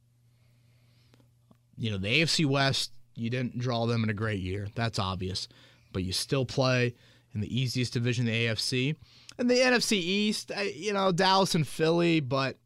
You 1.77 1.91
know, 1.91 1.99
the 1.99 2.23
AFC 2.23 2.47
West, 2.47 2.93
you 3.15 3.29
didn't 3.29 3.59
draw 3.59 3.85
them 3.85 4.05
in 4.05 4.09
a 4.09 4.15
great 4.15 4.41
year. 4.41 4.69
That's 4.75 4.99
obvious. 4.99 5.49
But 5.93 6.03
you 6.03 6.15
still 6.15 6.47
play 6.47 6.95
in 7.35 7.43
the 7.43 7.61
easiest 7.61 7.93
division 7.93 8.25
the 8.25 8.47
AFC. 8.47 8.97
And 9.37 9.51
the 9.51 9.57
NFC 9.57 9.99
East, 9.99 10.51
you 10.75 10.95
know, 10.95 11.13
Dallas 11.13 11.55
and 11.55 11.69
Philly, 11.69 12.21
but 12.21 12.57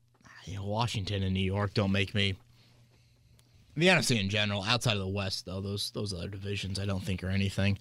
Washington 0.59 1.23
and 1.23 1.35
New 1.35 1.41
York 1.41 1.75
don't 1.75 1.93
make 1.93 2.15
me. 2.15 2.35
The 3.77 3.87
NFC 3.87 4.21
in 4.21 4.29
general, 4.29 4.63
outside 4.63 4.95
of 4.95 5.01
the 5.01 5.09
West, 5.09 5.47
though, 5.47 5.61
those 5.61 5.91
those 5.93 6.13
other 6.13 6.29
divisions, 6.29 6.79
I 6.79 6.87
don't 6.87 7.03
think 7.03 7.23
are 7.23 7.29
anything 7.29 7.79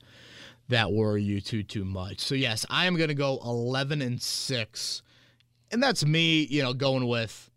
that 0.69 0.91
worry 0.91 1.23
you 1.23 1.41
too 1.41 1.63
too 1.63 1.83
much. 1.83 2.19
So 2.19 2.35
yes, 2.35 2.65
I 2.69 2.85
am 2.85 2.95
going 2.95 3.09
to 3.09 3.15
go 3.15 3.39
eleven 3.43 4.01
and 4.01 4.21
six, 4.21 5.01
and 5.71 5.81
that's 5.81 6.05
me. 6.05 6.45
You 6.45 6.63
know, 6.63 6.73
going 6.73 7.07
with, 7.07 7.49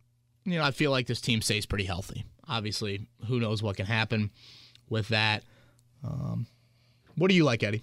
you 0.45 0.59
know, 0.59 0.65
I 0.65 0.71
feel 0.71 0.91
like 0.91 1.07
this 1.07 1.21
team 1.21 1.43
stays 1.43 1.67
pretty 1.67 1.85
healthy. 1.85 2.25
Obviously, 2.49 3.07
who 3.27 3.39
knows 3.39 3.63
what 3.63 3.77
can 3.77 3.87
happen 3.87 4.31
with 4.89 5.09
that. 5.09 5.45
Um, 6.03 6.47
what 7.17 7.29
do 7.29 7.35
you 7.35 7.45
like, 7.45 7.63
Eddie? 7.63 7.83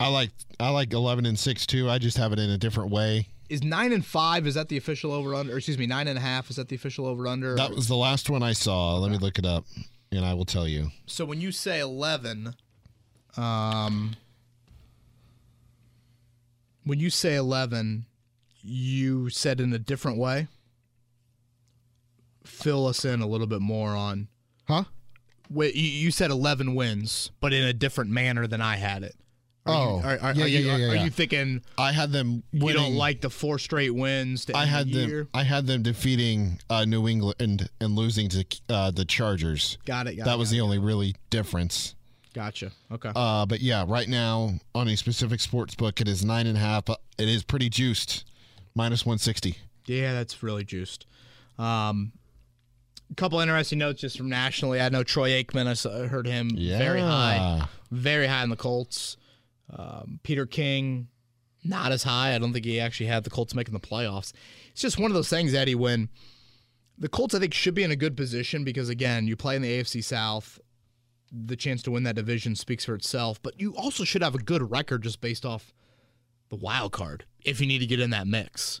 I 0.00 0.08
like 0.08 0.30
I 0.60 0.70
like 0.70 0.92
11 0.92 1.26
and 1.26 1.38
6 1.38 1.66
too. 1.66 1.88
I 1.88 1.98
just 1.98 2.16
have 2.18 2.32
it 2.32 2.38
in 2.38 2.50
a 2.50 2.58
different 2.58 2.90
way. 2.90 3.28
Is 3.48 3.62
nine 3.62 3.92
and 3.92 4.04
five? 4.04 4.46
Is 4.46 4.54
that 4.54 4.68
the 4.68 4.76
official 4.76 5.12
over 5.12 5.34
under? 5.34 5.54
Or 5.54 5.56
excuse 5.56 5.78
me, 5.78 5.86
nine 5.86 6.06
and 6.08 6.18
a 6.18 6.20
half. 6.20 6.50
Is 6.50 6.56
that 6.56 6.68
the 6.68 6.76
official 6.76 7.06
over 7.06 7.26
under? 7.26 7.54
That 7.54 7.70
was 7.70 7.88
the 7.88 7.96
last 7.96 8.28
one 8.28 8.42
I 8.42 8.52
saw. 8.52 8.96
Let 8.96 9.10
me 9.10 9.18
look 9.18 9.38
it 9.38 9.46
up 9.46 9.64
and 10.12 10.24
I 10.24 10.34
will 10.34 10.44
tell 10.44 10.68
you. 10.68 10.90
So 11.06 11.24
when 11.24 11.40
you 11.40 11.52
say 11.52 11.80
eleven, 11.80 12.54
um, 13.36 14.16
when 16.84 17.00
you 17.00 17.10
say 17.10 17.36
eleven, 17.36 18.06
you 18.62 19.30
said 19.30 19.60
in 19.60 19.72
a 19.72 19.78
different 19.78 20.18
way. 20.18 20.48
Fill 22.44 22.86
us 22.86 23.04
in 23.04 23.20
a 23.20 23.26
little 23.26 23.46
bit 23.46 23.60
more 23.60 23.90
on. 23.90 24.28
Huh? 24.66 24.84
Wait, 25.50 25.74
you, 25.74 25.88
you 25.88 26.10
said 26.10 26.30
eleven 26.30 26.74
wins, 26.74 27.30
but 27.40 27.52
in 27.52 27.62
a 27.62 27.72
different 27.72 28.10
manner 28.10 28.46
than 28.46 28.60
I 28.60 28.76
had 28.76 29.02
it. 29.02 29.16
Are 29.68 29.74
Oh, 29.74 29.98
you, 29.98 30.04
are, 30.04 30.18
are, 30.20 30.34
yeah, 30.34 30.44
are 30.44 30.46
you, 30.48 30.58
yeah, 30.58 30.76
yeah, 30.76 30.88
are 30.88 31.04
you 31.04 31.10
thinking 31.10 31.62
I 31.76 31.92
had 31.92 32.10
them 32.12 32.42
winning. 32.52 32.68
you 32.68 32.74
don't 32.74 32.94
like 32.94 33.20
the 33.20 33.30
four 33.30 33.58
straight 33.58 33.94
wins? 33.94 34.46
I 34.54 34.64
had 34.64 34.88
the 34.88 35.06
them? 35.06 35.28
I 35.34 35.42
had 35.42 35.66
them 35.66 35.82
defeating 35.82 36.58
uh, 36.70 36.84
New 36.84 37.06
England 37.08 37.36
and, 37.40 37.68
and 37.80 37.94
losing 37.96 38.28
to 38.30 38.44
uh, 38.68 38.90
the 38.90 39.04
Chargers. 39.04 39.78
Got 39.84 40.06
it. 40.06 40.16
Got 40.16 40.24
that 40.26 40.34
it, 40.34 40.38
was 40.38 40.50
the 40.50 40.58
it. 40.58 40.62
only 40.62 40.78
really 40.78 41.14
difference. 41.30 41.94
Gotcha. 42.34 42.70
Okay. 42.92 43.10
Uh, 43.14 43.46
but 43.46 43.60
yeah, 43.60 43.84
right 43.86 44.08
now 44.08 44.52
on 44.74 44.88
a 44.88 44.96
specific 44.96 45.40
sports 45.40 45.74
book, 45.74 46.00
it 46.00 46.08
is 46.08 46.24
nine 46.24 46.46
and 46.46 46.56
a 46.56 46.60
half. 46.60 46.84
It 46.88 47.28
is 47.28 47.42
pretty 47.42 47.68
juiced, 47.68 48.24
minus 48.74 49.04
160. 49.04 49.56
Yeah, 49.86 50.12
that's 50.12 50.42
really 50.42 50.64
juiced. 50.64 51.06
Um, 51.58 52.12
a 53.10 53.14
couple 53.14 53.40
interesting 53.40 53.78
notes 53.78 54.00
just 54.00 54.16
from 54.18 54.28
nationally. 54.28 54.80
I 54.80 54.88
know 54.90 55.02
Troy 55.02 55.30
Aikman. 55.42 55.66
I 55.66 56.06
heard 56.06 56.26
him 56.26 56.50
very 56.56 57.00
high, 57.00 57.66
very 57.90 58.26
high 58.26 58.44
in 58.44 58.50
the 58.50 58.56
Colts. 58.56 59.16
Um, 59.76 60.20
Peter 60.22 60.46
King, 60.46 61.08
not 61.64 61.92
as 61.92 62.02
high. 62.02 62.34
I 62.34 62.38
don't 62.38 62.52
think 62.52 62.64
he 62.64 62.80
actually 62.80 63.06
had 63.06 63.24
the 63.24 63.30
Colts 63.30 63.54
making 63.54 63.74
the 63.74 63.80
playoffs. 63.80 64.32
It's 64.70 64.80
just 64.80 64.98
one 64.98 65.10
of 65.10 65.14
those 65.14 65.28
things, 65.28 65.54
Eddie. 65.54 65.74
When 65.74 66.08
the 66.96 67.08
Colts, 67.08 67.34
I 67.34 67.38
think, 67.38 67.54
should 67.54 67.74
be 67.74 67.84
in 67.84 67.90
a 67.90 67.96
good 67.96 68.16
position 68.16 68.64
because 68.64 68.88
again, 68.88 69.26
you 69.26 69.36
play 69.36 69.56
in 69.56 69.62
the 69.62 69.80
AFC 69.80 70.02
South. 70.02 70.58
The 71.30 71.56
chance 71.56 71.82
to 71.82 71.90
win 71.90 72.04
that 72.04 72.16
division 72.16 72.56
speaks 72.56 72.86
for 72.86 72.94
itself, 72.94 73.42
but 73.42 73.60
you 73.60 73.76
also 73.76 74.02
should 74.02 74.22
have 74.22 74.34
a 74.34 74.38
good 74.38 74.70
record 74.70 75.02
just 75.02 75.20
based 75.20 75.44
off 75.44 75.74
the 76.48 76.56
wild 76.56 76.92
card 76.92 77.26
if 77.44 77.60
you 77.60 77.66
need 77.66 77.80
to 77.80 77.86
get 77.86 78.00
in 78.00 78.08
that 78.08 78.26
mix 78.26 78.80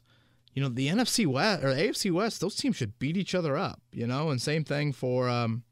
you 0.58 0.64
know 0.64 0.70
the 0.70 0.88
NFC 0.88 1.24
West 1.24 1.62
or 1.62 1.68
AFC 1.68 2.10
West, 2.10 2.40
those 2.40 2.56
teams 2.56 2.74
should 2.74 2.98
beat 2.98 3.16
each 3.16 3.32
other 3.32 3.56
up, 3.56 3.80
you 3.92 4.08
know, 4.08 4.30
and 4.30 4.42
same 4.42 4.64
thing 4.64 4.92
for 4.92 5.28
um, 5.28 5.62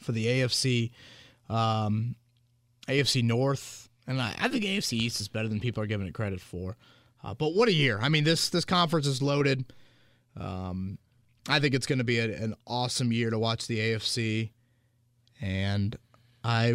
for 0.00 0.10
the 0.10 0.26
AFC 0.26 0.90
um, 1.48 2.16
AFC 2.88 3.22
North, 3.22 3.88
and 4.06 4.20
I, 4.20 4.34
I 4.38 4.48
think 4.48 4.64
AFC 4.64 4.94
East 4.94 5.20
is 5.20 5.28
better 5.28 5.48
than 5.48 5.60
people 5.60 5.82
are 5.82 5.86
giving 5.86 6.06
it 6.06 6.14
credit 6.14 6.40
for. 6.40 6.76
Uh, 7.22 7.34
but 7.34 7.54
what 7.54 7.68
a 7.68 7.72
year! 7.72 7.98
I 8.00 8.08
mean 8.08 8.24
this 8.24 8.48
this 8.48 8.64
conference 8.64 9.06
is 9.06 9.20
loaded. 9.20 9.72
Um, 10.36 10.98
I 11.48 11.60
think 11.60 11.74
it's 11.74 11.86
going 11.86 11.98
to 11.98 12.04
be 12.04 12.18
a, 12.18 12.24
an 12.24 12.54
awesome 12.66 13.12
year 13.12 13.30
to 13.30 13.38
watch 13.38 13.66
the 13.66 13.78
AFC, 13.78 14.50
and 15.40 15.96
I 16.44 16.74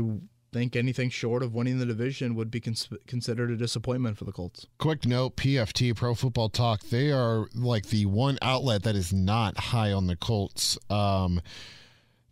think 0.55 0.77
anything 0.77 1.09
short 1.09 1.43
of 1.43 1.53
winning 1.53 1.79
the 1.79 1.85
division 1.85 2.33
would 2.33 2.49
be 2.49 2.61
cons- 2.61 2.87
considered 3.07 3.51
a 3.51 3.57
disappointment 3.57 4.17
for 4.17 4.23
the 4.23 4.31
Colts. 4.31 4.65
Quick 4.77 5.05
note 5.05 5.35
PFT, 5.35 5.93
Pro 5.93 6.15
Football 6.15 6.47
Talk, 6.47 6.81
they 6.83 7.11
are 7.11 7.47
like 7.53 7.87
the 7.87 8.05
one 8.05 8.37
outlet 8.41 8.83
that 8.83 8.95
is 8.95 9.11
not 9.11 9.57
high 9.57 9.91
on 9.91 10.07
the 10.07 10.15
Colts. 10.15 10.77
Um, 10.89 11.41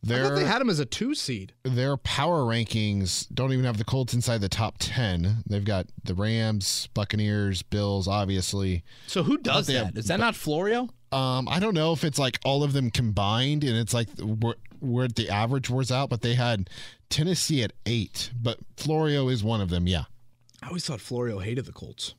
their, 0.03 0.35
they 0.35 0.43
had 0.45 0.59
them 0.59 0.69
as 0.69 0.79
a 0.79 0.85
two 0.85 1.15
seed. 1.15 1.53
their 1.63 1.95
power 1.97 2.41
rankings 2.41 3.25
don't 3.33 3.53
even 3.53 3.63
have 3.65 3.77
the 3.77 3.85
Colts 3.85 4.13
inside 4.13 4.41
the 4.41 4.49
top 4.49 4.75
10. 4.79 5.43
They've 5.47 5.63
got 5.63 5.87
the 6.03 6.13
Rams, 6.13 6.89
Buccaneers, 6.93 7.61
Bills, 7.61 8.07
obviously. 8.07 8.83
So 9.07 9.23
who 9.23 9.37
does 9.37 9.67
they 9.67 9.73
that? 9.73 9.85
have- 9.85 9.97
Is 9.97 10.07
that 10.07 10.19
not 10.19 10.35
Florio? 10.35 10.89
Um, 11.11 11.47
I 11.47 11.59
don't 11.59 11.73
know 11.75 11.93
if 11.93 12.03
it's 12.03 12.17
like 12.19 12.39
all 12.43 12.63
of 12.63 12.73
them 12.73 12.89
combined 12.91 13.63
and 13.63 13.77
it's 13.77 13.93
like 13.93 14.07
where, 14.19 14.55
where 14.79 15.07
the 15.07 15.29
average 15.29 15.69
wears 15.69 15.91
out, 15.91 16.09
but 16.09 16.21
they 16.21 16.33
had 16.33 16.69
Tennessee 17.09 17.61
at 17.63 17.71
eight, 17.85 18.31
but 18.35 18.57
Florio 18.77 19.29
is 19.29 19.43
one 19.43 19.61
of 19.61 19.69
them. 19.69 19.87
Yeah. 19.87 20.03
I 20.61 20.67
always 20.67 20.85
thought 20.85 20.99
Florio 21.01 21.39
hated 21.39 21.65
the 21.65 21.71
Colts. 21.71 22.15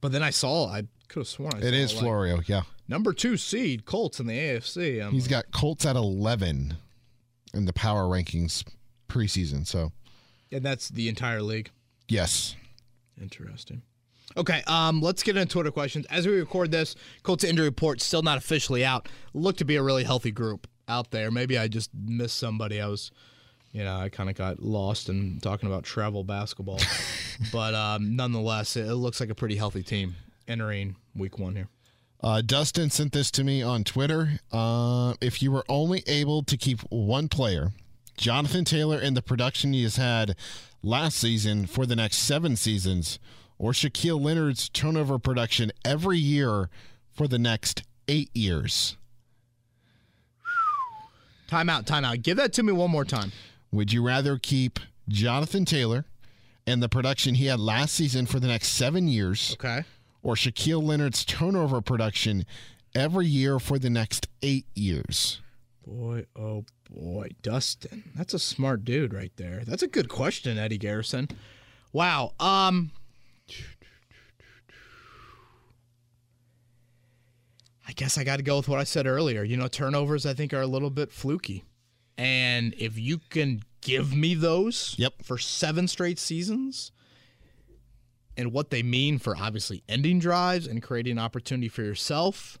But 0.00 0.12
then 0.12 0.22
I 0.22 0.30
saw, 0.30 0.68
I 0.68 0.82
could 1.08 1.20
have 1.20 1.28
sworn 1.28 1.54
I 1.54 1.58
It 1.58 1.62
saw, 1.62 1.68
is 1.72 1.94
like, 1.94 2.02
Florio. 2.02 2.40
Yeah. 2.46 2.62
Number 2.88 3.12
two 3.12 3.36
seed, 3.36 3.84
Colts 3.84 4.18
in 4.18 4.26
the 4.26 4.32
AFC. 4.38 5.04
I'm 5.04 5.12
He's 5.12 5.24
like, 5.30 5.30
got 5.30 5.52
Colts 5.52 5.84
at 5.84 5.94
11 5.94 6.74
in 7.54 7.64
the 7.66 7.72
power 7.74 8.04
rankings 8.04 8.64
preseason. 9.08 9.66
So, 9.66 9.92
and 10.50 10.64
that's 10.64 10.88
the 10.88 11.08
entire 11.08 11.42
league. 11.42 11.70
yes. 12.08 12.56
Interesting. 13.20 13.82
Okay, 14.36 14.62
um, 14.68 15.00
let's 15.00 15.24
get 15.24 15.36
into 15.36 15.52
Twitter 15.52 15.72
questions. 15.72 16.06
As 16.06 16.26
we 16.26 16.34
record 16.38 16.70
this, 16.70 16.94
Colts 17.24 17.42
injury 17.42 17.66
report 17.66 18.00
still 18.00 18.22
not 18.22 18.38
officially 18.38 18.84
out. 18.84 19.08
Look 19.34 19.56
to 19.56 19.64
be 19.64 19.74
a 19.76 19.82
really 19.82 20.04
healthy 20.04 20.30
group 20.30 20.68
out 20.86 21.10
there. 21.10 21.30
Maybe 21.32 21.58
I 21.58 21.66
just 21.66 21.90
missed 21.92 22.38
somebody. 22.38 22.80
I 22.80 22.86
was, 22.86 23.10
you 23.72 23.82
know, 23.82 23.96
I 23.96 24.08
kind 24.10 24.30
of 24.30 24.36
got 24.36 24.62
lost 24.62 25.08
in 25.08 25.40
talking 25.40 25.68
about 25.68 25.82
travel 25.82 26.22
basketball, 26.22 26.78
but 27.52 27.74
um, 27.74 28.14
nonetheless, 28.14 28.76
it, 28.76 28.86
it 28.86 28.94
looks 28.94 29.18
like 29.18 29.30
a 29.30 29.34
pretty 29.34 29.56
healthy 29.56 29.82
team 29.82 30.14
entering 30.46 30.94
Week 31.16 31.38
One 31.38 31.56
here. 31.56 31.68
Uh, 32.20 32.42
Dustin 32.42 32.90
sent 32.90 33.12
this 33.12 33.30
to 33.32 33.44
me 33.44 33.62
on 33.62 33.84
Twitter. 33.84 34.40
Uh, 34.50 35.14
if 35.20 35.40
you 35.40 35.52
were 35.52 35.64
only 35.68 36.02
able 36.06 36.42
to 36.42 36.56
keep 36.56 36.80
one 36.90 37.28
player, 37.28 37.70
Jonathan 38.16 38.64
Taylor, 38.64 38.98
in 39.00 39.14
the 39.14 39.22
production 39.22 39.72
he 39.72 39.84
has 39.84 39.96
had 39.96 40.34
last 40.82 41.16
season 41.18 41.66
for 41.66 41.86
the 41.86 41.94
next 41.94 42.16
seven 42.18 42.56
seasons, 42.56 43.20
or 43.56 43.70
Shaquille 43.72 44.20
Leonard's 44.20 44.68
turnover 44.68 45.18
production 45.18 45.70
every 45.84 46.18
year 46.18 46.68
for 47.12 47.28
the 47.28 47.38
next 47.38 47.82
eight 48.08 48.30
years, 48.34 48.96
Timeout, 51.48 51.84
timeout. 51.86 52.22
Give 52.22 52.36
that 52.36 52.52
to 52.54 52.62
me 52.62 52.72
one 52.72 52.90
more 52.90 53.04
time. 53.06 53.32
would 53.72 53.90
you 53.92 54.04
rather 54.06 54.36
keep 54.38 54.78
Jonathan 55.08 55.64
Taylor 55.64 56.04
and 56.66 56.82
the 56.82 56.88
production 56.90 57.34
he 57.36 57.46
had 57.46 57.58
last 57.58 57.94
season 57.94 58.26
for 58.26 58.38
the 58.38 58.46
next 58.48 58.68
seven 58.68 59.08
years, 59.08 59.52
Okay. 59.54 59.84
Or 60.22 60.34
Shaquille 60.34 60.82
Leonard's 60.82 61.24
turnover 61.24 61.80
production 61.80 62.44
every 62.94 63.26
year 63.26 63.58
for 63.58 63.78
the 63.78 63.90
next 63.90 64.28
eight 64.42 64.66
years? 64.74 65.40
Boy, 65.86 66.26
oh 66.36 66.64
boy, 66.90 67.30
Dustin. 67.42 68.10
That's 68.14 68.34
a 68.34 68.38
smart 68.38 68.84
dude 68.84 69.14
right 69.14 69.32
there. 69.36 69.62
That's 69.66 69.82
a 69.82 69.88
good 69.88 70.08
question, 70.08 70.58
Eddie 70.58 70.78
Garrison. 70.78 71.28
Wow. 71.92 72.32
Um 72.38 72.90
I 77.86 77.92
guess 77.92 78.18
I 78.18 78.24
got 78.24 78.36
to 78.36 78.42
go 78.42 78.58
with 78.58 78.68
what 78.68 78.78
I 78.78 78.84
said 78.84 79.06
earlier. 79.06 79.42
You 79.42 79.56
know, 79.56 79.66
turnovers 79.68 80.26
I 80.26 80.34
think 80.34 80.52
are 80.52 80.60
a 80.60 80.66
little 80.66 80.90
bit 80.90 81.10
fluky. 81.10 81.64
And 82.18 82.74
if 82.76 82.98
you 82.98 83.18
can 83.30 83.62
give 83.80 84.14
me 84.14 84.34
those 84.34 84.94
Yep. 84.98 85.22
for 85.22 85.38
7 85.38 85.88
straight 85.88 86.18
seasons 86.18 86.92
and 88.38 88.52
what 88.52 88.70
they 88.70 88.82
mean 88.82 89.18
for 89.18 89.36
obviously 89.36 89.82
ending 89.88 90.20
drives 90.20 90.66
and 90.66 90.82
creating 90.82 91.12
an 91.12 91.18
opportunity 91.18 91.68
for 91.68 91.82
yourself, 91.82 92.58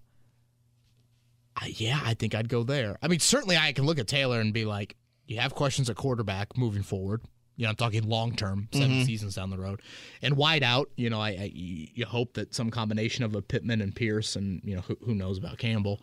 I, 1.56 1.72
yeah, 1.76 2.00
I 2.04 2.14
think 2.14 2.34
I'd 2.34 2.48
go 2.48 2.64
there. 2.64 2.98
I 3.00 3.08
mean, 3.08 3.20
certainly 3.20 3.56
I 3.56 3.72
can 3.72 3.86
look 3.86 3.98
at 3.98 4.08
Taylor 4.08 4.40
and 4.40 4.52
be 4.52 4.64
like, 4.64 4.96
you 5.26 5.38
have 5.38 5.54
questions 5.54 5.88
at 5.88 5.96
quarterback 5.96 6.58
moving 6.58 6.82
forward. 6.82 7.22
You 7.56 7.64
know, 7.64 7.70
I'm 7.70 7.76
talking 7.76 8.08
long 8.08 8.34
term, 8.34 8.68
7 8.72 8.88
mm-hmm. 8.88 9.02
seasons 9.04 9.34
down 9.34 9.50
the 9.50 9.58
road, 9.58 9.82
and 10.22 10.36
wide 10.36 10.62
out. 10.62 10.90
You 10.96 11.10
know, 11.10 11.20
I, 11.20 11.30
I 11.30 11.50
you 11.52 12.06
hope 12.06 12.34
that 12.34 12.54
some 12.54 12.70
combination 12.70 13.24
of 13.24 13.34
a 13.34 13.42
Pittman 13.42 13.80
and 13.80 13.94
Pierce, 13.94 14.36
and 14.36 14.60
you 14.64 14.76
know, 14.76 14.82
who, 14.82 14.96
who 15.04 15.14
knows 15.14 15.38
about 15.38 15.58
Campbell, 15.58 16.00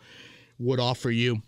would 0.60 0.82
offer 0.82 1.10
you 1.10 1.42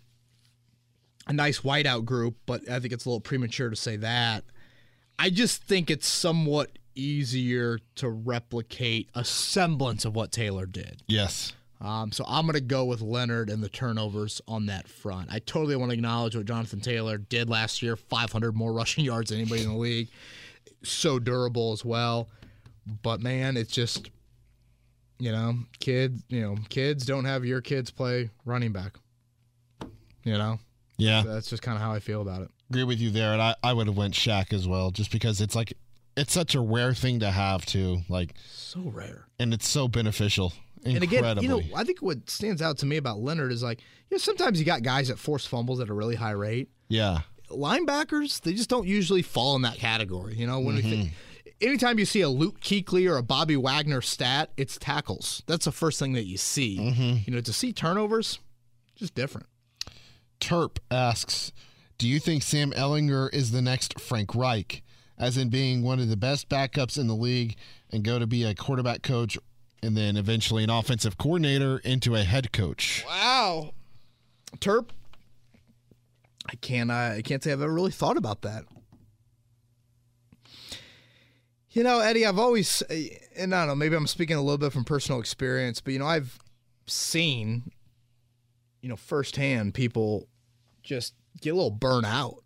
a 1.26 1.32
nice 1.34 1.60
whiteout 1.60 2.06
group. 2.06 2.36
But 2.46 2.68
I 2.70 2.80
think 2.80 2.94
it's 2.94 3.04
a 3.04 3.08
little 3.08 3.20
premature 3.20 3.68
to 3.68 3.76
say 3.76 3.96
that. 3.96 4.44
I 5.18 5.28
just 5.28 5.62
think 5.62 5.90
it's 5.90 6.08
somewhat 6.08 6.70
easier 6.98 7.78
to 7.96 8.08
replicate 8.08 9.08
a 9.14 9.24
semblance 9.24 10.04
of 10.04 10.14
what 10.14 10.32
Taylor 10.32 10.66
did. 10.66 11.02
Yes. 11.06 11.52
Um, 11.80 12.10
so 12.10 12.24
I'm 12.26 12.42
going 12.44 12.54
to 12.54 12.60
go 12.60 12.84
with 12.84 13.00
Leonard 13.00 13.48
and 13.50 13.62
the 13.62 13.68
turnovers 13.68 14.40
on 14.48 14.66
that 14.66 14.88
front. 14.88 15.28
I 15.32 15.38
totally 15.38 15.76
want 15.76 15.90
to 15.90 15.94
acknowledge 15.94 16.34
what 16.34 16.44
Jonathan 16.46 16.80
Taylor 16.80 17.18
did 17.18 17.48
last 17.48 17.82
year 17.82 17.94
500 17.94 18.56
more 18.56 18.72
rushing 18.74 19.04
yards 19.04 19.30
than 19.30 19.40
anybody 19.40 19.62
in 19.62 19.68
the 19.68 19.76
league. 19.76 20.08
So 20.82 21.18
durable 21.18 21.72
as 21.72 21.84
well. 21.84 22.28
But 23.02 23.20
man, 23.20 23.56
it's 23.56 23.70
just, 23.72 24.10
you 25.20 25.30
know, 25.30 25.54
kids, 25.78 26.22
you 26.28 26.40
know, 26.40 26.56
kids 26.68 27.04
don't 27.06 27.26
have 27.26 27.44
your 27.44 27.60
kids 27.60 27.90
play 27.90 28.30
running 28.44 28.72
back. 28.72 28.94
You 30.24 30.36
know, 30.36 30.58
Yeah. 30.96 31.22
that's 31.24 31.48
just 31.50 31.62
kind 31.62 31.76
of 31.76 31.82
how 31.82 31.92
I 31.92 32.00
feel 32.00 32.22
about 32.22 32.42
it. 32.42 32.50
agree 32.70 32.84
with 32.84 32.98
you 32.98 33.10
there, 33.10 33.32
and 33.32 33.40
I, 33.40 33.54
I 33.62 33.72
would 33.72 33.86
have 33.86 33.96
went 33.96 34.14
Shaq 34.14 34.52
as 34.52 34.66
well, 34.68 34.90
just 34.90 35.10
because 35.12 35.40
it's 35.40 35.54
like 35.54 35.72
it's 36.18 36.32
such 36.32 36.54
a 36.54 36.60
rare 36.60 36.94
thing 36.94 37.20
to 37.20 37.30
have 37.30 37.64
too, 37.64 38.00
like, 38.08 38.34
So 38.52 38.80
rare. 38.80 39.26
and 39.38 39.54
it's 39.54 39.68
so 39.68 39.88
beneficial. 39.88 40.52
And 40.84 41.02
again, 41.02 41.38
you 41.42 41.48
know, 41.48 41.62
I 41.74 41.84
think 41.84 42.00
what 42.00 42.30
stands 42.30 42.62
out 42.62 42.78
to 42.78 42.86
me 42.86 42.96
about 42.96 43.18
Leonard 43.18 43.52
is 43.52 43.62
like, 43.62 43.80
you 44.10 44.14
know, 44.14 44.18
sometimes 44.18 44.58
you 44.60 44.64
got 44.64 44.82
guys 44.82 45.08
that 45.08 45.18
force 45.18 45.44
fumbles 45.44 45.80
at 45.80 45.88
a 45.88 45.94
really 45.94 46.14
high 46.14 46.30
rate. 46.32 46.68
yeah, 46.88 47.20
linebackers, 47.50 48.40
they 48.42 48.52
just 48.52 48.68
don't 48.70 48.86
usually 48.86 49.22
fall 49.22 49.56
in 49.56 49.62
that 49.62 49.76
category. 49.76 50.34
You 50.34 50.46
know, 50.46 50.60
when 50.60 50.76
we 50.76 50.82
think, 50.82 51.06
mm-hmm. 51.06 51.48
anytime 51.68 51.98
you 51.98 52.04
see 52.04 52.20
a 52.20 52.28
Luke 52.28 52.60
Kuechly 52.60 53.10
or 53.10 53.16
a 53.16 53.22
Bobby 53.22 53.56
Wagner 53.56 54.00
stat, 54.00 54.50
it's 54.56 54.78
tackles. 54.78 55.42
That's 55.46 55.64
the 55.64 55.72
first 55.72 55.98
thing 55.98 56.12
that 56.12 56.26
you 56.26 56.36
see. 56.36 56.78
Mm-hmm. 56.78 57.16
You 57.24 57.34
know, 57.34 57.40
to 57.40 57.52
see 57.52 57.72
turnovers, 57.72 58.38
just 58.94 59.14
different. 59.14 59.46
Terp 60.40 60.78
asks, 60.90 61.52
"Do 61.98 62.06
you 62.06 62.20
think 62.20 62.42
Sam 62.42 62.70
Ehlinger 62.72 63.32
is 63.32 63.50
the 63.50 63.62
next 63.62 63.98
Frank 64.00 64.34
Reich, 64.34 64.82
as 65.18 65.36
in 65.36 65.48
being 65.48 65.82
one 65.82 65.98
of 65.98 66.08
the 66.08 66.16
best 66.16 66.48
backups 66.48 66.96
in 66.98 67.06
the 67.06 67.14
league 67.14 67.56
and 67.90 68.04
go 68.04 68.18
to 68.18 68.26
be 68.26 68.44
a 68.44 68.54
quarterback 68.54 69.02
coach, 69.02 69.36
and 69.82 69.96
then 69.96 70.16
eventually 70.16 70.64
an 70.64 70.70
offensive 70.70 71.18
coordinator 71.18 71.78
into 71.78 72.14
a 72.14 72.22
head 72.22 72.52
coach?" 72.52 73.04
Wow, 73.06 73.72
Terp. 74.56 74.90
I 76.46 76.54
can't. 76.56 76.90
I 76.90 77.20
can't 77.22 77.42
say 77.42 77.52
I've 77.52 77.60
ever 77.60 77.72
really 77.72 77.90
thought 77.90 78.16
about 78.16 78.42
that. 78.42 78.64
You 81.70 81.82
know, 81.82 82.00
Eddie, 82.00 82.24
I've 82.24 82.38
always, 82.38 82.82
and 83.36 83.54
I 83.54 83.60
don't 83.60 83.68
know, 83.68 83.74
maybe 83.74 83.94
I'm 83.94 84.06
speaking 84.06 84.36
a 84.36 84.42
little 84.42 84.58
bit 84.58 84.72
from 84.72 84.84
personal 84.84 85.20
experience, 85.20 85.80
but 85.82 85.92
you 85.92 85.98
know, 85.98 86.06
I've 86.06 86.38
seen, 86.86 87.70
you 88.80 88.88
know, 88.88 88.96
firsthand 88.96 89.74
people 89.74 90.26
just 90.82 91.12
get 91.40 91.50
a 91.50 91.54
little 91.54 91.70
burnt 91.70 92.06
out 92.06 92.42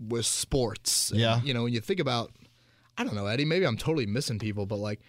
with 0.00 0.26
sports. 0.26 1.10
And, 1.10 1.20
Yeah. 1.20 1.40
you 1.42 1.54
know, 1.54 1.64
when 1.64 1.72
you 1.72 1.80
think 1.80 2.00
about, 2.00 2.32
I 2.98 3.04
don't 3.04 3.14
know, 3.14 3.26
Eddie, 3.26 3.44
maybe 3.44 3.66
I'm 3.66 3.76
totally 3.76 4.06
missing 4.06 4.38
people, 4.38 4.66
but 4.66 4.76
like, 4.78 5.00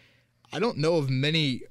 I 0.53 0.59
don't 0.59 0.77
know 0.77 0.95
of 0.95 1.09
many 1.09 1.61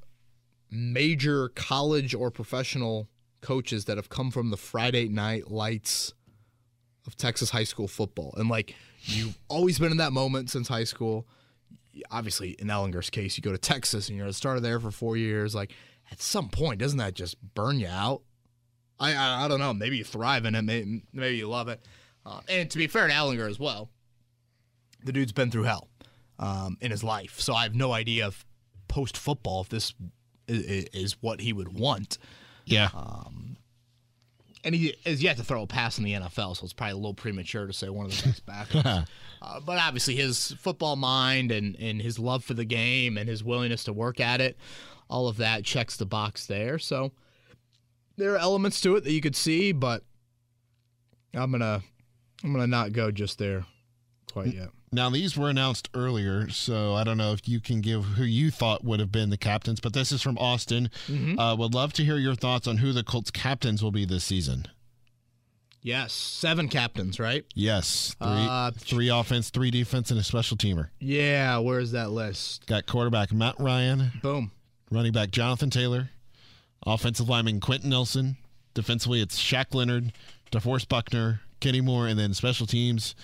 major 0.71 1.49
college 1.51 2.15
or 2.15 2.31
professional 2.31 3.09
coaches 3.41 3.85
that 3.85 3.97
have 3.97 4.09
come 4.09 4.31
from 4.31 4.51
the 4.51 4.57
Friday 4.57 5.09
night 5.09 5.51
lights 5.51 6.13
of 7.07 7.17
Texas 7.17 7.51
high 7.51 7.65
school 7.65 7.87
football. 7.89 8.35
And 8.37 8.49
like 8.49 8.75
you've 9.03 9.39
always 9.49 9.79
been 9.79 9.93
in 9.93 9.99
that 9.99 10.13
moment 10.13 10.51
since 10.51 10.69
high 10.69 10.85
school. 10.85 11.27
Obviously, 12.11 12.51
in 12.53 12.69
Ehlinger's 12.69 13.11
case, 13.11 13.37
you 13.37 13.43
go 13.43 13.53
to 13.53 13.59
Texas 13.59 14.09
and 14.09 14.17
you're 14.19 14.27
a 14.27 14.33
starter 14.33 14.61
there 14.61 14.81
for 14.81 14.91
four 14.91 15.17
years. 15.17 15.55
Like 15.55 15.73
at 16.11 16.21
some 16.21 16.49
point, 16.49 16.81
doesn't 16.81 16.99
that 16.99 17.15
just 17.15 17.37
burn 17.55 17.79
you 17.79 17.87
out? 17.89 18.23
I 18.99 19.15
I, 19.15 19.45
I 19.45 19.49
don't 19.49 19.61
know. 19.61 19.73
Maybe 19.75 19.99
you 19.99 20.05
thrive 20.05 20.45
in 20.47 20.55
it. 20.55 20.63
Maybe, 20.63 21.03
maybe 21.13 21.37
you 21.37 21.49
love 21.49 21.69
it. 21.69 21.81
Uh, 22.27 22.41
and 22.49 22.71
to 22.71 22.79
be 22.79 22.87
fair 22.87 23.07
to 23.07 23.13
Ehlinger 23.13 23.49
as 23.49 23.59
well, 23.59 23.91
the 25.05 25.13
dude's 25.13 25.33
been 25.33 25.51
through 25.51 25.65
hell 25.65 25.89
um, 26.39 26.79
in 26.81 26.91
his 26.91 27.05
life. 27.05 27.41
So 27.41 27.55
I 27.55 27.65
have 27.65 27.75
no 27.75 27.93
idea 27.93 28.29
if 28.29 28.45
post 28.89 29.17
football 29.17 29.61
if 29.61 29.69
this 29.69 29.95
is, 30.49 30.87
is 30.93 31.17
what 31.21 31.41
he 31.41 31.53
would 31.53 31.79
want. 31.79 32.19
Yeah, 32.67 32.89
and 34.65 34.75
he 34.75 34.95
is 35.05 35.23
yet 35.23 35.37
to 35.37 35.45
throw 35.45 35.63
a 35.63 35.67
pass 35.67 35.99
in 35.99 36.05
the 36.05 36.15
NFL, 36.15 36.57
so 36.57 36.65
it's 36.65 36.73
probably 36.73 36.93
a 36.93 36.97
little 36.97 37.15
premature 37.15 37.67
to 37.67 37.73
say 37.73 37.91
one 37.91 38.07
of 38.07 38.17
the 38.17 38.29
best 38.29 38.47
backups. 38.47 39.07
uh, 39.43 39.61
but 39.61 39.79
obviously, 39.79 40.17
his 40.17 40.53
football 40.53 40.97
mind 40.97 41.53
and, 41.53 41.77
and 41.79 42.01
his 42.01 42.19
love 42.19 42.43
for 42.43 42.55
the 42.55 42.65
game 42.65 43.19
and 43.19 43.29
his 43.29 43.45
willingness 43.45 43.85
to 43.85 43.93
work 43.93 44.21
at 44.21 44.41
it, 44.41 44.57
all 45.11 45.29
of 45.29 45.37
that 45.37 45.65
checks 45.65 45.99
the 45.99 46.07
box 46.07 46.47
there. 46.47 46.79
So 46.79 47.13
there 48.17 48.33
are 48.33 48.39
elements 48.39 48.81
to 48.81 48.97
it 48.97 49.05
that 49.05 49.13
you 49.13 49.21
could 49.21 49.37
see, 49.37 49.73
but 49.73 50.03
I'm 51.35 51.53
gonna 51.53 51.83
I'm 52.45 52.53
gonna 52.53 52.67
not 52.67 52.93
go 52.93 53.11
just 53.11 53.39
there 53.39 53.65
quite 54.31 54.55
yet. 54.55 54.69
Now 54.93 55.11
these 55.11 55.37
were 55.37 55.49
announced 55.51 55.89
earlier, 55.95 56.49
so 56.51 56.95
I 56.95 57.03
don't 57.03 57.17
know 57.19 57.33
if 57.33 57.49
you 57.49 57.59
can 57.61 57.81
give 57.81 58.05
who 58.05 58.23
you 58.25 58.51
thought 58.53 58.85
would 58.85 59.01
have 59.01 59.11
been 59.11 59.31
the 59.31 59.37
captains. 59.37 59.81
But 59.81 59.93
this 59.95 60.13
is 60.13 60.23
from 60.23 60.39
Austin. 60.39 60.91
Uh, 61.39 61.57
would 61.59 61.75
love 61.75 61.93
to 61.95 62.05
hear 62.05 62.17
your 62.19 62.35
thoughts 62.37 62.69
on 62.69 62.77
who 62.77 62.93
the 62.93 63.03
Colts 63.03 63.31
captains 63.33 63.83
will 63.83 63.91
be 63.91 64.05
this 64.05 64.23
season. 64.25 64.67
Yes, 65.83 66.13
seven 66.15 66.69
captains, 66.69 67.19
right? 67.21 67.45
Yes, 67.55 68.15
three, 68.19 68.29
Uh, 68.29 68.71
three 68.71 69.09
offense, 69.11 69.51
three 69.51 69.71
defense, 69.71 70.11
and 70.11 70.19
a 70.19 70.23
special 70.23 70.57
teamer. 70.57 70.89
Yeah, 70.99 71.59
where's 71.59 71.91
that 71.91 72.11
list? 72.11 72.65
Got 72.67 72.87
quarterback 72.87 73.33
Matt 73.33 73.57
Ryan, 73.61 74.13
Boom. 74.23 74.51
running 74.91 75.13
back 75.13 75.31
Jonathan 75.31 75.69
Taylor, 75.69 76.09
offensive 76.87 77.29
lineman 77.29 77.61
Quenton 77.61 77.91
Nelson. 77.91 78.37
Defensively, 78.73 79.21
it's 79.21 79.39
Shaq 79.39 79.75
Leonard, 79.75 80.13
DeForest 80.51 80.89
Buckner, 80.89 81.41
Kenny 81.65 81.81
Moore, 81.81 82.07
and 82.09 82.19
then 82.19 82.35
special 82.35 82.67
teams 82.67 83.15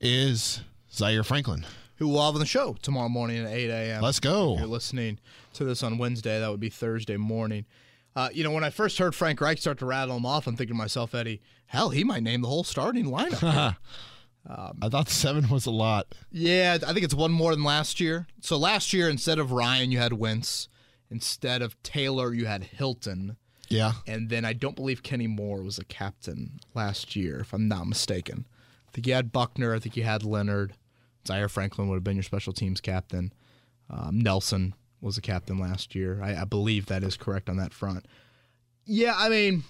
is 0.00 0.60
Zaire 0.92 1.24
Franklin. 1.24 1.66
Who 1.96 2.06
will 2.06 2.24
have 2.24 2.34
on 2.34 2.38
the 2.38 2.46
show 2.46 2.76
tomorrow 2.82 3.08
morning 3.08 3.44
at 3.44 3.50
8 3.50 3.68
a.m. 3.68 4.00
Let's 4.00 4.20
If 4.54 4.60
you're 4.60 4.68
listening 4.68 5.18
to 5.54 5.64
this 5.64 5.82
on 5.82 5.98
Wednesday, 5.98 6.38
that 6.38 6.48
would 6.48 6.60
be 6.60 6.68
Thursday 6.68 7.16
morning. 7.16 7.66
Uh, 8.14 8.28
you 8.32 8.44
know, 8.44 8.52
when 8.52 8.62
I 8.62 8.70
first 8.70 8.98
heard 8.98 9.12
Frank 9.12 9.40
Reich 9.40 9.58
start 9.58 9.78
to 9.78 9.86
rattle 9.86 10.14
them 10.14 10.24
off, 10.24 10.46
I'm 10.46 10.54
thinking 10.54 10.76
to 10.76 10.78
myself, 10.78 11.16
Eddie, 11.16 11.42
hell, 11.66 11.88
he 11.90 12.04
might 12.04 12.22
name 12.22 12.42
the 12.42 12.48
whole 12.48 12.62
starting 12.62 13.06
lineup. 13.06 13.76
I 14.48 14.88
thought 14.88 15.08
seven 15.08 15.48
was 15.48 15.66
a 15.66 15.72
lot. 15.72 16.14
yeah, 16.30 16.78
I 16.86 16.92
think 16.92 17.04
it's 17.04 17.12
one 17.12 17.32
more 17.32 17.56
than 17.56 17.64
last 17.64 17.98
year. 17.98 18.28
So 18.40 18.56
last 18.56 18.92
year, 18.92 19.08
instead 19.08 19.40
of 19.40 19.50
Ryan, 19.50 19.90
you 19.90 19.98
had 19.98 20.12
Wentz. 20.12 20.68
Instead 21.10 21.60
of 21.60 21.82
Taylor, 21.82 22.32
you 22.32 22.46
had 22.46 22.62
Hilton. 22.62 23.36
Yeah. 23.68 23.92
And 24.06 24.28
then 24.28 24.44
I 24.44 24.52
don't 24.52 24.76
believe 24.76 25.02
Kenny 25.02 25.26
Moore 25.26 25.62
was 25.62 25.78
a 25.78 25.84
captain 25.84 26.60
last 26.74 27.16
year, 27.16 27.40
if 27.40 27.52
I'm 27.52 27.68
not 27.68 27.86
mistaken. 27.86 28.46
I 28.88 28.90
think 28.92 29.06
you 29.06 29.14
had 29.14 29.32
Buckner. 29.32 29.74
I 29.74 29.78
think 29.78 29.96
you 29.96 30.04
had 30.04 30.24
Leonard. 30.24 30.74
Zaire 31.26 31.48
Franklin 31.48 31.88
would 31.88 31.96
have 31.96 32.04
been 32.04 32.16
your 32.16 32.22
special 32.22 32.52
teams 32.52 32.80
captain. 32.80 33.32
Um, 33.90 34.20
Nelson 34.20 34.74
was 35.00 35.18
a 35.18 35.22
captain 35.22 35.58
last 35.58 35.94
year. 35.94 36.20
I, 36.22 36.42
I 36.42 36.44
believe 36.44 36.86
that 36.86 37.02
is 37.02 37.16
correct 37.16 37.48
on 37.48 37.56
that 37.56 37.74
front. 37.74 38.06
Yeah, 38.86 39.14
I 39.16 39.28
mean, 39.28 39.64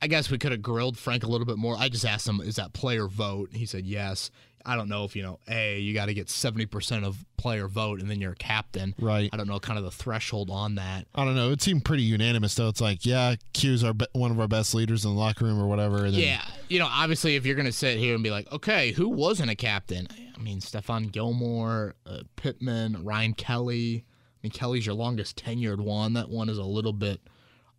I 0.00 0.06
guess 0.06 0.30
we 0.30 0.38
could 0.38 0.52
have 0.52 0.62
grilled 0.62 0.98
Frank 0.98 1.24
a 1.24 1.26
little 1.26 1.46
bit 1.46 1.58
more. 1.58 1.76
I 1.76 1.88
just 1.88 2.04
asked 2.04 2.28
him, 2.28 2.40
is 2.40 2.56
that 2.56 2.72
player 2.72 3.06
vote? 3.06 3.50
He 3.52 3.66
said 3.66 3.86
yes. 3.86 4.30
I 4.66 4.76
don't 4.76 4.88
know 4.88 5.04
if, 5.04 5.14
you 5.14 5.22
know, 5.22 5.38
A, 5.48 5.78
you 5.78 5.92
got 5.92 6.06
to 6.06 6.14
get 6.14 6.28
70% 6.28 7.04
of 7.04 7.24
player 7.36 7.68
vote 7.68 8.00
and 8.00 8.10
then 8.10 8.20
you're 8.20 8.32
a 8.32 8.36
captain. 8.36 8.94
Right. 8.98 9.28
I 9.32 9.36
don't 9.36 9.46
know 9.46 9.58
kind 9.60 9.78
of 9.78 9.84
the 9.84 9.90
threshold 9.90 10.48
on 10.50 10.76
that. 10.76 11.06
I 11.14 11.24
don't 11.24 11.34
know. 11.34 11.50
It 11.50 11.60
seemed 11.60 11.84
pretty 11.84 12.02
unanimous, 12.04 12.54
though. 12.54 12.68
It's 12.68 12.80
like, 12.80 13.04
yeah, 13.04 13.34
Q's 13.52 13.84
our 13.84 13.92
be- 13.92 14.06
one 14.12 14.30
of 14.30 14.40
our 14.40 14.48
best 14.48 14.74
leaders 14.74 15.04
in 15.04 15.12
the 15.12 15.18
locker 15.20 15.44
room 15.44 15.60
or 15.60 15.66
whatever. 15.66 16.06
And 16.06 16.14
then, 16.14 16.20
Yeah, 16.22 16.44
you 16.68 16.78
know, 16.78 16.88
obviously, 16.90 17.36
if 17.36 17.44
you're 17.44 17.56
going 17.56 17.66
to 17.66 17.72
sit 17.72 17.98
here 17.98 18.14
and 18.14 18.22
be 18.24 18.30
like, 18.30 18.50
okay, 18.52 18.92
who 18.92 19.08
wasn't 19.10 19.50
a 19.50 19.54
captain? 19.54 20.08
I 20.34 20.40
mean, 20.40 20.60
Stephon 20.60 21.12
Gilmore, 21.12 21.94
uh, 22.06 22.20
Pittman, 22.36 23.04
Ryan 23.04 23.34
Kelly. 23.34 24.04
I 24.06 24.38
mean, 24.42 24.50
Kelly's 24.52 24.86
your 24.86 24.94
longest 24.94 25.42
tenured 25.44 25.80
one. 25.80 26.14
That 26.14 26.30
one 26.30 26.48
is 26.48 26.58
a 26.58 26.64
little 26.64 26.92
bit 26.94 27.20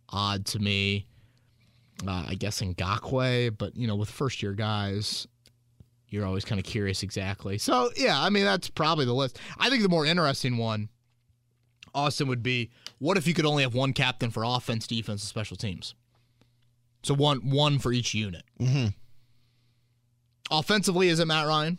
odd 0.08 0.46
to 0.46 0.58
me. 0.60 1.06
Uh, 2.06 2.26
I 2.28 2.34
guess 2.34 2.60
in 2.60 2.74
Ngakoue, 2.74 3.56
but 3.56 3.74
you 3.74 3.86
know, 3.86 3.96
with 3.96 4.10
first 4.10 4.42
year 4.42 4.52
guys, 4.52 5.26
you're 6.08 6.26
always 6.26 6.44
kind 6.44 6.58
of 6.58 6.64
curious 6.64 7.02
exactly. 7.02 7.58
So 7.58 7.90
yeah, 7.96 8.20
I 8.20 8.30
mean, 8.30 8.44
that's 8.44 8.68
probably 8.68 9.04
the 9.04 9.14
list. 9.14 9.38
I 9.58 9.70
think 9.70 9.82
the 9.82 9.88
more 9.88 10.06
interesting 10.06 10.56
one, 10.56 10.88
Austin, 11.94 12.28
would 12.28 12.42
be 12.42 12.70
what 12.98 13.16
if 13.16 13.26
you 13.26 13.34
could 13.34 13.46
only 13.46 13.62
have 13.62 13.74
one 13.74 13.92
captain 13.92 14.30
for 14.30 14.44
offense, 14.44 14.86
defense, 14.86 15.22
and 15.22 15.28
special 15.28 15.56
teams? 15.56 15.94
So 17.02 17.14
one 17.14 17.50
one 17.50 17.78
for 17.78 17.92
each 17.92 18.14
unit. 18.14 18.42
Mm-hmm. 18.60 18.88
Offensively, 20.50 21.08
is 21.08 21.18
it 21.20 21.26
Matt 21.26 21.46
Ryan? 21.46 21.78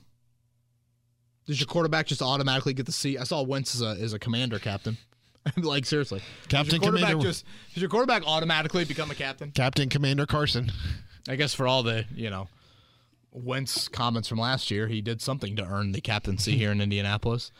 Does 1.45 1.59
your 1.61 1.67
quarterback 1.67 2.07
just 2.07 2.21
automatically 2.21 2.73
get 2.73 2.86
the 2.86 2.91
seat? 2.91 3.17
I 3.17 3.23
saw 3.23 3.41
Wentz 3.41 3.75
as 3.75 3.82
a, 3.82 4.01
as 4.01 4.11
a 4.13 4.19
commander 4.19 4.59
captain. 4.59 4.97
like 5.57 5.86
seriously, 5.86 6.21
Captain 6.49 6.80
does 6.80 6.89
Commander- 6.89 7.23
just 7.23 7.45
does 7.73 7.82
your 7.82 7.89
quarterback 7.89 8.23
automatically 8.28 8.84
become 8.84 9.09
a 9.11 9.15
captain? 9.15 9.51
Captain 9.51 9.88
Commander 9.88 10.25
Carson. 10.25 10.71
I 11.30 11.36
guess 11.36 11.53
for 11.53 11.67
all 11.67 11.84
the 11.84 12.05
you 12.13 12.30
know 12.30 12.49
Wentz 13.43 13.88
comments 13.88 14.27
from 14.27 14.39
last 14.39 14.71
year, 14.71 14.88
he 14.88 15.01
did 15.01 15.21
something 15.21 15.55
to 15.55 15.63
earn 15.65 15.91
the 15.91 16.01
captaincy 16.01 16.57
here 16.57 16.71
in 16.71 16.81
Indianapolis. 16.81 17.51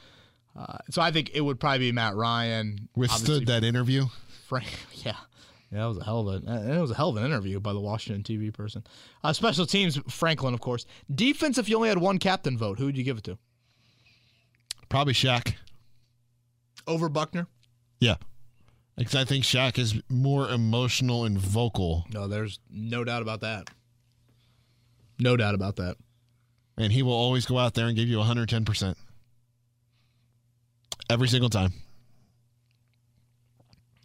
Uh, 0.58 0.78
so 0.90 1.02
I 1.02 1.12
think 1.12 1.32
it 1.34 1.42
would 1.42 1.60
probably 1.60 1.80
be 1.80 1.92
Matt 1.92 2.16
Ryan. 2.16 2.90
Withstood 2.96 3.46
that 3.48 3.64
interview. 3.64 4.06
Frank, 4.48 4.68
yeah. 4.94 5.16
Yeah, 5.72 5.80
that 5.80 5.86
was 5.86 5.98
a 5.98 6.04
hell 6.06 6.30
of 6.30 6.44
a 6.48 6.76
it 6.78 6.80
was 6.80 6.92
a 6.92 6.96
hell 6.96 7.10
of 7.10 7.18
an 7.18 7.26
interview 7.26 7.60
by 7.60 7.74
the 7.74 7.80
Washington 7.80 8.24
TV 8.24 8.54
person. 8.54 8.86
Uh, 9.24 9.34
special 9.34 9.66
teams, 9.66 10.00
Franklin, 10.10 10.54
of 10.54 10.62
course. 10.62 10.86
Defense, 11.14 11.58
if 11.58 11.68
you 11.68 11.76
only 11.76 11.90
had 11.90 11.98
one 11.98 12.20
captain 12.20 12.58
vote, 12.58 12.80
who 12.80 12.86
would 12.86 12.98
you 12.98 13.04
give 13.04 13.18
it 13.18 13.26
to? 13.26 13.38
Probably 14.88 15.14
Shaq. 15.14 15.56
Over 16.88 17.10
Buckner? 17.10 17.48
Yeah. 18.00 18.16
Because 18.96 19.16
I 19.16 19.26
think 19.26 19.44
Shaq 19.44 19.78
is 19.78 20.02
more 20.10 20.50
emotional 20.50 21.26
and 21.26 21.38
vocal, 21.38 22.06
No, 22.14 22.28
there's 22.28 22.60
no 22.70 23.04
doubt 23.04 23.22
about 23.22 23.42
that. 23.42 23.70
No 25.20 25.36
doubt 25.38 25.56
about 25.56 25.78
that. 25.78 25.96
and 26.78 26.92
he 26.94 27.02
will 27.02 27.14
always 27.14 27.46
go 27.46 27.58
out 27.58 27.74
there 27.74 27.88
and 27.88 27.96
give 27.96 28.08
you 28.08 28.18
110%. 28.18 28.96
Every 31.10 31.28
single 31.28 31.50
time. 31.50 31.74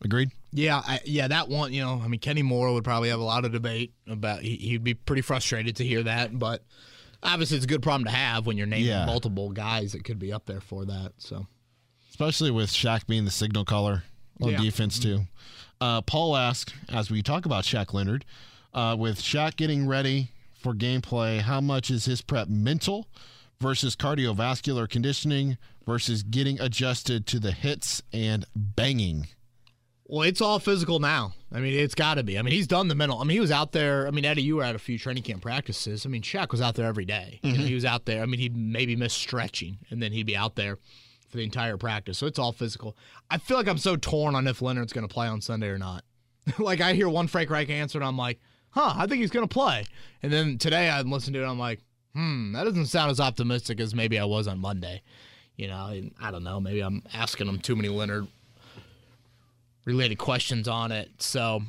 Agreed? 0.05 0.31
Yeah, 0.53 0.79
I, 0.85 1.01
yeah, 1.05 1.29
that 1.29 1.49
one. 1.49 1.73
You 1.73 1.83
know, 1.83 2.01
I 2.05 2.09
mean, 2.09 2.21
Kenny 2.21 2.43
Moore 2.43 2.73
would 2.73 2.85
probably 2.85 3.09
have 3.11 3.21
a 3.21 3.25
lot 3.25 3.45
of 3.45 3.53
debate 3.53 3.93
about. 4.09 4.43
He, 4.43 4.57
he'd 4.57 4.85
be 4.85 4.95
pretty 4.95 5.23
frustrated 5.23 5.77
to 5.77 5.85
hear 5.85 6.03
that, 6.03 6.37
but 6.39 6.65
obviously, 7.23 7.57
it's 7.57 7.65
a 7.65 7.69
good 7.69 7.83
problem 7.83 8.05
to 8.07 8.11
have 8.11 8.47
when 8.47 8.57
you're 8.57 8.67
naming 8.67 8.87
Yeah. 8.89 9.07
multiple 9.07 9.51
guys 9.51 9.93
that 9.93 10.05
could 10.05 10.19
be 10.19 10.33
up 10.33 10.47
there 10.47 10.61
for 10.61 10.85
that. 10.87 11.13
So, 11.19 11.47
Especially 12.11 12.51
with 12.51 12.71
Shaq 12.71 13.07
being 13.07 13.25
the 13.25 13.31
signal 13.31 13.65
caller 13.65 14.03
on 14.41 14.51
Yeah. 14.51 14.61
defense, 14.61 14.99
too. 14.99 15.27
Uh, 15.81 16.03
Paul 16.03 16.37
asked, 16.37 16.75
as 16.89 17.11
we 17.11 17.23
talk 17.23 17.47
about 17.47 17.65
Shaq 17.65 17.93
Leonard, 17.95 18.25
uh, 18.75 18.95
with 18.99 19.19
Shaq 19.21 19.57
getting 19.57 19.87
ready 19.87 20.31
for 20.63 20.75
gameplay, 20.75 21.41
how 21.41 21.61
much 21.61 21.91
is 21.91 22.05
his 22.05 22.23
prep 22.23 22.49
mental 22.49 23.09
versus 23.61 23.97
cardiovascular 23.97 24.89
conditioning 24.89 25.59
versus 25.87 26.23
getting 26.23 26.61
adjusted 26.61 27.27
to 27.27 27.39
the 27.39 27.53
hits 27.53 28.03
and 28.13 28.45
banging? 28.55 29.27
well, 30.13 30.29
it's 30.29 30.43
all 30.43 30.59
physical 30.59 30.99
now. 30.99 31.33
I 31.51 31.61
mean, 31.61 31.73
it's 31.73 31.95
got 31.95 32.17
to 32.17 32.23
be. 32.23 32.39
I 32.39 32.43
mean, 32.43 32.53
he's 32.53 32.67
done 32.67 32.89
the 32.89 32.95
mental. 32.95 33.19
I 33.19 33.25
mean, 33.25 33.35
he 33.35 33.41
was 33.41 33.51
out 33.51 33.73
there. 33.73 34.07
I 34.07 34.11
mean, 34.11 34.27
Eddie, 34.27 34.43
you 34.43 34.57
were 34.57 34.63
at 34.63 34.75
a 34.75 34.79
few 34.79 34.99
training 34.99 35.23
camp 35.23 35.41
practices. 35.41 36.05
I 36.05 36.11
mean, 36.11 36.21
Shaq 36.21 36.51
was 36.51 36.61
out 36.61 36.75
there 36.75 36.87
every 36.87 37.07
day. 37.07 37.41
You 37.43 37.53
know, 37.53 37.59
mm-hmm. 37.61 37.67
he 37.67 37.75
was 37.75 37.87
out 37.87 38.05
there. 38.05 38.23
I 38.23 38.27
mean, 38.27 38.39
he'd 38.39 38.55
maybe 38.55 38.95
missed 38.95 39.17
stretching, 39.17 39.79
and 39.89 40.03
then 40.03 40.13
he'd 40.13 40.27
be 40.27 40.37
out 40.37 40.55
there 40.55 40.77
for 41.31 41.39
the 41.39 41.45
entire 41.45 41.79
practice. 41.79 42.19
So 42.19 42.27
it's 42.27 42.39
all 42.39 42.53
physical. 42.53 42.95
I 43.31 43.39
feel 43.39 43.57
like 43.57 43.69
I'm 43.69 43.79
so 43.79 43.97
torn 43.97 44.35
on 44.35 44.47
if 44.47 44.61
Leonard's 44.61 44.93
going 44.93 45.09
to 45.09 45.13
play 45.13 45.29
on 45.29 45.41
Sunday 45.41 45.69
or 45.69 45.79
not. 45.79 46.05
like 46.59 46.83
I 46.83 46.93
hear 46.93 47.09
one 47.09 47.27
Frank 47.27 47.49
Reich 47.49 47.71
answer, 47.71 47.97
and 47.97 48.07
I'm 48.07 48.19
like, 48.19 48.39
huh, 48.73 48.93
I 48.97 49.07
think 49.07 49.21
he's 49.21 49.31
going 49.31 49.47
to 49.49 49.53
play. 49.53 49.85
And 50.23 50.33
then 50.33 50.59
today 50.59 50.91
I'm 50.91 51.11
listening 51.11 51.35
to 51.35 51.39
it, 51.41 51.43
and 51.43 51.51
I'm 51.53 51.59
like, 51.59 51.81
hmm, 52.15 52.53
that 52.53 52.65
doesn't 52.65 52.87
sound 52.87 53.11
as 53.11 53.21
optimistic 53.21 53.81
as 53.81 53.95
maybe 53.95 54.19
I 54.19 54.25
was 54.25 54.47
on 54.49 54.59
Monday. 54.59 55.01
You 55.57 55.69
know, 55.69 56.03
I 56.21 56.31
don't 56.31 56.45
know. 56.45 56.61
Maybe 56.61 56.81
I'm 56.81 57.03
asking 57.15 57.47
him 57.49 57.59
too 57.59 57.77
many 57.77 57.89
Leonard 57.89 58.27
related 59.85 60.17
questions 60.19 60.69
on 60.69 60.93
it. 60.93 61.11
So, 61.19 61.61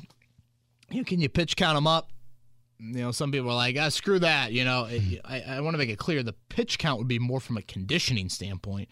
you 0.90 0.98
know, 0.98 1.04
can 1.04 1.20
you 1.20 1.28
pitch 1.28 1.56
count 1.56 1.76
him 1.76 1.86
up? 1.86 2.10
You 2.78 2.94
know, 3.02 3.12
some 3.12 3.30
people 3.32 3.50
are 3.50 3.54
like, 3.54 3.76
ah, 3.78 3.88
screw 3.88 4.18
that. 4.20 4.52
You 4.52 4.64
know, 4.64 4.86
it- 4.90 5.20
I, 5.24 5.40
I 5.42 5.60
want 5.60 5.74
to 5.74 5.78
make 5.78 5.88
it 5.90 5.98
clear 5.98 6.22
the 6.22 6.34
pitch 6.48 6.78
count 6.78 6.98
would 6.98 7.08
be 7.08 7.18
more 7.18 7.40
from 7.40 7.56
a 7.56 7.62
conditioning 7.62 8.28
standpoint 8.28 8.88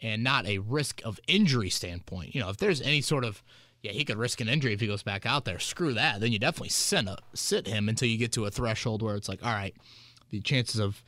and 0.00 0.22
not 0.22 0.46
a 0.46 0.58
risk 0.58 1.00
of 1.04 1.18
injury 1.26 1.70
standpoint. 1.70 2.34
You 2.34 2.40
know, 2.40 2.48
if 2.50 2.56
there's 2.58 2.80
any 2.80 3.00
sort 3.00 3.24
of, 3.24 3.42
yeah, 3.82 3.92
he 3.92 4.04
could 4.04 4.16
risk 4.16 4.40
an 4.40 4.48
injury 4.48 4.72
if 4.72 4.80
he 4.80 4.86
goes 4.86 5.02
back 5.02 5.24
out 5.24 5.44
there, 5.44 5.58
screw 5.58 5.94
that. 5.94 6.20
Then 6.20 6.32
you 6.32 6.38
definitely 6.38 6.70
sit, 6.70 7.06
a, 7.06 7.18
sit 7.34 7.66
him 7.66 7.88
until 7.88 8.08
you 8.08 8.18
get 8.18 8.32
to 8.32 8.44
a 8.44 8.50
threshold 8.50 9.02
where 9.02 9.14
it's 9.14 9.28
like, 9.28 9.44
all 9.44 9.52
right, 9.52 9.74
the 10.30 10.40
chances 10.40 10.80
of, 10.80 11.02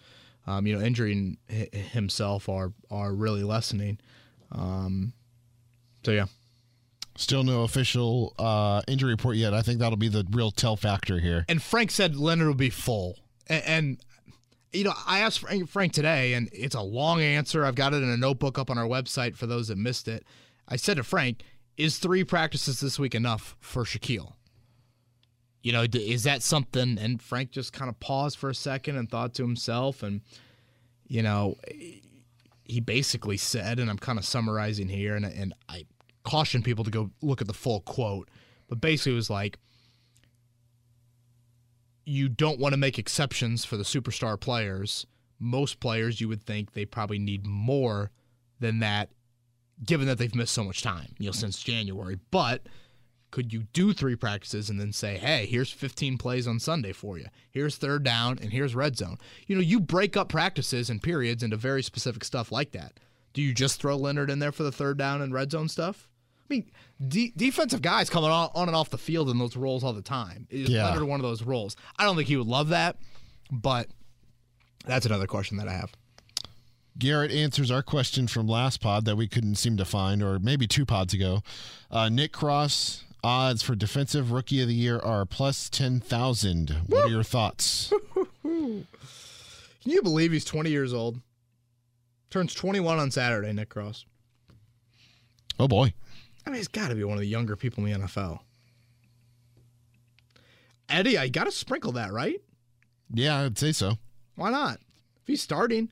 um, 0.46 0.66
you 0.66 0.76
know, 0.76 0.84
injuring 0.84 1.38
himself 1.48 2.48
are, 2.48 2.72
are 2.90 3.12
really 3.12 3.42
lessening. 3.42 3.98
Um, 4.52 5.12
so, 6.04 6.12
yeah. 6.12 6.26
Still 7.16 7.42
no 7.42 7.64
official 7.64 8.34
uh, 8.38 8.82
injury 8.88 9.10
report 9.10 9.36
yet. 9.36 9.52
I 9.52 9.62
think 9.62 9.80
that'll 9.80 9.98
be 9.98 10.08
the 10.08 10.24
real 10.30 10.50
tell 10.50 10.76
factor 10.76 11.18
here. 11.18 11.44
and 11.48 11.60
Frank 11.60 11.90
said 11.90 12.16
Leonard 12.16 12.46
will 12.46 12.54
be 12.54 12.70
full. 12.70 13.18
And, 13.48 13.64
and 13.66 13.98
you 14.72 14.84
know, 14.84 14.94
I 15.06 15.18
asked 15.20 15.40
Frank, 15.40 15.68
Frank 15.68 15.92
today, 15.92 16.34
and 16.34 16.48
it's 16.52 16.76
a 16.76 16.80
long 16.80 17.20
answer. 17.20 17.64
I've 17.64 17.74
got 17.74 17.92
it 17.92 18.02
in 18.02 18.08
a 18.08 18.16
notebook 18.16 18.58
up 18.58 18.70
on 18.70 18.78
our 18.78 18.86
website 18.86 19.36
for 19.36 19.46
those 19.46 19.68
that 19.68 19.76
missed 19.76 20.08
it. 20.08 20.24
I 20.68 20.76
said 20.76 20.96
to 20.96 21.02
Frank, 21.02 21.42
"Is 21.80 21.98
three 21.98 22.24
practices 22.24 22.80
this 22.80 22.98
week 22.98 23.14
enough 23.14 23.56
for 23.60 23.84
Shaquille?" 23.84 24.34
You 25.62 25.72
know, 25.72 25.84
is 25.92 26.22
that 26.24 26.42
something? 26.42 26.98
And 26.98 27.20
Frank 27.20 27.50
just 27.50 27.72
kind 27.72 27.88
of 27.88 28.00
paused 28.00 28.38
for 28.38 28.50
a 28.50 28.54
second 28.54 28.96
and 28.96 29.10
thought 29.10 29.34
to 29.34 29.42
himself, 29.42 30.02
and 30.02 30.22
you 31.06 31.22
know, 31.22 31.56
he 32.64 32.80
basically 32.80 33.36
said, 33.36 33.78
and 33.78 33.90
I'm 33.90 33.98
kind 33.98 34.18
of 34.18 34.24
summarizing 34.24 34.88
here, 34.88 35.16
and 35.16 35.24
and 35.24 35.54
I 35.68 35.86
caution 36.22 36.62
people 36.62 36.84
to 36.84 36.90
go 36.90 37.10
look 37.22 37.40
at 37.40 37.46
the 37.46 37.54
full 37.54 37.80
quote, 37.80 38.28
but 38.68 38.80
basically 38.80 39.12
it 39.12 39.16
was 39.16 39.30
like 39.30 39.58
you 42.04 42.28
don't 42.28 42.58
want 42.58 42.72
to 42.72 42.76
make 42.76 42.98
exceptions 42.98 43.64
for 43.64 43.76
the 43.76 43.84
superstar 43.84 44.38
players, 44.38 45.06
most 45.38 45.80
players 45.80 46.20
you 46.20 46.28
would 46.28 46.42
think 46.42 46.72
they 46.72 46.84
probably 46.84 47.18
need 47.18 47.46
more 47.46 48.10
than 48.58 48.80
that, 48.80 49.10
given 49.84 50.06
that 50.06 50.18
they've 50.18 50.34
missed 50.34 50.52
so 50.54 50.64
much 50.64 50.82
time, 50.82 51.14
you 51.18 51.26
know, 51.26 51.32
since 51.32 51.62
January. 51.62 52.18
But 52.30 52.62
could 53.30 53.52
you 53.52 53.64
do 53.72 53.92
three 53.92 54.16
practices 54.16 54.68
and 54.70 54.80
then 54.80 54.92
say, 54.92 55.16
hey, 55.16 55.46
here's 55.46 55.70
15 55.70 56.18
plays 56.18 56.46
on 56.48 56.58
Sunday 56.58 56.92
for 56.92 57.16
you? 57.18 57.26
Here's 57.50 57.76
third 57.76 58.02
down 58.02 58.38
and 58.42 58.52
here's 58.52 58.74
red 58.74 58.96
zone. 58.96 59.18
You 59.46 59.54
know, 59.56 59.62
you 59.62 59.80
break 59.80 60.16
up 60.16 60.28
practices 60.28 60.90
and 60.90 61.02
periods 61.02 61.42
into 61.42 61.56
very 61.56 61.82
specific 61.82 62.24
stuff 62.24 62.50
like 62.50 62.72
that. 62.72 62.98
Do 63.32 63.40
you 63.42 63.54
just 63.54 63.80
throw 63.80 63.96
Leonard 63.96 64.30
in 64.30 64.40
there 64.40 64.50
for 64.52 64.64
the 64.64 64.72
third 64.72 64.98
down 64.98 65.22
and 65.22 65.32
red 65.32 65.52
zone 65.52 65.68
stuff? 65.68 66.08
I 66.40 66.54
mean, 66.54 66.70
de- 67.06 67.32
defensive 67.36 67.80
guys 67.80 68.10
coming 68.10 68.30
on, 68.30 68.50
on 68.56 68.66
and 68.66 68.76
off 68.76 68.90
the 68.90 68.98
field 68.98 69.30
in 69.30 69.38
those 69.38 69.56
roles 69.56 69.84
all 69.84 69.92
the 69.92 70.02
time. 70.02 70.48
Is 70.50 70.68
Yeah. 70.68 70.86
Leonard 70.86 71.04
one 71.04 71.20
of 71.20 71.24
those 71.24 71.44
roles? 71.44 71.76
I 71.96 72.04
don't 72.04 72.16
think 72.16 72.26
he 72.26 72.36
would 72.36 72.48
love 72.48 72.70
that, 72.70 72.96
but 73.52 73.86
that's 74.84 75.06
another 75.06 75.28
question 75.28 75.58
that 75.58 75.68
I 75.68 75.72
have. 75.74 75.92
Garrett 76.98 77.30
answers 77.32 77.70
our 77.70 77.82
question 77.82 78.26
from 78.26 78.46
last 78.46 78.80
pod 78.80 79.04
that 79.06 79.16
we 79.16 79.26
couldn't 79.28 79.54
seem 79.56 79.76
to 79.76 79.84
find, 79.84 80.22
or 80.22 80.38
maybe 80.38 80.66
two 80.66 80.84
pods 80.84 81.14
ago. 81.14 81.42
Uh, 81.90 82.08
Nick 82.08 82.32
Cross 82.32 83.04
odds 83.22 83.62
for 83.62 83.74
defensive 83.74 84.32
rookie 84.32 84.60
of 84.62 84.68
the 84.68 84.74
year 84.74 84.98
are 84.98 85.24
plus 85.24 85.68
ten 85.70 86.00
thousand. 86.00 86.70
What 86.86 87.04
are 87.06 87.08
your 87.08 87.22
thoughts? 87.22 87.92
Can 88.42 88.86
you 89.84 90.02
believe 90.02 90.32
he's 90.32 90.44
20 90.44 90.68
years 90.68 90.92
old? 90.92 91.20
Turns 92.28 92.52
21 92.52 92.98
on 92.98 93.10
Saturday, 93.10 93.50
Nick 93.52 93.70
Cross. 93.70 94.04
Oh 95.58 95.66
boy, 95.68 95.94
I 96.46 96.50
mean, 96.50 96.58
he's 96.58 96.68
got 96.68 96.88
to 96.88 96.94
be 96.94 97.04
one 97.04 97.14
of 97.14 97.20
the 97.20 97.26
younger 97.26 97.56
people 97.56 97.84
in 97.84 97.92
the 97.92 98.06
NFL. 98.06 98.40
Eddie, 100.88 101.18
I 101.18 101.28
got 101.28 101.44
to 101.44 101.52
sprinkle 101.52 101.92
that, 101.92 102.12
right? 102.12 102.40
yeah, 103.12 103.40
I'd 103.40 103.58
say 103.58 103.72
so. 103.72 103.98
Why 104.36 104.50
not? 104.50 104.74
If 105.22 105.26
he's 105.26 105.42
starting. 105.42 105.90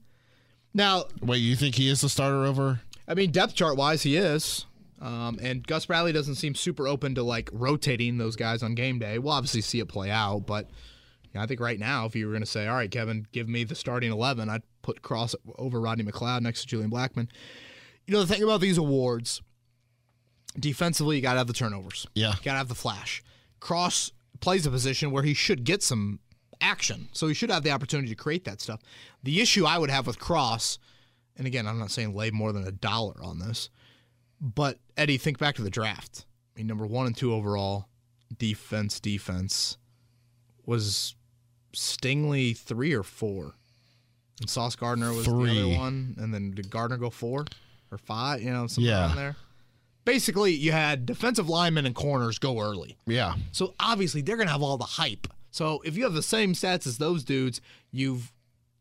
Now, 0.79 1.07
Wait, 1.21 1.39
you 1.39 1.57
think 1.57 1.75
he 1.75 1.89
is 1.89 2.03
the 2.03 2.09
starter 2.09 2.45
over? 2.45 2.81
I 3.09 3.15
mean, 3.15 3.33
depth 3.33 3.57
chart 3.57 3.77
wise, 3.77 4.05
he 4.05 4.17
is. 4.17 4.65
Um, 5.01 5.41
and 5.43 5.67
Gus 5.67 5.87
Bradley 5.87 6.13
doesn't 6.13 6.37
seem 6.37 6.55
super 6.55 6.87
open 6.87 7.17
to 7.17 7.25
like 7.25 7.51
rotating 7.53 8.17
those 8.17 8.37
guys 8.37 8.63
on 8.63 8.77
game 8.77 9.01
day. 9.01 9.19
We'll 9.19 9.33
obviously 9.33 9.61
see 9.61 9.81
it 9.81 9.89
play 9.89 10.09
out, 10.09 10.47
but 10.47 10.67
you 11.25 11.31
know, 11.35 11.41
I 11.41 11.47
think 11.47 11.59
right 11.59 11.81
now, 11.81 12.07
if 12.07 12.15
you 12.15 12.27
were 12.27 12.33
going 12.33 12.43
to 12.43 12.47
say, 12.47 12.69
all 12.69 12.77
right, 12.77 12.91
Kevin, 12.91 13.27
give 13.33 13.49
me 13.49 13.65
the 13.65 13.75
starting 13.75 14.13
11, 14.13 14.49
I'd 14.49 14.63
put 14.83 15.03
Cross 15.03 15.35
over 15.57 15.81
Rodney 15.81 16.05
McLeod 16.05 16.43
next 16.43 16.61
to 16.63 16.69
Julian 16.69 16.93
Blackmon. 16.93 17.29
You 18.07 18.15
know, 18.15 18.21
the 18.21 18.33
thing 18.33 18.45
about 18.45 18.61
these 18.61 18.79
awards, 18.79 19.43
defensively, 20.59 21.17
you 21.17 21.23
got 21.23 21.33
to 21.33 21.39
have 21.39 21.49
the 21.49 21.53
turnovers. 21.55 22.07
Yeah. 22.15 22.29
You 22.29 22.45
got 22.45 22.53
to 22.53 22.59
have 22.59 22.69
the 22.69 22.77
flash. 22.77 23.25
Cross 23.59 24.13
plays 24.39 24.65
a 24.65 24.71
position 24.71 25.11
where 25.11 25.25
he 25.25 25.35
should 25.35 25.65
get 25.65 25.83
some 25.83 26.21
action. 26.61 27.09
So 27.13 27.29
he 27.29 27.35
should 27.35 27.51
have 27.51 27.63
the 27.63 27.71
opportunity 27.71 28.09
to 28.09 28.15
create 28.15 28.45
that 28.45 28.61
stuff. 28.61 28.81
The 29.23 29.41
issue 29.41 29.65
I 29.65 29.79
would 29.79 29.91
have 29.91 30.07
with 30.07 30.19
Cross, 30.19 30.79
and 31.37 31.47
again, 31.47 31.67
I'm 31.67 31.79
not 31.79 31.91
saying 31.91 32.15
lay 32.15 32.31
more 32.31 32.53
than 32.53 32.67
a 32.67 32.73
dollar 32.73 33.15
on 33.23 33.39
this, 33.39 33.71
but 34.41 34.79
Eddie, 34.97 35.19
think 35.19 35.39
back 35.39 35.55
to 35.57 35.63
the 35.63 35.71
draft. 35.71 36.25
I 36.55 36.61
mean, 36.61 36.67
number 36.67 36.87
one 36.87 37.07
and 37.07 37.17
two 37.17 37.33
overall, 37.33 37.89
defense, 38.39 39.01
defense, 39.01 39.79
was 40.67 41.15
Stingley 41.75 42.57
three 42.57 42.93
or 42.93 43.03
four? 43.03 43.55
And 44.41 44.49
Sauce 44.49 44.77
Gardner 44.77 45.13
was 45.13 45.27
the 45.27 45.33
other 45.33 45.69
one. 45.77 46.15
And 46.19 46.33
then 46.33 46.53
did 46.53 46.71
Gardner 46.71 46.97
go 46.97 47.11
four 47.11 47.47
or 47.91 47.99
five? 47.99 48.43
You 48.43 48.51
know, 48.51 48.67
something 48.67 48.85
Yeah. 48.89 49.07
around 49.07 49.17
there. 49.17 49.37
Basically, 50.05 50.53
you 50.53 50.73
had 50.73 51.05
defensive 51.07 51.49
linemen 51.49 51.85
and 51.85 51.95
corners 51.95 52.39
go 52.39 52.61
early. 52.61 52.97
Yeah. 53.07 53.35
So 53.53 53.75
obviously 53.81 54.23
they're 54.23 54.37
gonna 54.37 54.51
have 54.53 54.63
all 54.63 54.79
the 54.79 54.85
hype. 54.85 55.27
So 55.51 55.81
if 55.85 55.97
you 55.97 56.05
have 56.05 56.15
the 56.15 56.23
same 56.23 56.53
stats 56.53 56.87
as 56.87 56.99
those 56.99 57.25
dudes, 57.25 57.61
you've 57.91 58.33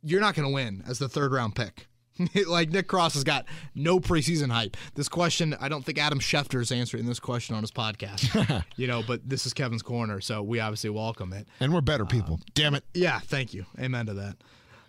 you're 0.03 0.21
not 0.21 0.35
gonna 0.35 0.49
win 0.49 0.83
as 0.87 0.99
the 0.99 1.09
third 1.09 1.31
round 1.31 1.55
pick. 1.55 1.87
like 2.47 2.69
Nick 2.69 2.87
Cross 2.87 3.13
has 3.13 3.23
got 3.23 3.45
no 3.75 3.99
preseason 3.99 4.51
hype. 4.51 4.75
This 4.95 5.07
question, 5.07 5.55
I 5.59 5.69
don't 5.69 5.85
think 5.85 5.99
Adam 5.99 6.19
Schefter 6.19 6.61
is 6.61 6.71
answering 6.71 7.05
this 7.05 7.19
question 7.19 7.55
on 7.55 7.61
his 7.61 7.71
podcast. 7.71 8.63
you 8.75 8.87
know, 8.87 9.03
but 9.05 9.27
this 9.27 9.45
is 9.45 9.53
Kevin's 9.53 9.83
corner, 9.83 10.19
so 10.21 10.41
we 10.41 10.59
obviously 10.59 10.89
welcome 10.89 11.33
it. 11.33 11.47
And 11.59 11.73
we're 11.73 11.81
better 11.81 12.05
people. 12.05 12.39
Damn 12.53 12.75
it. 12.75 12.83
Yeah, 12.93 13.19
thank 13.19 13.53
you. 13.53 13.65
Amen 13.79 14.07
to 14.07 14.13
that. 14.15 14.35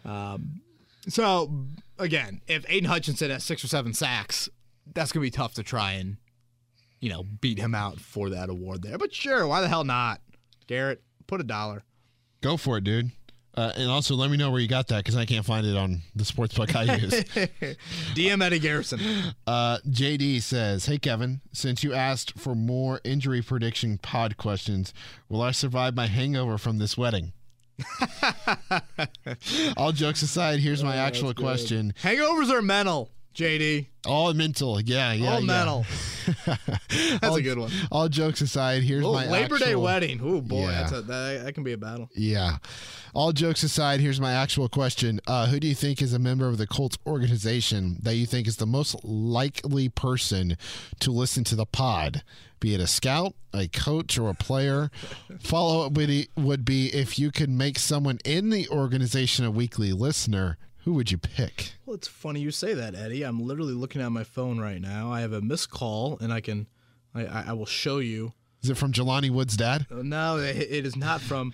Um, 0.04 0.62
so 1.08 1.66
again, 1.98 2.40
if 2.46 2.64
Aidan 2.68 2.88
Hutchinson 2.88 3.30
has 3.30 3.44
six 3.44 3.62
or 3.62 3.68
seven 3.68 3.92
sacks, 3.92 4.48
that's 4.94 5.12
gonna 5.12 5.22
be 5.22 5.30
tough 5.30 5.54
to 5.54 5.62
try 5.62 5.92
and, 5.92 6.16
you 7.00 7.10
know, 7.10 7.24
beat 7.40 7.58
him 7.58 7.74
out 7.74 8.00
for 8.00 8.30
that 8.30 8.48
award 8.48 8.82
there. 8.82 8.98
But 8.98 9.12
sure, 9.12 9.46
why 9.46 9.60
the 9.60 9.68
hell 9.68 9.84
not? 9.84 10.20
Garrett, 10.66 11.02
put 11.28 11.40
a 11.40 11.44
dollar. 11.44 11.84
Go 12.40 12.56
for 12.56 12.78
it, 12.78 12.84
dude. 12.84 13.12
Uh, 13.54 13.72
and 13.76 13.90
also, 13.90 14.14
let 14.14 14.30
me 14.30 14.36
know 14.36 14.52
where 14.52 14.60
you 14.60 14.68
got 14.68 14.86
that 14.88 14.98
because 14.98 15.16
I 15.16 15.24
can't 15.24 15.44
find 15.44 15.66
it 15.66 15.76
on 15.76 16.02
the 16.14 16.24
sports 16.24 16.54
book 16.54 16.76
I 16.76 16.94
use. 16.96 17.12
DM 18.14 18.40
Eddie 18.40 18.60
Garrison. 18.60 19.00
Uh, 19.48 19.78
JD 19.88 20.42
says, 20.42 20.86
"Hey 20.86 20.98
Kevin, 20.98 21.40
since 21.52 21.82
you 21.82 21.92
asked 21.92 22.38
for 22.38 22.54
more 22.54 23.00
injury 23.02 23.42
prediction 23.42 23.98
pod 23.98 24.36
questions, 24.36 24.94
will 25.28 25.42
I 25.42 25.50
survive 25.50 25.96
my 25.96 26.06
hangover 26.06 26.56
from 26.56 26.78
this 26.78 26.96
wedding?" 26.96 27.32
All 29.76 29.90
jokes 29.92 30.22
aside, 30.22 30.60
here's 30.60 30.84
my 30.84 30.96
actual 30.96 31.34
question. 31.34 31.94
Hangovers 32.02 32.52
are 32.52 32.62
mental, 32.62 33.10
JD. 33.38 33.86
All 34.06 34.34
mental, 34.34 34.80
yeah, 34.80 35.12
yeah, 35.12 35.30
All 35.34 35.40
yeah. 35.40 35.46
mental. 35.46 35.86
That's 36.88 37.24
All- 37.24 37.36
a 37.36 37.42
good 37.42 37.58
one. 37.58 37.70
All 37.92 38.08
jokes 38.08 38.40
aside, 38.40 38.82
here's 38.82 39.04
Oh, 39.04 39.12
my 39.12 39.26
Labor 39.28 39.58
Day 39.58 39.66
actual- 39.66 39.82
wedding. 39.82 40.20
Oh 40.22 40.40
boy, 40.40 40.62
Yeah. 40.68 40.80
that's 40.82 40.92
a, 40.92 41.02
that, 41.02 41.44
that 41.44 41.54
can 41.54 41.62
be 41.62 41.72
a 41.72 41.76
battle. 41.78 42.08
Yeah. 42.16 42.56
All 43.14 43.32
jokes 43.32 43.62
aside, 43.62 44.00
here's 44.00 44.20
my 44.20 44.32
actual 44.32 44.68
question. 44.68 45.20
Uh, 45.26 45.46
who 45.46 45.60
do 45.60 45.68
you 45.68 45.74
think 45.74 46.02
is 46.02 46.12
a 46.12 46.18
member 46.18 46.48
of 46.48 46.58
the 46.58 46.66
Colts 46.66 46.98
organization 47.06 47.98
that 48.02 48.14
you 48.16 48.26
think 48.26 48.46
is 48.48 48.56
the 48.56 48.66
most 48.66 48.96
likely 49.04 49.88
person 49.88 50.56
to 51.00 51.10
listen 51.12 51.44
to 51.44 51.54
the 51.56 51.66
pod? 51.66 52.22
Be 52.60 52.74
it 52.74 52.80
a 52.80 52.86
scout, 52.88 53.34
a 53.54 53.68
coach, 53.68 54.18
or 54.18 54.28
a 54.30 54.34
player. 54.34 54.90
Follow 55.38 55.86
up 55.86 55.92
would 56.36 56.64
be 56.64 56.86
if 56.88 57.18
you 57.18 57.30
could 57.30 57.50
make 57.50 57.78
someone 57.78 58.18
in 58.24 58.50
the 58.50 58.68
organization 58.68 59.44
a 59.44 59.50
weekly 59.50 59.92
listener, 59.92 60.58
who 60.84 60.94
would 60.94 61.10
you 61.10 61.18
pick? 61.18 61.72
Well, 61.84 61.94
it's 61.94 62.08
funny 62.08 62.40
you 62.40 62.50
say 62.50 62.74
that, 62.74 62.94
Eddie. 62.94 63.22
I'm 63.22 63.40
literally 63.40 63.74
looking 63.74 64.00
at 64.00 64.10
my 64.10 64.24
phone 64.24 64.58
right 64.58 64.80
now. 64.80 65.12
I 65.12 65.20
have 65.20 65.32
a 65.32 65.40
missed 65.40 65.70
call, 65.70 66.18
and 66.20 66.32
I 66.32 66.40
can, 66.40 66.66
I, 67.14 67.26
I, 67.26 67.44
I 67.48 67.52
will 67.52 67.66
show 67.66 67.98
you. 67.98 68.32
Is 68.62 68.70
it 68.70 68.76
from 68.76 68.92
Jelani 68.92 69.30
Wood's 69.30 69.56
dad? 69.56 69.86
Uh, 69.90 70.02
No, 70.02 70.38
it, 70.38 70.56
it 70.56 70.86
is 70.86 70.96
not 70.96 71.20
from 71.20 71.52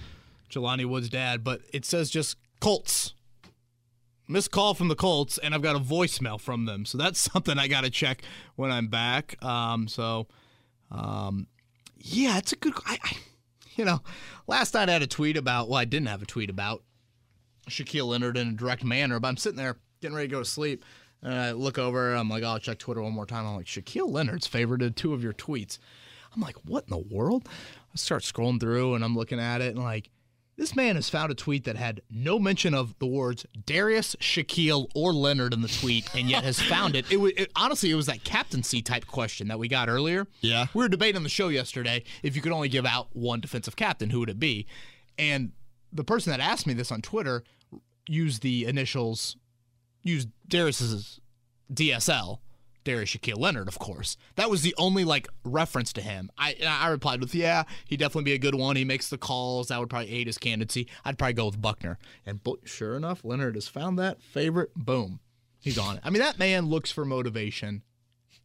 Jelani 0.51 0.87
Wood's 0.87 1.09
dad, 1.09 1.43
but 1.45 1.61
it 1.73 1.85
says 1.85 2.11
just 2.11 2.37
Colts. 2.61 3.15
Missed 4.27 4.51
call 4.51 4.73
from 4.73 4.89
the 4.89 4.95
Colts, 4.95 5.37
and 5.37 5.55
I've 5.55 5.61
got 5.63 5.77
a 5.77 5.81
voicemail 5.81 6.41
from 6.41 6.65
them. 6.65 6.87
So 6.87 6.97
that's 6.97 7.21
something 7.33 7.59
I 7.59 7.69
got 7.69 7.85
to 7.85 7.91
check 7.91 8.23
when 8.57 8.71
I'm 8.71 8.89
back. 8.89 9.43
Um, 9.45 9.87
so, 9.87 10.29
um, 10.91 11.47
yeah, 11.99 12.39
it's 12.39 12.53
a 12.53 12.57
good. 12.57 12.73
I, 12.87 12.99
I, 13.05 13.17
you 13.77 13.85
know, 13.85 14.01
last 14.47 14.73
night 14.75 14.89
I 14.89 14.93
had 14.93 15.03
a 15.03 15.07
tweet 15.07 15.37
about. 15.37 15.69
Well, 15.69 15.79
I 15.79 15.85
didn't 15.85 16.09
have 16.09 16.23
a 16.23 16.27
tweet 16.27 16.49
about 16.49 16.83
Shaquille 17.69 18.07
Leonard 18.07 18.37
in 18.37 18.49
a 18.49 18.53
direct 18.53 18.85
manner, 18.85 19.21
but 19.21 19.29
I'm 19.29 19.37
sitting 19.37 19.57
there 19.57 19.77
getting 20.01 20.17
ready 20.17 20.29
to 20.29 20.33
go 20.33 20.39
to 20.41 20.45
sleep. 20.45 20.85
And 21.23 21.33
I 21.33 21.53
look 21.53 21.79
over, 21.79 22.15
I'm 22.15 22.29
like, 22.29 22.43
oh, 22.43 22.49
I'll 22.49 22.59
check 22.59 22.79
Twitter 22.79 23.01
one 23.03 23.13
more 23.13 23.27
time. 23.27 23.47
I'm 23.47 23.57
like, 23.57 23.67
Shaquille 23.67 24.11
Leonard's 24.11 24.49
favorited 24.49 24.95
two 24.95 25.15
of 25.15 25.23
your 25.23 25.33
tweets. 25.33 25.79
I'm 26.35 26.41
like, 26.43 26.57
what 26.65 26.85
in 26.85 26.91
the 26.91 27.15
world? 27.15 27.49
I 27.49 27.97
start 27.97 28.23
scrolling 28.23 28.61
through 28.61 28.95
and 28.95 29.05
I'm 29.05 29.17
looking 29.17 29.41
at 29.41 29.61
it 29.61 29.75
and 29.75 29.83
like, 29.83 30.11
this 30.57 30.77
man 30.77 30.95
has 30.95 31.11
found 31.11 31.33
a 31.33 31.35
tweet 31.35 31.65
that 31.65 31.77
had 31.77 32.01
no 32.11 32.39
mention 32.39 32.75
of 32.75 32.97
the 32.99 33.07
words 33.07 33.45
Darius, 33.67 34.15
Shaquille, 34.21 34.89
or 34.95 35.13
Leonard 35.13 35.53
in 35.53 35.63
the 35.63 35.69
tweet, 35.69 36.09
and 36.15 36.31
yet 36.31 36.45
has 36.45 36.61
found 36.61 36.95
it. 36.95 37.11
It 37.11 37.17
was 37.17 37.33
it, 37.37 37.51
honestly, 37.57 37.91
it 37.91 37.97
was 37.97 38.07
that 38.07 38.23
captaincy 38.25 38.81
type 38.81 39.07
question 39.07 39.49
that 39.49 39.59
we 39.59 39.67
got 39.69 39.89
earlier. 39.89 40.27
Yeah. 40.43 40.67
we 40.73 40.85
were 40.85 40.89
debating 40.89 41.17
on 41.17 41.23
the 41.25 41.29
show 41.29 41.49
yesterday 41.49 42.05
if 42.23 42.37
you 42.37 42.43
could 42.43 42.53
only 42.53 42.69
give 42.69 42.87
out 42.87 43.09
one 43.13 43.41
defensive 43.41 43.75
captain, 43.75 44.11
who 44.11 44.21
would 44.21 44.31
it 44.31 44.39
be? 44.39 44.67
And 45.19 45.53
the 45.95 46.05
person 46.05 46.31
that 46.31 46.41
asked 46.41 46.67
me 46.67 46.75
this 46.75 46.93
on 46.93 47.01
Twitter 47.01 47.45
used 48.09 48.43
the 48.43 48.67
initials, 48.67 49.37
used 50.03 50.29
Darius's 50.47 51.21
DSL, 51.73 52.41
Darius 52.85 53.11
Shaquille 53.11 53.39
Leonard, 53.39 53.69
of 53.69 53.79
course. 53.79 54.17
That 54.37 54.51
was 54.51 54.61
the 54.63 54.75
only 54.77 55.05
like 55.05 55.27
reference 55.45 55.93
to 55.95 56.03
him. 56.03 56.31
I 56.37 56.57
I 56.67 56.89
replied 56.89 57.21
with, 57.21 57.35
"Yeah, 57.35 57.65
he'd 57.87 57.99
definitely 57.99 58.25
be 58.25 58.35
a 58.35 58.39
good 58.39 58.55
one. 58.55 58.77
He 58.77 58.85
makes 58.85 59.09
the 59.09 59.17
calls. 59.17 59.69
That 59.69 59.81
would 59.81 59.89
probably 59.89 60.11
aid 60.11 60.27
his 60.27 60.37
candidacy. 60.37 60.89
I'd 61.05 61.17
probably 61.17 61.33
go 61.33 61.47
with 61.47 61.63
Buckner." 61.63 61.99
And 62.27 62.41
sure 62.65 62.97
enough, 62.97 63.25
Leonard 63.25 63.55
has 63.55 63.69
found 63.69 63.99
that 63.99 64.21
favorite. 64.21 64.75
Boom, 64.77 65.21
he's 65.61 65.79
on 65.79 65.97
it. 65.97 66.03
I 66.05 66.11
mean, 66.11 66.21
that 66.21 66.39
man 66.39 66.67
looks 66.67 66.91
for 66.91 67.07
motivation 67.07 67.83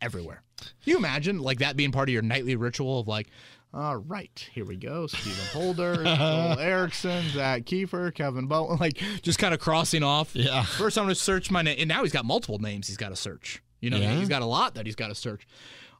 everywhere. 0.02 0.43
Can 0.58 0.91
you 0.91 0.97
imagine 0.97 1.39
like 1.39 1.60
that 1.60 1.76
being 1.76 1.91
part 1.91 2.10
of 2.10 2.14
your 2.14 2.22
nightly 2.22 2.56
ritual 2.56 3.00
of 3.02 3.08
like, 3.08 3.28
all 3.74 3.98
right, 3.98 4.50
here 4.54 4.66
we 4.66 4.76
go. 4.78 5.06
Stephen 5.08 5.46
Holder, 5.54 5.96
Joel 6.04 6.60
Erickson, 6.60 7.24
Zak 7.30 7.66
Keefer, 7.66 8.12
Kevin 8.14 8.48
Bowen, 8.48 8.78
like 8.80 8.98
just 9.22 9.38
kind 9.40 9.54
of 9.54 9.60
crossing 9.60 10.04
off. 10.04 10.36
Yeah. 10.36 10.64
First, 10.64 10.98
I'm 10.98 11.04
going 11.06 11.14
to 11.14 11.20
search 11.22 11.52
my 11.52 11.62
name, 11.62 11.78
and 11.80 11.88
now 11.88 12.04
he's 12.04 12.12
got 12.12 12.26
multiple 12.26 12.60
names 12.60 12.88
he's 12.88 12.98
got 12.98 13.10
to 13.10 13.16
search. 13.16 13.62
You 13.80 13.90
know, 13.92 13.98
Yeah. 13.98 14.16
he's 14.16 14.28
got 14.30 14.42
a 14.42 14.46
lot 14.46 14.76
that 14.76 14.86
he's 14.86 14.96
got 14.96 15.10
to 15.10 15.16
search 15.16 15.48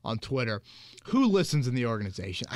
on 0.04 0.18
Twitter. 0.20 0.62
Who 1.06 1.28
listens 1.28 1.68
in 1.68 1.76
the 1.76 1.86
organization? 1.86 2.48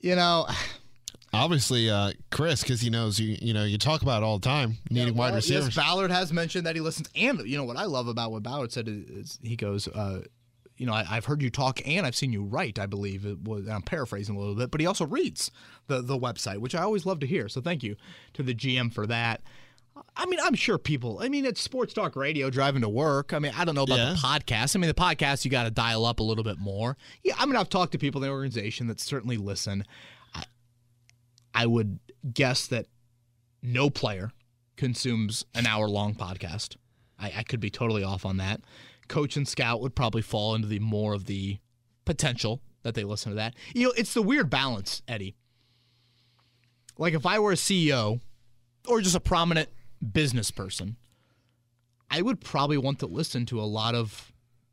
You 0.00 0.16
know, 0.16 0.46
Obviously, 1.32 1.90
uh, 1.90 2.12
Chris, 2.30 2.62
because 2.62 2.80
he 2.80 2.88
knows 2.88 3.20
you. 3.20 3.36
You 3.42 3.52
know, 3.52 3.64
you 3.64 3.76
talk 3.76 4.00
about 4.00 4.22
it 4.22 4.24
all 4.26 4.38
the 4.38 4.48
time 4.48 4.78
needing 4.90 5.14
Well, 5.14 5.28
wide 5.28 5.34
receivers. 5.36 5.66
Yes, 5.66 5.76
Ballard 5.76 6.10
has 6.10 6.32
mentioned 6.32 6.64
that 6.66 6.74
he 6.74 6.80
listens, 6.80 7.10
and 7.14 7.40
you 7.46 7.58
know 7.58 7.64
what 7.64 7.76
I 7.76 7.84
love 7.84 8.08
about 8.08 8.32
what 8.32 8.42
Ballard 8.42 8.72
said 8.72 8.88
is, 8.88 9.04
is 9.10 9.38
he 9.42 9.54
goes, 9.54 9.88
uh, 9.88 10.22
you 10.78 10.86
know, 10.86 10.94
I, 10.94 11.02
have 11.04 11.24
heard 11.26 11.42
you 11.42 11.50
talk 11.50 11.86
and 11.86 12.06
I've 12.06 12.16
seen 12.16 12.32
you 12.32 12.42
write. 12.44 12.78
I 12.78 12.86
believe 12.86 13.26
it 13.26 13.42
was. 13.42 13.68
I'm 13.68 13.82
paraphrasing 13.82 14.36
a 14.36 14.38
little 14.38 14.54
bit, 14.54 14.70
but 14.70 14.80
he 14.80 14.86
also 14.86 15.04
reads 15.04 15.50
the 15.88 16.00
the 16.00 16.18
website, 16.18 16.58
which 16.58 16.74
I 16.74 16.82
always 16.82 17.04
love 17.04 17.18
to 17.20 17.26
hear. 17.26 17.48
So 17.48 17.60
thank 17.60 17.82
you 17.82 17.96
to 18.34 18.42
the 18.42 18.54
GM 18.54 18.92
for 18.92 19.06
that. 19.06 19.42
I 20.16 20.26
mean, 20.26 20.38
I'm 20.42 20.54
sure 20.54 20.78
people. 20.78 21.18
I 21.20 21.28
mean, 21.28 21.44
it's 21.44 21.60
sports 21.60 21.92
talk 21.92 22.14
radio 22.14 22.50
driving 22.50 22.82
to 22.82 22.88
work. 22.88 23.32
I 23.32 23.40
mean, 23.40 23.52
I 23.56 23.64
don't 23.64 23.74
know 23.74 23.82
about 23.82 23.98
Yeah. 23.98 24.10
the 24.10 24.18
podcast. 24.18 24.76
I 24.76 24.78
mean, 24.78 24.86
the 24.88 24.94
podcast 24.94 25.44
you 25.44 25.50
got 25.50 25.64
to 25.64 25.72
dial 25.72 26.04
up 26.06 26.20
a 26.20 26.22
little 26.22 26.44
bit 26.44 26.58
more. 26.58 26.96
Yeah, 27.24 27.34
I 27.36 27.46
mean, 27.46 27.56
I've 27.56 27.68
talked 27.68 27.90
to 27.92 27.98
people 27.98 28.22
in 28.22 28.28
the 28.28 28.32
organization 28.32 28.86
that 28.86 29.00
certainly 29.00 29.36
listen. 29.36 29.84
I, 30.34 30.44
I 31.52 31.66
would 31.66 31.98
guess 32.32 32.68
that 32.68 32.86
no 33.60 33.90
player 33.90 34.30
consumes 34.76 35.44
an 35.54 35.66
hour 35.66 35.88
long 35.88 36.14
podcast. 36.14 36.76
I, 37.18 37.32
I 37.38 37.42
could 37.42 37.58
be 37.58 37.70
totally 37.70 38.04
off 38.04 38.24
on 38.24 38.36
that. 38.36 38.60
Coach 39.08 39.36
and 39.36 39.48
scout 39.48 39.80
would 39.80 39.94
probably 39.94 40.22
fall 40.22 40.54
into 40.54 40.68
the 40.68 40.78
more 40.78 41.14
of 41.14 41.26
the 41.26 41.58
potential 42.04 42.62
that 42.82 42.94
they 42.94 43.04
listen 43.04 43.32
to 43.32 43.36
that. 43.36 43.54
You 43.74 43.84
know, 43.84 43.94
it's 43.96 44.14
the 44.14 44.22
weird 44.22 44.50
balance, 44.50 45.02
Eddie. 45.08 45.34
Like 46.96 47.14
if 47.14 47.26
I 47.26 47.38
were 47.38 47.52
a 47.52 47.56
CEO 47.56 48.20
or 48.86 49.00
just 49.00 49.16
a 49.16 49.20
prominent 49.20 49.68
business 50.12 50.50
person, 50.50 50.96
I 52.10 52.22
would 52.22 52.40
probably 52.40 52.78
want 52.78 52.98
to 53.00 53.06
listen 53.06 53.46
to 53.46 53.60
a 53.60 53.62
lot 53.62 53.94
of 53.94 54.32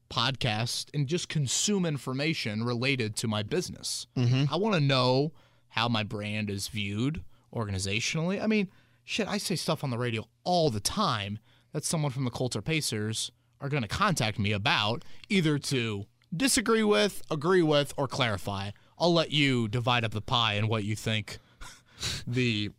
podcasts 0.10 0.88
and 0.94 1.08
just 1.08 1.30
consume 1.30 1.86
information 1.86 2.64
related 2.64 3.16
to 3.18 3.28
my 3.28 3.44
business. 3.44 4.08
Mm-hmm. 4.16 4.54
I 4.54 4.58
want 4.58 4.76
to 4.76 4.82
know 4.82 5.34
how 5.70 5.90
my 5.90 6.04
brand 6.04 6.50
is 6.50 6.68
viewed 6.68 7.24
organizationally. 7.54 8.42
I 8.42 8.48
mean, 8.48 8.70
shit, 9.04 9.28
I 9.28 9.38
say 9.38 9.56
stuff 9.56 9.84
on 9.84 9.90
the 9.90 9.98
radio 9.98 10.26
all 10.44 10.70
the 10.70 10.80
time 10.80 11.40
that 11.74 11.84
someone 11.84 12.12
from 12.12 12.24
the 12.24 12.32
Colts 12.32 12.56
or 12.56 12.62
Pacers 12.62 13.32
are 13.66 13.70
going 13.70 13.84
to 13.84 13.89
contact 13.89 14.38
me 14.38 14.51
about, 14.51 15.03
either 15.28 15.57
to 15.57 16.05
disagree 16.36 16.84
with, 16.84 17.24
agree 17.32 17.63
with, 17.63 17.93
or 17.97 18.07
clarify. 18.07 18.72
I'll 18.99 19.13
let 19.13 19.32
you 19.32 19.68
divide 19.68 20.05
up 20.05 20.11
the 20.11 20.22
pie 20.22 20.53
and 20.53 20.70
what 20.70 20.84
you 20.84 20.95
think 20.95 21.39
the 22.28 22.72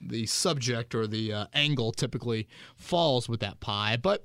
the 0.00 0.24
subject 0.26 0.94
or 0.94 1.06
the 1.06 1.32
uh, 1.32 1.46
angle 1.52 1.92
typically 1.92 2.48
falls 2.76 3.28
with 3.28 3.40
that 3.40 3.60
pie. 3.60 3.98
But 4.00 4.24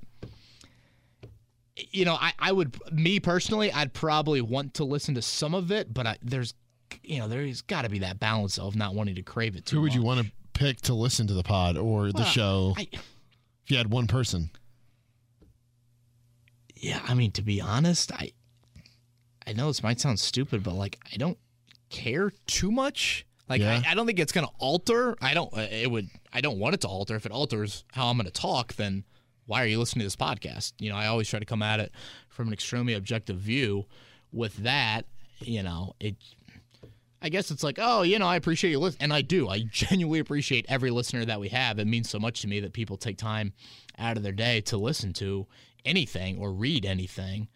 you 1.75 2.05
know, 2.05 2.15
I, 2.15 2.31
I 2.39 2.51
would 2.53 2.77
me 2.91 3.19
personally, 3.19 3.71
I'd 3.71 3.93
probably 3.93 4.39
want 4.41 4.75
to 4.75 4.85
listen 4.85 5.15
to 5.15 5.21
some 5.21 5.53
of 5.53 5.71
it, 5.71 5.93
but 5.93 6.07
I, 6.07 6.17
there's 6.21 6.53
you 7.03 7.19
know, 7.19 7.27
there's 7.27 7.61
got 7.61 7.81
to 7.81 7.89
be 7.89 7.99
that 7.99 8.19
balance 8.19 8.57
of 8.57 8.75
not 8.75 8.95
wanting 8.95 9.15
to 9.15 9.21
crave 9.21 9.55
it 9.55 9.65
too 9.65 9.75
Who 9.75 9.81
would 9.81 9.93
you 9.93 10.01
want 10.01 10.25
to 10.25 10.31
pick 10.53 10.79
to 10.81 10.93
listen 10.93 11.27
to 11.27 11.33
the 11.33 11.43
pod 11.43 11.77
or 11.77 12.07
the 12.07 12.19
Well, 12.19 12.25
show 12.25 12.73
I, 12.77 12.87
if 12.93 13.01
you 13.67 13.77
had 13.77 13.91
one 13.91 14.07
person? 14.07 14.49
Yeah, 16.75 16.99
I 17.07 17.13
mean, 17.13 17.31
to 17.33 17.41
be 17.41 17.61
honest, 17.61 18.11
I 18.11 18.31
I 19.47 19.53
know 19.53 19.67
this 19.67 19.83
might 19.83 19.99
sound 19.99 20.19
stupid, 20.19 20.63
but 20.63 20.73
like 20.73 20.97
I 21.13 21.17
don't 21.17 21.37
care 21.89 22.31
too 22.47 22.71
much. 22.71 23.25
Like 23.47 23.61
Yeah. 23.61 23.81
I, 23.85 23.91
I 23.91 23.93
don't 23.95 24.05
think 24.07 24.19
it's 24.19 24.31
gonna 24.31 24.49
alter. 24.57 25.15
I 25.21 25.33
don't. 25.33 25.53
uh, 25.55 25.67
It 25.71 25.89
would. 25.89 26.09
I 26.33 26.41
don't 26.41 26.57
want 26.59 26.73
it 26.75 26.81
to 26.81 26.87
alter. 26.87 27.15
If 27.15 27.25
it 27.25 27.31
alters 27.31 27.83
how 27.93 28.07
I'm 28.07 28.17
gonna 28.17 28.31
talk, 28.31 28.73
then 28.75 29.03
why 29.45 29.63
are 29.63 29.67
you 29.67 29.77
listening 29.79 30.01
to 30.01 30.05
this 30.07 30.15
podcast? 30.15 30.73
You 30.79 30.89
know, 30.89 30.95
I 30.95 31.07
always 31.07 31.29
try 31.29 31.39
to 31.39 31.45
come 31.45 31.61
at 31.61 31.79
it 31.79 31.91
from 32.29 32.47
an 32.47 32.53
extremely 32.53 32.93
objective 32.93 33.37
view. 33.37 33.85
With 34.31 34.57
that, 34.57 35.05
you 35.39 35.63
know, 35.63 35.95
it. 35.99 36.15
I 37.21 37.29
guess 37.29 37.49
it's 37.49 37.63
like, 37.63 37.79
oh, 37.81 38.03
you 38.03 38.19
know, 38.19 38.27
I 38.27 38.35
appreciate 38.35 38.69
you 38.71 38.79
listening, 38.79 39.03
and 39.03 39.13
I 39.13 39.21
do. 39.21 39.47
I 39.49 39.59
genuinely 39.71 40.19
appreciate 40.19 40.65
every 40.67 40.91
listener 40.91 41.25
that 41.25 41.39
we 41.39 41.49
have. 41.49 41.79
It 41.79 41.87
means 41.87 42.09
so 42.09 42.19
much 42.19 42.41
to 42.41 42.47
me 42.47 42.59
that 42.59 42.73
people 42.73 42.97
take 42.97 43.17
time 43.17 43.53
out 43.97 44.17
of 44.17 44.23
their 44.23 44.31
day 44.33 44.61
to 44.61 44.77
listen 44.77 45.13
to 45.13 45.47
anything 45.85 46.39
or 46.39 46.51
read 46.51 46.85
anything. 46.85 47.47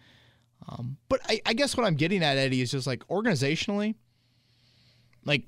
Um, 0.67 0.97
but 1.07 1.21
I, 1.27 1.41
I 1.45 1.53
guess 1.53 1.75
what 1.75 1.85
I'm 1.85 1.95
getting 1.95 2.23
at, 2.23 2.37
Eddie, 2.37 2.61
is 2.61 2.71
just 2.71 2.87
like 2.87 3.07
organizationally, 3.07 3.95
like 5.25 5.43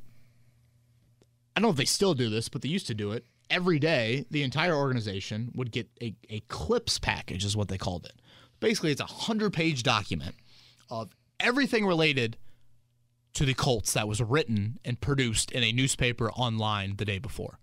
I 1.55 1.59
don't 1.59 1.63
know 1.63 1.71
if 1.71 1.77
they 1.77 1.85
still 1.85 2.13
do 2.13 2.29
this, 2.29 2.49
but 2.49 2.61
they 2.61 2.69
used 2.69 2.87
to 2.87 2.95
do 2.95 3.11
it. 3.11 3.25
Every 3.49 3.79
day, 3.79 4.25
the 4.31 4.43
entire 4.43 4.73
organization 4.73 5.51
would 5.55 5.71
get 5.71 5.89
a, 6.01 6.15
a 6.29 6.39
clips 6.47 6.97
package, 6.97 7.43
is 7.43 7.57
what 7.57 7.67
they 7.67 7.77
called 7.77 8.05
it. 8.05 8.21
Basically, 8.61 8.91
it's 8.91 9.01
a 9.01 9.05
hundred 9.05 9.51
page 9.51 9.83
document 9.83 10.35
of 10.89 11.11
everything 11.39 11.85
related 11.85 12.37
to 13.33 13.45
the 13.45 13.53
Colts 13.53 13.93
that 13.93 14.07
was 14.07 14.21
written 14.21 14.79
and 14.85 14.99
produced 15.01 15.51
in 15.51 15.63
a 15.63 15.71
newspaper 15.71 16.31
online 16.31 16.95
the 16.97 17.05
day 17.05 17.19
before. 17.19 17.59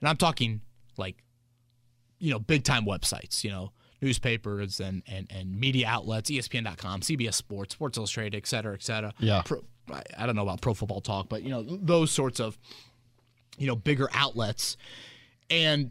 And 0.00 0.08
I'm 0.08 0.16
talking 0.16 0.60
like, 0.96 1.22
you 2.18 2.30
know, 2.30 2.38
big 2.38 2.64
time 2.64 2.84
websites, 2.84 3.42
you 3.42 3.50
know, 3.50 3.72
newspapers 4.00 4.80
and, 4.80 5.02
and, 5.06 5.26
and 5.30 5.58
media 5.58 5.86
outlets, 5.88 6.30
ESPN.com, 6.30 7.00
CBS 7.00 7.34
Sports, 7.34 7.74
Sports 7.74 7.98
Illustrated, 7.98 8.36
et 8.36 8.46
cetera, 8.46 8.74
et 8.74 8.82
cetera. 8.82 9.12
Yeah. 9.18 9.42
Pro, 9.42 9.62
I, 9.90 10.02
I 10.18 10.26
don't 10.26 10.36
know 10.36 10.42
about 10.42 10.60
Pro 10.60 10.74
Football 10.74 11.00
Talk, 11.00 11.28
but, 11.28 11.42
you 11.42 11.50
know, 11.50 11.62
those 11.62 12.10
sorts 12.10 12.40
of, 12.40 12.58
you 13.58 13.66
know, 13.66 13.76
bigger 13.76 14.08
outlets. 14.12 14.76
And 15.48 15.90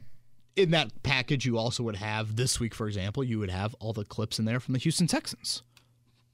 in 0.55 0.71
that 0.71 1.03
package, 1.03 1.45
you 1.45 1.57
also 1.57 1.83
would 1.83 1.95
have 1.97 2.35
this 2.35 2.59
week, 2.59 2.73
for 2.73 2.87
example, 2.87 3.23
you 3.23 3.39
would 3.39 3.49
have 3.49 3.75
all 3.79 3.93
the 3.93 4.05
clips 4.05 4.39
in 4.39 4.45
there 4.45 4.59
from 4.59 4.73
the 4.73 4.79
Houston 4.79 5.07
Texans. 5.07 5.63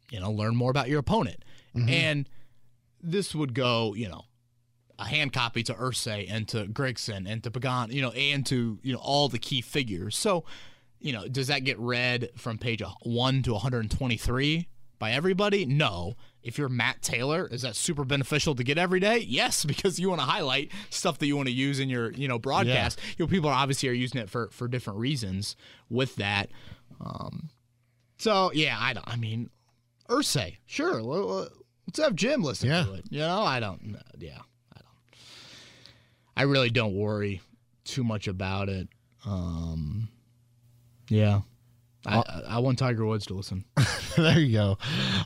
You 0.09 0.19
know, 0.19 0.31
learn 0.31 0.55
more 0.55 0.71
about 0.71 0.89
your 0.89 0.99
opponent. 0.99 1.43
Mm-hmm. 1.75 1.89
And 1.89 2.29
this 3.01 3.33
would 3.33 3.53
go, 3.53 3.93
you 3.95 4.09
know, 4.09 4.25
a 4.99 5.05
hand 5.05 5.33
copy 5.33 5.63
to 5.63 5.73
Irsay 5.73 6.27
and 6.29 6.47
to 6.49 6.67
Gregson 6.67 7.25
and 7.25 7.41
to 7.43 7.49
Pagan, 7.49 7.91
you 7.91 8.01
know, 8.01 8.11
and 8.11 8.45
to, 8.47 8.77
you 8.83 8.93
know, 8.93 8.99
all 8.99 9.29
the 9.29 9.39
key 9.39 9.61
figures. 9.61 10.15
So, 10.15 10.43
you 11.01 11.13
know, 11.13 11.27
does 11.27 11.47
that 11.47 11.63
get 11.63 11.77
read 11.79 12.29
from 12.37 12.57
page 12.57 12.81
1 13.03 13.43
to 13.43 13.53
123 13.53 14.67
by 14.99 15.11
everybody? 15.11 15.65
No. 15.65 16.15
If 16.43 16.57
you're 16.57 16.69
Matt 16.69 17.01
Taylor, 17.01 17.47
is 17.51 17.61
that 17.63 17.75
super 17.75 18.03
beneficial 18.03 18.55
to 18.55 18.63
get 18.63 18.77
every 18.77 18.99
day? 18.99 19.19
Yes, 19.19 19.63
because 19.73 19.99
you 19.99 20.09
want 20.09 20.21
to 20.21 20.25
highlight 20.27 20.71
stuff 20.89 21.17
that 21.19 21.27
you 21.27 21.35
want 21.35 21.47
to 21.49 21.53
use 21.53 21.79
in 21.79 21.89
your, 21.89 22.11
you 22.13 22.27
know, 22.27 22.39
broadcast. 22.39 22.99
You 23.17 23.25
know, 23.25 23.29
people 23.29 23.49
are 23.49 23.55
obviously 23.55 23.89
are 23.89 23.93
using 23.93 24.21
it 24.21 24.29
for 24.29 24.49
for 24.51 24.67
different 24.67 24.99
reasons 24.99 25.55
with 25.89 26.15
that. 26.15 26.49
Um, 26.99 27.49
so 28.17 28.51
yeah, 28.53 28.77
I 28.79 28.93
don't. 28.93 29.07
I 29.07 29.15
mean, 29.17 29.49
Irsay, 30.09 30.57
sure. 30.65 31.01
Let's 31.01 31.99
have 31.99 32.15
Jim 32.15 32.43
listen 32.43 32.69
Yeah. 32.69 32.83
to 32.83 32.93
it. 32.93 33.05
You 33.09 33.19
know, 33.19 33.41
I 33.41 33.59
don't. 33.59 33.97
Yeah, 34.19 34.39
I 34.75 34.79
don't. 34.79 35.17
I 36.37 36.43
really 36.43 36.69
don't 36.69 36.95
worry 36.95 37.41
too 37.83 38.03
much 38.03 38.27
about 38.27 38.67
it. 38.69 38.87
Um, 39.25 40.09
yeah, 41.11 41.41
I, 42.05 42.17
I, 42.19 42.41
I 42.49 42.59
want 42.59 42.79
Tiger 42.79 43.05
Woods 43.05 43.25
to 43.27 43.33
listen. 43.33 43.65
there 44.17 44.39
you 44.39 44.53
go. 44.53 44.77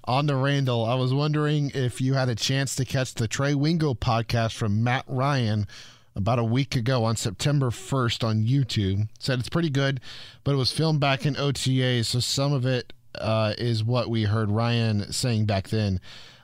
On 0.06 0.28
to 0.28 0.36
Randall, 0.36 0.84
I 0.86 0.96
was 0.96 1.14
wondering 1.14 1.72
if 1.74 2.02
you 2.02 2.16
had 2.16 2.28
a 2.28 2.36
chance 2.36 2.76
to 2.76 2.86
catch 2.86 3.14
the 3.14 3.28
Trey 3.28 3.54
Wingo 3.54 3.94
podcast 3.94 4.56
from 4.56 4.84
Matt 4.84 5.06
Ryan 5.08 5.68
about 6.16 6.40
a 6.40 6.44
week 6.44 6.76
ago 6.76 7.04
on 7.04 7.16
September 7.16 7.70
1st 7.70 8.24
on 8.24 8.44
YouTube. 8.44 9.08
Said 9.20 9.40
it's 9.40 9.50
pretty 9.50 9.70
good, 9.70 10.00
but 10.44 10.54
it 10.54 10.58
was 10.58 10.72
filmed 10.72 11.00
back 11.00 11.26
in 11.26 11.38
OTA, 11.38 12.04
so 12.04 12.20
some 12.20 12.52
of 12.52 12.66
it 12.66 12.94
uh, 13.16 13.54
is 13.58 13.84
what 13.84 14.10
we 14.10 14.24
heard 14.24 14.50
Ryan 14.50 15.12
saying 15.12 15.46
back 15.46 15.70
then. 15.70 16.00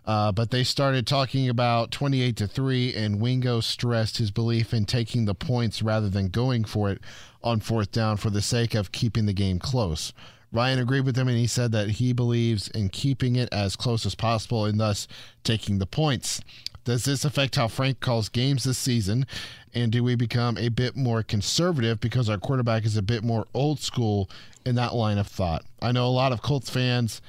Uh, 0.06 0.32
but 0.32 0.50
they 0.50 0.64
started 0.64 1.06
talking 1.06 1.48
about 1.48 1.92
28 1.92 2.36
to 2.38 2.48
3, 2.48 2.96
and 2.96 3.22
Wingo 3.22 3.60
stressed 3.60 4.18
his 4.18 4.32
belief 4.32 4.74
in 4.74 4.86
taking 4.86 5.26
the 5.26 5.36
points 5.36 5.82
rather 5.82 6.10
than 6.10 6.30
going 6.30 6.64
for 6.64 6.90
it 6.90 7.02
on 7.44 7.60
fourth 7.60 7.92
down 7.92 8.18
for 8.18 8.30
the 8.30 8.42
sake 8.42 8.74
of 8.74 8.92
keeping 8.92 9.26
the 9.26 9.34
game 9.34 9.60
close. 9.60 10.12
Ryan 10.52 10.80
agreed 10.80 11.06
with 11.06 11.16
him 11.16 11.28
and 11.28 11.38
he 11.38 11.48
said 11.48 11.72
that 11.72 11.92
he 11.92 12.12
believes 12.12 12.68
in 12.70 12.90
keeping 12.90 13.36
it 13.38 13.48
as 13.54 13.78
close 13.78 14.06
as 14.06 14.16
possible 14.16 14.66
and 14.66 14.80
thus 14.80 15.08
taking 15.44 15.80
the 15.80 15.86
points. 15.86 16.42
Does 16.84 17.06
this 17.06 17.24
affect 17.24 17.56
how 17.56 17.68
Frank 17.68 18.00
calls 18.00 18.28
games 18.28 18.64
this 18.64 18.78
season? 18.78 19.26
And 19.74 19.92
do 19.92 20.04
we 20.04 20.16
become 20.16 20.58
a 20.58 20.70
bit 20.70 20.96
more 20.98 21.24
conservative 21.24 22.02
because 22.02 22.28
our 22.28 22.38
quarterback 22.38 22.86
is 22.86 22.98
a 22.98 23.02
bit 23.02 23.24
more 23.24 23.46
old 23.54 23.80
school 23.80 24.30
in 24.66 24.76
that 24.76 24.94
line 24.94 25.18
of 25.18 25.28
thought? 25.28 25.64
I 25.82 25.92
know 25.92 26.06
a 26.06 26.10
lot 26.10 26.34
of 26.34 26.42
Colts 26.42 26.70
fans 26.70 27.22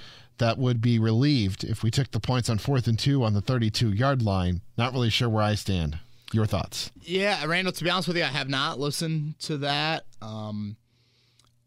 that 0.43 0.59
would 0.59 0.81
be 0.81 0.99
relieved 0.99 1.63
if 1.63 1.85
we 1.85 1.91
took 1.91 2.11
the 2.11 2.19
points 2.19 2.51
on 2.51 2.59
fourth 2.59 2.89
and 2.89 2.99
two 2.99 3.23
on 3.23 3.33
the 3.33 3.41
32 3.41 3.93
yard 3.93 4.23
line. 4.23 4.61
Not 4.77 4.93
really 4.93 5.09
sure 5.09 5.29
where 5.29 5.45
I 5.45 5.55
stand. 5.55 6.01
Your 6.33 6.47
thoughts? 6.47 6.91
Yeah, 7.01 7.45
Randall. 7.45 7.73
To 7.73 7.85
be 7.85 7.91
honest 7.91 8.09
with 8.09 8.17
you, 8.17 8.25
I 8.25 8.29
have 8.29 8.49
not 8.49 8.81
listened 8.81 9.39
to 9.41 9.59
that. 9.59 10.05
Um, 10.21 10.77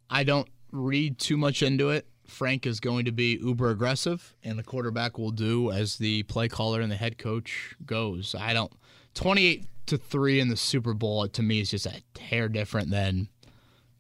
I 0.10 0.26
don't 0.26 0.50
read 0.74 1.20
too 1.20 1.38
much 1.38 1.64
into 1.64 1.90
it. 1.90 2.06
Frank 2.28 2.66
is 2.66 2.82
going 2.82 3.06
to 3.06 3.14
be 3.14 3.38
uber 3.42 3.70
aggressive, 3.70 4.36
and 4.44 4.60
the 4.60 4.64
quarterback 4.64 5.18
will 5.18 5.32
do 5.32 5.72
as 5.72 5.98
the 5.98 6.24
play 6.24 6.50
caller 6.50 6.82
and 6.82 6.92
the 6.92 6.98
head 6.98 7.18
coach 7.18 7.76
goes. 7.86 8.36
I 8.38 8.54
don't. 8.54 8.74
Twenty-eight 9.14 9.68
to 9.86 9.98
three 9.98 10.42
in 10.42 10.50
the 10.50 10.58
Super 10.58 10.94
Bowl 10.94 11.26
to 11.30 11.42
me 11.44 11.62
is 11.62 11.72
just 11.72 11.86
a 11.86 12.02
hair 12.20 12.50
different 12.50 12.90
than, 12.90 13.30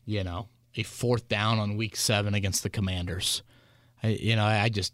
you 0.05 0.23
know, 0.23 0.49
a 0.76 0.84
fourth 0.84 1.30
down 1.30 1.59
on 1.59 1.78
Week 1.78 1.95
Seven 1.95 2.34
against 2.34 2.63
the 2.63 2.69
Commanders. 2.69 3.41
You 4.07 4.35
know, 4.35 4.45
I 4.45 4.69
just 4.69 4.93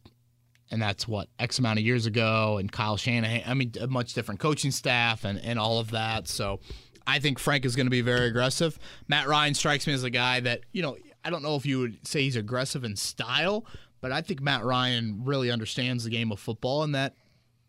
and 0.71 0.81
that's 0.81 1.07
what 1.07 1.27
X 1.37 1.59
amount 1.59 1.79
of 1.79 1.85
years 1.85 2.05
ago, 2.05 2.57
and 2.57 2.71
Kyle 2.71 2.97
Shanahan. 2.97 3.43
I 3.45 3.53
mean, 3.53 3.73
a 3.79 3.87
much 3.87 4.13
different 4.13 4.39
coaching 4.39 4.71
staff 4.71 5.25
and 5.25 5.39
and 5.39 5.59
all 5.59 5.79
of 5.79 5.91
that. 5.91 6.27
So, 6.27 6.59
I 7.05 7.19
think 7.19 7.39
Frank 7.39 7.65
is 7.65 7.75
going 7.75 7.87
to 7.87 7.91
be 7.91 8.01
very 8.01 8.27
aggressive. 8.27 8.79
Matt 9.07 9.27
Ryan 9.27 9.53
strikes 9.53 9.85
me 9.85 9.93
as 9.93 10.03
a 10.03 10.09
guy 10.09 10.39
that 10.41 10.61
you 10.71 10.81
know. 10.81 10.97
I 11.23 11.29
don't 11.29 11.43
know 11.43 11.55
if 11.55 11.67
you 11.67 11.77
would 11.79 12.07
say 12.07 12.23
he's 12.23 12.35
aggressive 12.35 12.83
in 12.83 12.95
style, 12.95 13.63
but 14.01 14.11
I 14.11 14.21
think 14.21 14.41
Matt 14.41 14.63
Ryan 14.63 15.21
really 15.23 15.51
understands 15.51 16.03
the 16.03 16.09
game 16.09 16.31
of 16.31 16.39
football, 16.39 16.81
and 16.81 16.95
that 16.95 17.13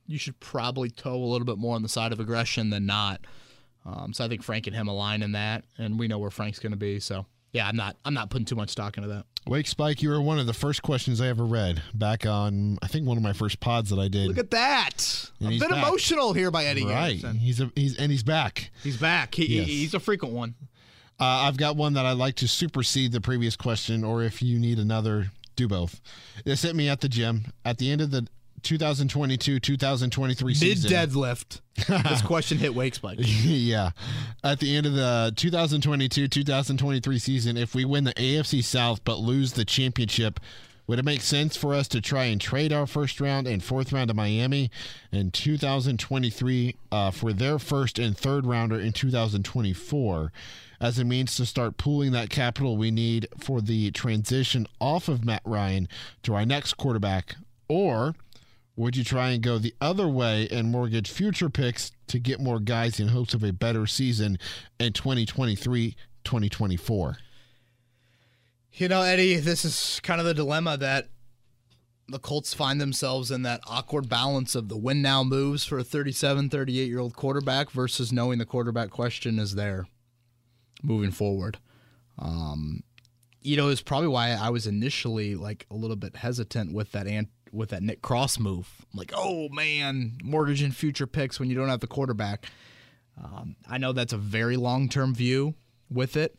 you 0.07 0.16
should 0.16 0.40
probably 0.40 0.88
toe 0.88 1.16
a 1.16 1.26
little 1.26 1.45
bit 1.45 1.59
more 1.59 1.74
on 1.74 1.82
the 1.82 1.88
side 1.88 2.12
of 2.12 2.20
aggression 2.20 2.70
than 2.70 2.86
not. 2.86 3.20
Um, 3.84 4.12
so 4.12 4.24
I 4.24 4.28
think 4.28 4.43
Frank 4.43 4.66
and 4.66 4.76
him 4.76 4.88
align 4.88 5.22
in 5.22 5.32
that, 5.32 5.64
and 5.76 5.99
we 5.99 6.09
know 6.09 6.18
where 6.18 6.30
Frank's 6.30 6.59
going 6.59 6.72
to 6.72 6.78
be. 6.78 7.01
So 7.01 7.26
yeah, 7.53 7.69
I'm 7.69 7.77
not 7.77 7.97
I'm 8.05 8.15
not 8.15 8.31
putting 8.31 8.45
too 8.45 8.57
much 8.57 8.71
stock 8.71 8.97
into 8.97 9.09
that. 9.11 9.25
Wake 9.47 9.67
Spike, 9.67 10.03
you 10.03 10.09
were 10.11 10.21
one 10.21 10.39
of 10.39 10.47
the 10.47 10.53
first 10.53 10.83
questions 10.83 11.21
I 11.21 11.27
ever 11.27 11.45
read 11.45 11.83
back 11.95 12.27
on, 12.27 12.79
I 12.81 12.87
think 12.87 13.09
one 13.09 13.17
of 13.17 13.25
my 13.25 13.33
first 13.33 13.59
pods 13.59 13.91
that 13.91 13.99
I 13.99 14.07
did. 14.07 14.29
Look 14.29 14.39
at 14.39 14.53
that! 14.53 15.31
And 15.41 15.49
a 15.49 15.59
bit 15.59 15.69
back. 15.69 15.85
emotional 15.85 16.33
here 16.33 16.51
by 16.53 16.65
Eddie 16.65 16.85
right. 16.85 17.21
Garrison. 17.21 17.37
He's 17.39 17.61
a, 17.61 17.71
he's 17.75 17.97
and 17.97 18.13
he's 18.13 18.23
back. 18.23 18.71
He's 18.83 18.97
back. 18.97 19.35
He, 19.35 19.57
Yes. 19.59 19.67
he's 19.67 19.95
a 19.95 20.01
frequent 20.01 20.33
one. 20.35 20.55
Uh, 21.21 21.25
I've 21.25 21.57
got 21.57 21.77
one 21.77 21.93
that 21.95 22.07
I'd 22.07 22.17
like 22.17 22.37
to 22.37 22.49
supersede 22.49 23.13
the 23.13 23.21
previous 23.21 23.55
question, 23.57 24.03
or 24.03 24.23
if 24.23 24.43
you 24.43 24.59
need 24.59 24.79
another, 24.79 25.31
do 25.57 25.69
both. 25.69 26.01
This 26.45 26.63
hit 26.63 26.75
me 26.75 26.89
at 26.89 27.01
the 27.01 27.09
gym 27.09 27.47
at 27.65 27.79
the 27.79 27.91
end 27.91 28.01
of 28.01 28.11
the 28.13 28.27
2022 28.63 29.61
2023 29.61 30.47
Mid 30.49 30.57
season. 30.57 30.91
deadlift. 30.91 31.61
this 32.09 32.23
question 32.23 32.59
hit 32.59 32.75
Wake 32.75 32.95
Spike. 32.95 33.19
yeah. 33.21 33.91
At 34.45 34.61
the 34.61 34.77
end 34.77 34.87
of 34.87 34.95
the 34.95 35.33
2022 35.37 36.29
2023 36.29 37.19
season, 37.19 37.57
if 37.57 37.75
we 37.75 37.85
win 37.85 38.05
the 38.05 38.15
AFC 38.15 38.63
South 38.63 39.03
but 39.05 39.19
lose 39.19 39.53
the 39.53 39.65
championship, 39.65 40.39
would 40.87 40.99
it 40.99 41.05
make 41.05 41.21
sense 41.21 41.57
for 41.57 41.75
us 41.75 41.89
to 41.89 42.01
try 42.01 42.25
and 42.25 42.41
trade 42.41 42.73
our 42.73 42.87
first 42.87 43.21
round 43.21 43.47
and 43.47 43.63
fourth 43.63 43.93
round 43.93 44.09
to 44.09 44.15
Miami 44.15 44.71
in 45.11 45.31
2023 45.31 46.77
uh, 46.91 47.11
for 47.11 47.33
their 47.33 47.59
first 47.59 47.99
and 47.99 48.17
third 48.17 48.45
rounder 48.47 48.79
in 48.79 48.93
2024 48.93 50.33
as 50.81 50.99
a 50.99 51.05
means 51.05 51.37
to 51.37 51.47
start 51.47 51.77
pooling 51.77 52.11
that 52.11 52.29
capital 52.29 52.77
we 52.77 52.91
need 52.91 53.29
for 53.39 53.61
the 53.61 53.91
transition 53.93 54.67
off 54.81 55.09
of 55.09 55.25
Matt 55.25 55.43
Ryan 55.45 55.89
to 56.25 56.35
our 56.35 56.45
next 56.45 56.75
quarterback? 56.75 57.37
Or 57.69 58.15
would 58.77 58.97
you 58.97 59.05
try 59.05 59.31
and 59.31 59.43
go 59.43 59.59
the 59.59 59.75
other 59.81 60.09
way 60.09 60.49
and 60.51 60.70
mortgage 60.70 61.11
future 61.11 61.51
picks 61.51 61.93
to 62.07 62.18
get 62.18 62.41
more 62.41 62.59
guys 62.59 62.99
in 62.99 63.09
hopes 63.09 63.35
of 63.35 63.43
a 63.43 63.53
better 63.53 63.87
season 63.87 64.39
in 64.79 64.93
2023 64.93 65.97
2024? 66.25 67.16
You 68.75 68.89
know, 68.89 69.03
Eddie, 69.03 69.37
this 69.37 69.64
is 69.64 70.01
kind 70.03 70.20
of 70.20 70.27
the 70.27 70.33
dilemma 70.33 70.79
that 70.79 71.09
the 72.09 72.18
Colts 72.18 72.55
find 72.55 72.81
themselves 72.81 73.31
in 73.31 73.43
that 73.43 73.61
awkward 73.66 74.09
balance 74.09 74.55
of 74.55 74.68
the 74.68 74.77
win 74.77 75.03
now 75.03 75.23
moves 75.23 75.64
for 75.64 75.79
a 75.79 75.85
37, 75.85 76.49
38 76.49 76.89
year 76.89 76.99
old 76.99 77.14
quarterback 77.14 77.70
versus 77.70 78.12
knowing 78.12 78.39
the 78.39 78.47
quarterback 78.47 78.91
question 78.91 79.39
is 79.39 79.55
there 79.55 79.87
moving 80.83 81.11
forward. 81.11 81.59
Um, 82.18 82.83
you 83.43 83.57
know, 83.57 83.68
it's 83.68 83.83
probably 83.83 84.09
why 84.09 84.31
I 84.31 84.51
was 84.51 84.66
initially 84.66 85.35
like 85.35 85.66
a 85.70 85.75
little 85.75 85.97
bit 85.97 86.16
hesitant 86.16 86.73
with 86.73 86.93
that 86.93 87.07
ant- 87.07 87.29
with 87.53 87.71
that 87.71 87.83
Nick 87.83 88.03
Cross 88.03 88.39
move. 88.39 88.69
I'm 88.93 88.99
like, 88.99 89.13
oh 89.15 89.49
man, 89.51 90.19
mortgaging 90.23 90.73
future 90.73 91.07
picks 91.07 91.39
when 91.39 91.51
you 91.51 91.57
don't 91.57 91.69
have 91.69 91.81
the 91.81 91.87
quarterback. 91.87 92.47
Um, 93.23 93.57
I 93.69 93.79
know 93.79 93.93
that's 93.93 94.13
a 94.13 94.19
very 94.19 94.57
long 94.57 94.89
term 94.89 95.15
view 95.15 95.55
with 95.91 96.17
it 96.17 96.39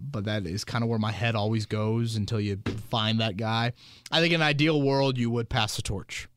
but 0.00 0.24
that 0.24 0.46
is 0.46 0.64
kind 0.64 0.82
of 0.82 0.90
where 0.90 0.98
my 0.98 1.12
head 1.12 1.34
always 1.34 1.66
goes 1.66 2.16
until 2.16 2.40
you 2.40 2.60
find 2.88 3.20
that 3.20 3.36
guy. 3.36 3.72
I 4.10 4.20
think 4.20 4.32
in 4.32 4.40
an 4.40 4.46
ideal 4.46 4.80
world, 4.80 5.18
you 5.18 5.30
would 5.30 5.48
pass 5.48 5.76
the 5.76 5.82
torch. 5.82 6.28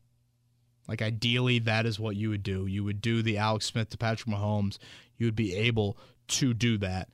Like 0.86 1.00
ideally, 1.00 1.58
that 1.60 1.86
is 1.86 1.98
what 1.98 2.16
you 2.16 2.28
would 2.30 2.42
do. 2.42 2.66
You 2.66 2.84
would 2.84 3.00
do 3.00 3.22
the 3.22 3.38
Alex 3.38 3.66
Smith 3.66 3.90
to 3.90 3.98
Patrick 3.98 4.34
Mahomes. 4.34 4.78
You 5.16 5.26
would 5.26 5.36
be 5.36 5.54
able 5.54 5.96
to 6.28 6.52
do 6.52 6.76
that. 6.78 7.08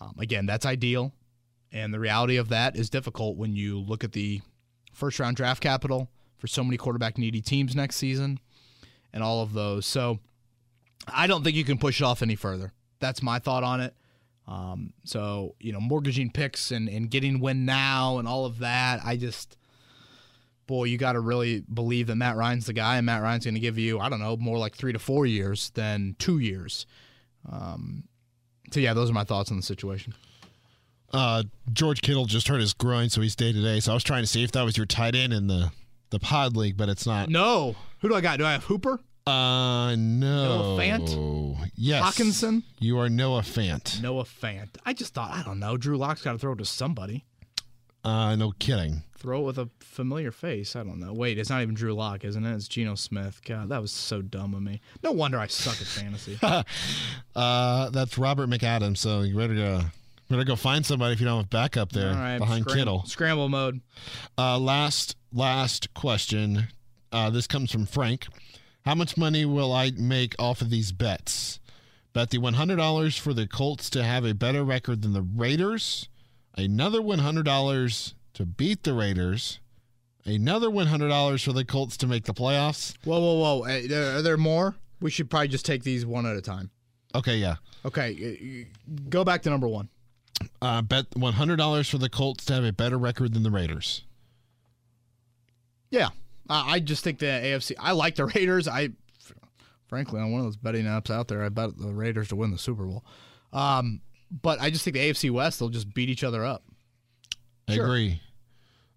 Um, 0.00 0.14
again, 0.18 0.46
that's 0.46 0.66
ideal, 0.66 1.12
and 1.70 1.94
the 1.94 2.00
reality 2.00 2.36
of 2.36 2.48
that 2.48 2.76
is 2.76 2.90
difficult 2.90 3.36
when 3.36 3.54
you 3.54 3.78
look 3.78 4.02
at 4.02 4.12
the 4.12 4.40
first 4.92 5.20
round 5.20 5.36
draft 5.36 5.62
capital 5.62 6.10
for 6.42 6.48
so 6.48 6.64
many 6.64 6.76
quarterback 6.76 7.18
needy 7.18 7.40
teams 7.40 7.76
next 7.76 7.94
season, 7.94 8.40
and 9.12 9.22
all 9.22 9.42
of 9.42 9.52
those. 9.52 9.86
So, 9.86 10.18
I 11.06 11.28
don't 11.28 11.44
think 11.44 11.54
you 11.54 11.62
can 11.62 11.78
push 11.78 12.00
it 12.00 12.04
off 12.04 12.20
any 12.20 12.34
further. 12.34 12.72
That's 12.98 13.22
my 13.22 13.38
thought 13.38 13.62
on 13.62 13.80
it. 13.80 13.94
Um, 14.48 14.92
so 15.04 15.54
you 15.60 15.72
know, 15.72 15.78
mortgaging 15.78 16.32
picks 16.32 16.72
and 16.72 16.88
and 16.88 17.08
getting 17.08 17.38
win 17.38 17.64
now 17.64 18.18
and 18.18 18.26
all 18.26 18.44
of 18.44 18.58
that. 18.58 18.98
I 19.04 19.16
just, 19.16 19.56
boy, 20.66 20.86
you 20.86 20.98
got 20.98 21.12
to 21.12 21.20
really 21.20 21.60
believe 21.72 22.08
that 22.08 22.16
Matt 22.16 22.34
Ryan's 22.34 22.66
the 22.66 22.72
guy, 22.72 22.96
and 22.96 23.06
Matt 23.06 23.22
Ryan's 23.22 23.44
going 23.44 23.54
to 23.54 23.60
give 23.60 23.78
you, 23.78 24.00
I 24.00 24.08
don't 24.08 24.18
know, 24.18 24.36
more 24.36 24.58
like 24.58 24.74
three 24.74 24.92
to 24.92 24.98
four 24.98 25.26
years 25.26 25.70
than 25.70 26.16
two 26.18 26.40
years. 26.40 26.86
Um, 27.48 28.08
so 28.72 28.80
yeah, 28.80 28.94
those 28.94 29.10
are 29.10 29.14
my 29.14 29.22
thoughts 29.22 29.52
on 29.52 29.58
the 29.58 29.62
situation. 29.62 30.12
Uh, 31.12 31.44
George 31.72 32.00
Kittle 32.00 32.24
just 32.24 32.48
hurt 32.48 32.60
his 32.60 32.72
groin, 32.72 33.10
so 33.10 33.20
he's 33.20 33.36
day 33.36 33.52
to 33.52 33.62
day. 33.62 33.78
So 33.78 33.92
I 33.92 33.94
was 33.94 34.02
trying 34.02 34.24
to 34.24 34.26
see 34.26 34.42
if 34.42 34.50
that 34.52 34.62
was 34.62 34.76
your 34.76 34.86
tight 34.86 35.14
end 35.14 35.32
in 35.32 35.46
the 35.46 35.70
the 36.12 36.20
pod 36.20 36.56
league, 36.56 36.76
but 36.76 36.88
it's 36.88 37.04
not. 37.06 37.28
No, 37.28 37.74
who 38.00 38.08
do 38.08 38.14
I 38.14 38.20
got? 38.20 38.38
Do 38.38 38.46
I 38.46 38.52
have 38.52 38.64
Hooper, 38.64 39.00
Uh, 39.26 39.96
no. 39.96 40.76
Noah 40.76 40.78
Fant? 40.80 41.70
Yes. 41.74 42.02
Hockenson, 42.04 42.62
You 42.78 42.98
are 43.00 43.08
Noah 43.08 43.42
Fant. 43.42 44.00
Noah 44.00 44.24
Fant? 44.24 44.68
I 44.86 44.92
just 44.92 45.14
thought, 45.14 45.32
I 45.32 45.42
don't 45.42 45.58
know, 45.58 45.76
Drew 45.76 45.96
Lock's 45.96 46.22
got 46.22 46.32
to 46.32 46.38
throw 46.38 46.52
it 46.52 46.58
to 46.58 46.64
somebody. 46.64 47.24
Uh, 48.04 48.34
no 48.36 48.50
kidding. 48.58 49.02
Throw 49.16 49.42
it 49.42 49.44
with 49.44 49.58
a 49.58 49.68
familiar 49.78 50.32
face. 50.32 50.74
I 50.74 50.82
don't 50.82 50.98
know. 50.98 51.12
Wait, 51.12 51.38
it's 51.38 51.48
not 51.50 51.62
even 51.62 51.76
Drew 51.76 51.94
Lock, 51.94 52.24
isn't 52.24 52.44
it? 52.44 52.52
It's 52.56 52.66
Geno 52.66 52.96
Smith. 52.96 53.40
God, 53.44 53.68
that 53.68 53.80
was 53.80 53.92
so 53.92 54.20
dumb 54.22 54.54
of 54.54 54.62
me. 54.62 54.80
No 55.04 55.12
wonder 55.12 55.38
I 55.38 55.46
suck 55.46 55.80
at 55.80 55.86
fantasy. 55.86 56.38
Uh, 57.34 57.88
that's 57.90 58.18
Robert 58.18 58.50
McAdams. 58.50 58.98
So 58.98 59.20
you 59.22 59.36
better 59.36 59.54
go, 59.54 59.80
better 60.32 60.44
go 60.44 60.56
find 60.56 60.84
somebody 60.84 61.12
if 61.12 61.20
you 61.20 61.26
don't 61.26 61.38
have 61.38 61.50
backup 61.50 61.92
there 61.92 62.10
All 62.10 62.16
right, 62.16 62.38
behind 62.38 62.62
scram- 62.64 62.78
Kittle. 62.78 63.04
Scramble 63.06 63.48
mode. 63.48 63.80
Uh, 64.36 64.58
last 64.58 65.16
last 65.32 65.92
question. 65.94 66.68
Uh, 67.10 67.30
this 67.30 67.46
comes 67.46 67.70
from 67.70 67.86
Frank. 67.86 68.26
How 68.84 68.94
much 68.94 69.16
money 69.16 69.44
will 69.44 69.72
I 69.72 69.92
make 69.96 70.34
off 70.38 70.60
of 70.60 70.70
these 70.70 70.92
bets? 70.92 71.60
Bet 72.12 72.30
the 72.30 72.38
one 72.38 72.54
hundred 72.54 72.76
dollars 72.76 73.16
for 73.16 73.32
the 73.32 73.46
Colts 73.46 73.88
to 73.90 74.02
have 74.02 74.24
a 74.24 74.34
better 74.34 74.64
record 74.64 75.02
than 75.02 75.12
the 75.12 75.22
Raiders. 75.22 76.08
Another 76.56 77.00
one 77.00 77.20
hundred 77.20 77.44
dollars 77.44 78.14
to 78.34 78.44
beat 78.44 78.82
the 78.82 78.92
Raiders. 78.92 79.60
Another 80.24 80.70
one 80.70 80.86
hundred 80.88 81.08
dollars 81.08 81.42
for 81.42 81.52
the 81.52 81.64
Colts 81.64 81.96
to 81.98 82.06
make 82.06 82.24
the 82.24 82.34
playoffs. 82.34 82.94
Whoa, 83.04 83.18
whoa, 83.18 83.60
whoa. 83.60 84.16
Are 84.16 84.22
there 84.22 84.36
more? 84.36 84.76
We 85.00 85.10
should 85.10 85.30
probably 85.30 85.48
just 85.48 85.64
take 85.66 85.82
these 85.82 86.04
one 86.06 86.26
at 86.26 86.36
a 86.36 86.42
time. 86.42 86.70
Okay, 87.14 87.36
yeah. 87.36 87.56
Okay, 87.84 88.66
go 89.08 89.24
back 89.24 89.42
to 89.42 89.50
number 89.50 89.68
one. 89.68 89.88
Uh, 90.60 90.82
bet 90.82 91.06
one 91.16 91.32
hundred 91.34 91.56
dollars 91.56 91.88
for 91.88 91.98
the 91.98 92.08
Colts 92.08 92.44
to 92.46 92.54
have 92.54 92.64
a 92.64 92.72
better 92.72 92.98
record 92.98 93.34
than 93.34 93.42
the 93.42 93.50
Raiders. 93.50 94.02
Yeah, 95.90 96.08
I 96.48 96.74
I 96.74 96.80
just 96.80 97.04
think 97.04 97.18
the 97.18 97.26
AFC. 97.26 97.72
I 97.78 97.92
like 97.92 98.14
the 98.16 98.26
Raiders. 98.34 98.68
I, 98.68 98.90
frankly, 99.88 100.20
on 100.20 100.32
one 100.32 100.40
of 100.40 100.46
those 100.46 100.56
betting 100.56 100.84
apps 100.86 101.10
out 101.10 101.28
there, 101.28 101.42
I 101.44 101.48
bet 101.48 101.76
the 101.76 101.88
Raiders 101.92 102.28
to 102.28 102.36
win 102.36 102.50
the 102.50 102.58
Super 102.58 102.84
Bowl. 102.84 103.04
Um, 103.52 104.00
but 104.30 104.60
I 104.60 104.70
just 104.70 104.84
think 104.84 104.94
the 104.94 105.00
AFC 105.10 105.30
West 105.30 105.58
they'll 105.58 105.68
just 105.68 105.92
beat 105.92 106.08
each 106.08 106.24
other 106.24 106.44
up. 106.44 106.62
I 107.68 107.74
Sure. 107.74 107.84
agree. 107.84 108.20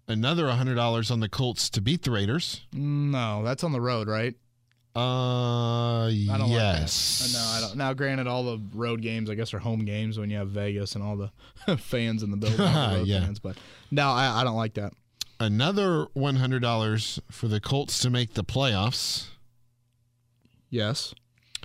Another 0.08 0.48
hundred 0.50 0.76
dollars 0.76 1.10
on 1.10 1.20
the 1.20 1.28
Colts 1.28 1.68
to 1.70 1.80
beat 1.80 2.02
the 2.02 2.10
Raiders. 2.10 2.62
No, 2.72 3.42
that's 3.42 3.64
on 3.64 3.72
the 3.72 3.80
road, 3.80 4.08
right? 4.08 4.34
Uh, 4.96 6.06
I 6.06 6.36
don't 6.38 6.48
yes. 6.48 7.20
like 7.22 7.30
that. 7.32 7.38
No, 7.38 7.44
I 7.44 7.60
don't. 7.68 7.76
Now, 7.76 7.92
granted, 7.92 8.26
all 8.26 8.44
the 8.44 8.58
road 8.74 9.02
games, 9.02 9.28
I 9.28 9.34
guess, 9.34 9.52
are 9.52 9.58
home 9.58 9.84
games 9.84 10.18
when 10.18 10.30
you 10.30 10.38
have 10.38 10.48
Vegas 10.48 10.94
and 10.94 11.04
all 11.04 11.16
the 11.16 11.76
fans 11.76 12.22
in 12.22 12.30
the 12.30 12.36
building, 12.36 12.58
the 12.58 12.64
road 12.96 13.06
Yeah. 13.06 13.20
fans. 13.20 13.38
But 13.38 13.56
no, 13.90 14.08
I, 14.08 14.40
I 14.40 14.44
don't 14.44 14.56
like 14.56 14.74
that. 14.74 14.92
Another 15.38 16.06
one 16.14 16.36
hundred 16.36 16.60
dollars 16.62 17.20
for 17.30 17.46
the 17.46 17.60
Colts 17.60 17.98
to 18.00 18.08
make 18.10 18.32
the 18.34 18.44
playoffs. 18.44 19.26
Yes. 20.70 21.14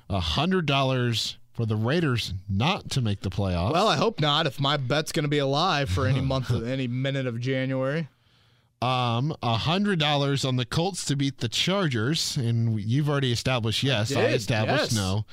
A 0.10 0.20
hundred 0.20 0.66
dollars 0.66 1.38
for 1.54 1.66
the 1.66 1.76
Raiders 1.78 2.34
not 2.50 2.90
to 2.92 3.02
make 3.02 3.22
the 3.22 3.30
playoffs. 3.30 3.72
Well, 3.72 3.88
I 3.88 3.96
hope 3.96 4.20
not. 4.20 4.46
If 4.46 4.60
my 4.60 4.76
bet's 4.78 5.12
going 5.14 5.24
to 5.24 5.30
be 5.30 5.38
alive 5.38 5.90
for 5.90 6.06
any 6.06 6.20
month, 6.34 6.50
of, 6.50 6.68
any 6.68 6.88
minute 6.88 7.28
of 7.28 7.40
January. 7.40 8.10
Um, 8.82 9.36
a 9.44 9.58
hundred 9.58 10.00
dollars 10.00 10.44
on 10.44 10.56
the 10.56 10.66
Colts 10.66 11.06
to 11.06 11.16
beat 11.16 11.38
the 11.38 11.50
Chargers, 11.50 12.38
and 12.38 12.80
you've 12.80 13.10
already 13.10 13.32
established 13.32 13.84
yes. 13.84 14.16
I, 14.16 14.28
did, 14.28 14.36
established 14.36 14.92
yes. 14.92 14.96
no. 14.96 15.26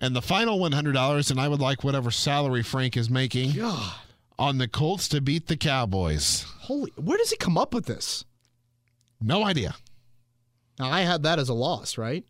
And 0.00 0.14
the 0.14 0.22
final 0.22 0.58
one 0.58 0.72
hundred 0.72 0.92
dollars, 0.92 1.30
and 1.30 1.40
I 1.40 1.48
would 1.48 1.60
like 1.60 1.84
whatever 1.84 2.10
salary 2.10 2.62
Frank 2.62 2.96
is 2.96 3.08
making 3.08 3.52
God, 3.52 3.94
on 4.38 4.58
the 4.58 4.68
Colts 4.68 5.08
to 5.08 5.20
beat 5.20 5.46
the 5.46 5.56
Cowboys. 5.56 6.44
holy! 6.60 6.92
Where 6.96 7.16
does 7.18 7.30
he 7.30 7.36
come 7.36 7.56
up 7.56 7.72
with 7.72 7.86
this? 7.86 8.24
No 9.20 9.44
idea. 9.44 9.76
Now 10.78 10.90
I 10.90 11.00
had 11.00 11.22
that 11.22 11.38
as 11.38 11.48
a 11.48 11.54
loss, 11.54 11.96
right? 11.96 12.24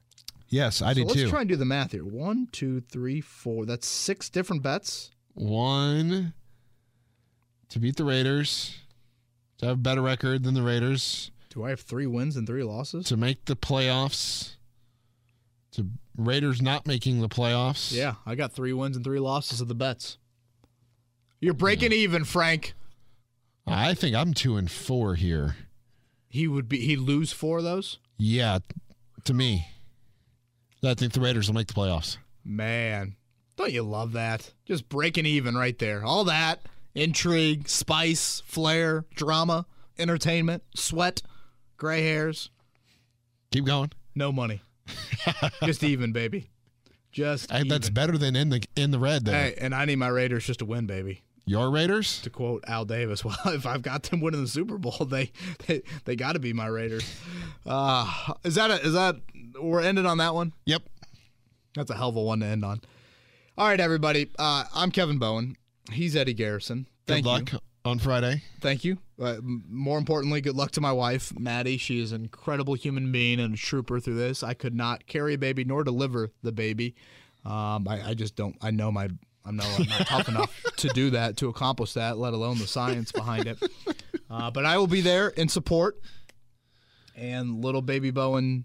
Yes, 0.48 0.80
I 0.80 0.92
so 0.92 0.94
did 0.94 1.06
let's 1.08 1.20
too. 1.20 1.28
try 1.28 1.40
and 1.40 1.48
do 1.48 1.56
the 1.56 1.64
math 1.64 1.90
here. 1.90 2.04
One, 2.04 2.46
two, 2.52 2.80
three, 2.80 3.20
four. 3.20 3.66
That's 3.66 3.88
six 3.88 4.28
different 4.28 4.62
bets. 4.62 5.10
One 5.34 6.34
to 7.68 7.78
beat 7.80 7.96
the 7.96 8.04
Raiders, 8.04 8.76
to 9.58 9.66
have 9.66 9.76
a 9.76 9.80
better 9.80 10.02
record 10.02 10.42
than 10.42 10.54
the 10.54 10.62
Raiders. 10.62 11.30
Do 11.50 11.64
I 11.64 11.70
have 11.70 11.80
three 11.80 12.06
wins 12.06 12.36
and 12.36 12.46
three 12.46 12.62
losses? 12.62 13.06
to 13.06 13.16
make 13.16 13.46
the 13.46 13.56
playoffs. 13.56 14.56
To 15.72 15.86
Raiders 16.16 16.62
not 16.62 16.86
making 16.86 17.20
the 17.20 17.28
playoffs. 17.28 17.92
Yeah, 17.92 18.14
I 18.24 18.34
got 18.34 18.52
three 18.52 18.72
wins 18.72 18.96
and 18.96 19.04
three 19.04 19.18
losses 19.18 19.60
of 19.60 19.68
the 19.68 19.74
bets. 19.74 20.18
You're 21.40 21.54
breaking 21.54 21.92
even, 21.92 22.24
Frank. 22.24 22.74
I 23.66 23.94
think 23.94 24.14
I'm 24.16 24.32
two 24.32 24.56
and 24.56 24.70
four 24.70 25.16
here. 25.16 25.56
He 26.28 26.46
would 26.46 26.68
be 26.68 26.78
he'd 26.80 26.98
lose 26.98 27.32
four 27.32 27.58
of 27.58 27.64
those. 27.64 27.98
Yeah, 28.18 28.58
to 29.24 29.34
me. 29.34 29.68
I 30.84 30.94
think 30.94 31.12
the 31.12 31.20
Raiders 31.20 31.48
will 31.48 31.54
make 31.54 31.66
the 31.66 31.74
playoffs. 31.74 32.16
Man, 32.44 33.16
don't 33.56 33.72
you 33.72 33.82
love 33.82 34.12
that? 34.12 34.52
Just 34.66 34.88
breaking 34.88 35.26
even 35.26 35.56
right 35.56 35.78
there. 35.78 36.04
All 36.04 36.24
that 36.24 36.60
intrigue, 36.96 37.68
spice, 37.68 38.42
flair, 38.46 39.04
drama, 39.14 39.66
entertainment, 39.98 40.62
sweat, 40.74 41.22
gray 41.76 42.02
hairs, 42.02 42.50
Keep 43.52 43.66
going. 43.66 43.92
no 44.14 44.32
money. 44.32 44.62
just 45.64 45.84
even, 45.84 46.12
baby. 46.12 46.48
Just 47.12 47.50
Hey, 47.50 47.62
that's 47.68 47.86
even. 47.86 47.94
better 47.94 48.18
than 48.18 48.34
in 48.36 48.48
the 48.50 48.62
in 48.76 48.90
the 48.90 48.98
red. 48.98 49.24
There, 49.24 49.34
Hey, 49.34 49.54
and 49.60 49.74
I 49.74 49.84
need 49.84 49.96
my 49.96 50.08
Raiders 50.08 50.44
just 50.46 50.58
to 50.60 50.64
win, 50.64 50.86
baby. 50.86 51.22
your 51.44 51.70
Raiders. 51.70 52.20
To 52.22 52.30
quote 52.30 52.64
Al 52.66 52.84
Davis, 52.84 53.24
well, 53.24 53.36
if 53.46 53.64
I've 53.66 53.82
got 53.82 54.02
them 54.04 54.20
winning 54.20 54.42
the 54.42 54.48
Super 54.48 54.78
Bowl, 54.78 55.06
they 55.08 55.32
they, 55.66 55.82
they 56.04 56.16
got 56.16 56.32
to 56.32 56.38
be 56.38 56.52
my 56.52 56.66
Raiders. 56.66 57.04
Uh, 57.64 58.34
is 58.44 58.54
that 58.56 58.70
a, 58.70 58.80
is 58.84 58.92
that 58.94 59.16
we're 59.60 59.80
ending 59.82 60.06
on 60.06 60.18
that 60.18 60.34
one? 60.34 60.52
Yep. 60.66 60.82
That's 61.74 61.90
a 61.90 61.94
hell 61.94 62.08
of 62.10 62.16
a 62.16 62.22
one 62.22 62.40
to 62.40 62.46
end 62.46 62.64
on. 62.64 62.80
All 63.58 63.66
right, 63.68 63.80
everybody. 63.80 64.30
Uh, 64.38 64.64
I'm 64.74 64.90
Kevin 64.90 65.18
Bowen. 65.18 65.56
He's 65.92 66.16
Eddie 66.16 66.34
Garrison. 66.34 66.86
Thank 67.06 67.24
Good 67.24 67.30
luck 67.30 67.52
you. 67.52 67.58
on 67.84 67.98
Friday. 67.98 68.42
Thank 68.60 68.84
you. 68.84 68.98
Uh, 69.20 69.36
more 69.42 69.98
importantly, 69.98 70.40
good 70.40 70.56
luck 70.56 70.72
to 70.72 70.80
my 70.80 70.92
wife, 70.92 71.32
Maddie. 71.38 71.78
She 71.78 72.00
is 72.00 72.12
an 72.12 72.22
incredible 72.22 72.74
human 72.74 73.12
being 73.12 73.40
and 73.40 73.54
a 73.54 73.56
trooper 73.56 74.00
through 74.00 74.16
this. 74.16 74.42
I 74.42 74.54
could 74.54 74.74
not 74.74 75.06
carry 75.06 75.34
a 75.34 75.38
baby 75.38 75.64
nor 75.64 75.84
deliver 75.84 76.30
the 76.42 76.52
baby. 76.52 76.94
Um, 77.44 77.86
I, 77.88 78.02
I 78.08 78.14
just 78.14 78.34
don't. 78.36 78.56
I 78.60 78.70
know 78.70 78.90
my. 78.90 79.08
I 79.44 79.52
know 79.52 79.64
I'm 79.78 79.86
not 79.86 80.06
tough 80.08 80.28
enough 80.28 80.62
to 80.78 80.88
do 80.88 81.10
that 81.10 81.36
to 81.36 81.48
accomplish 81.48 81.92
that, 81.92 82.18
let 82.18 82.34
alone 82.34 82.58
the 82.58 82.66
science 82.66 83.12
behind 83.12 83.46
it. 83.46 83.62
Uh, 84.28 84.50
but 84.50 84.66
I 84.66 84.76
will 84.76 84.88
be 84.88 85.00
there 85.00 85.28
in 85.28 85.48
support. 85.48 86.00
And 87.14 87.64
little 87.64 87.80
baby 87.80 88.10
Bowen 88.10 88.64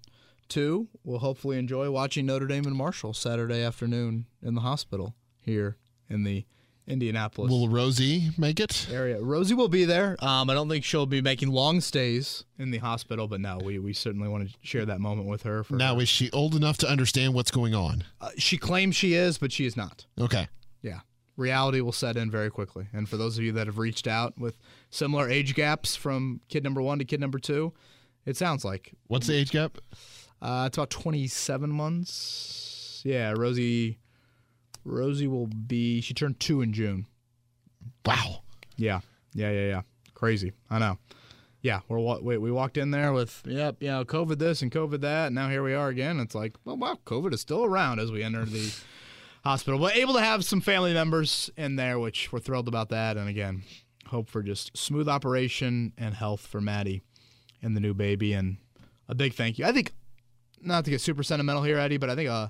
too 0.49 0.87
will 1.03 1.19
hopefully 1.19 1.59
enjoy 1.59 1.91
watching 1.91 2.25
Notre 2.25 2.47
Dame 2.47 2.65
and 2.65 2.75
Marshall 2.75 3.13
Saturday 3.13 3.63
afternoon 3.63 4.25
in 4.41 4.55
the 4.55 4.61
hospital 4.61 5.15
here 5.39 5.77
in 6.09 6.23
the 6.23 6.45
Indianapolis 6.91 7.49
Will 7.49 7.69
Rosie 7.69 8.29
make 8.37 8.59
it? 8.59 8.87
area. 8.91 9.21
Rosie 9.21 9.53
will 9.53 9.67
be 9.69 9.85
there. 9.85 10.15
Um, 10.23 10.49
I 10.49 10.53
don't 10.53 10.67
think 10.69 10.83
she'll 10.83 11.05
be 11.05 11.21
making 11.21 11.49
long 11.49 11.79
stays 11.81 12.43
in 12.59 12.69
the 12.71 12.79
hospital, 12.79 13.27
but 13.27 13.39
no, 13.39 13.59
we, 13.63 13.79
we 13.79 13.93
certainly 13.93 14.27
want 14.27 14.49
to 14.49 14.55
share 14.61 14.85
that 14.85 14.99
moment 14.99 15.27
with 15.27 15.43
her. 15.43 15.63
For 15.63 15.75
Now 15.75 15.99
is 15.99 16.09
she 16.09 16.29
old 16.31 16.53
enough 16.55 16.77
to 16.79 16.89
understand 16.89 17.33
what's 17.33 17.51
going 17.51 17.73
on? 17.73 18.03
uh, 18.19 18.29
she 18.37 18.57
claims 18.57 18.95
she 18.95 19.13
is, 19.13 19.37
but 19.37 19.51
she 19.51 19.65
is 19.65 19.77
not. 19.77 20.05
Okay. 20.19 20.47
Yeah, 20.81 20.99
reality 21.37 21.79
will 21.81 21.91
set 21.93 22.17
in 22.17 22.29
very 22.29 22.49
quickly. 22.49 22.87
And 22.93 23.07
for 23.07 23.15
those 23.17 23.37
of 23.37 23.43
you 23.43 23.51
that 23.53 23.67
have 23.67 23.77
reached 23.77 24.05
out 24.07 24.37
with 24.37 24.57
similar 24.89 25.29
age 25.29 25.55
gaps 25.55 25.95
from 25.95 26.41
kid 26.49 26.63
number 26.63 26.81
one 26.81 26.99
to 26.99 27.05
kid 27.05 27.19
number 27.21 27.39
two, 27.39 27.71
it 28.25 28.35
sounds 28.37 28.65
like 28.65 28.91
What's 29.07 29.27
the 29.27 29.35
age 29.35 29.51
gap? 29.51 29.77
uh, 30.41 30.65
it's 30.67 30.77
about 30.77 30.89
twenty 30.89 31.27
seven 31.27 31.69
months. 31.71 33.01
Yeah, 33.05 33.33
Rosie. 33.37 33.97
Rosie 34.83 35.27
will 35.27 35.47
be. 35.47 36.01
She 36.01 36.13
turned 36.13 36.39
two 36.39 36.61
in 36.61 36.73
June. 36.73 37.05
Wow. 38.05 38.43
Yeah, 38.77 39.01
yeah, 39.33 39.51
yeah, 39.51 39.67
yeah. 39.67 39.81
Crazy. 40.13 40.53
I 40.69 40.79
know. 40.79 40.97
Yeah, 41.61 41.81
we're 41.87 41.99
wa- 41.99 42.19
we, 42.19 42.37
we 42.37 42.51
walked 42.51 42.77
in 42.77 42.89
there 42.89 43.13
with 43.13 43.43
yep, 43.45 43.77
you 43.79 43.89
know, 43.89 44.03
COVID 44.03 44.39
this 44.39 44.63
and 44.63 44.71
COVID 44.71 45.01
that, 45.01 45.27
and 45.27 45.35
now 45.35 45.49
here 45.49 45.61
we 45.61 45.75
are 45.75 45.89
again. 45.89 46.19
It's 46.19 46.33
like, 46.33 46.55
well, 46.65 46.77
wow, 46.77 46.97
COVID 47.05 47.33
is 47.33 47.41
still 47.41 47.63
around 47.63 47.99
as 47.99 48.11
we 48.11 48.23
enter 48.23 48.43
the 48.45 48.73
hospital, 49.43 49.79
but 49.79 49.95
able 49.95 50.15
to 50.15 50.21
have 50.21 50.43
some 50.43 50.59
family 50.61 50.93
members 50.93 51.51
in 51.57 51.75
there, 51.75 51.99
which 51.99 52.31
we're 52.31 52.39
thrilled 52.39 52.67
about 52.67 52.89
that. 52.89 53.15
And 53.15 53.29
again, 53.29 53.61
hope 54.07 54.27
for 54.27 54.41
just 54.41 54.75
smooth 54.75 55.07
operation 55.07 55.93
and 55.99 56.15
health 56.15 56.41
for 56.41 56.59
Maddie 56.61 57.03
and 57.61 57.75
the 57.75 57.79
new 57.79 57.93
baby, 57.93 58.33
and 58.33 58.57
a 59.07 59.13
big 59.13 59.35
thank 59.35 59.59
you. 59.59 59.65
I 59.65 59.71
think 59.71 59.93
not 60.61 60.83
to 60.85 60.91
get 60.91 61.01
super 61.01 61.21
sentimental 61.21 61.61
here, 61.61 61.77
Eddie, 61.77 61.97
but 61.97 62.09
I 62.09 62.15
think 62.15 62.29
uh, 62.29 62.47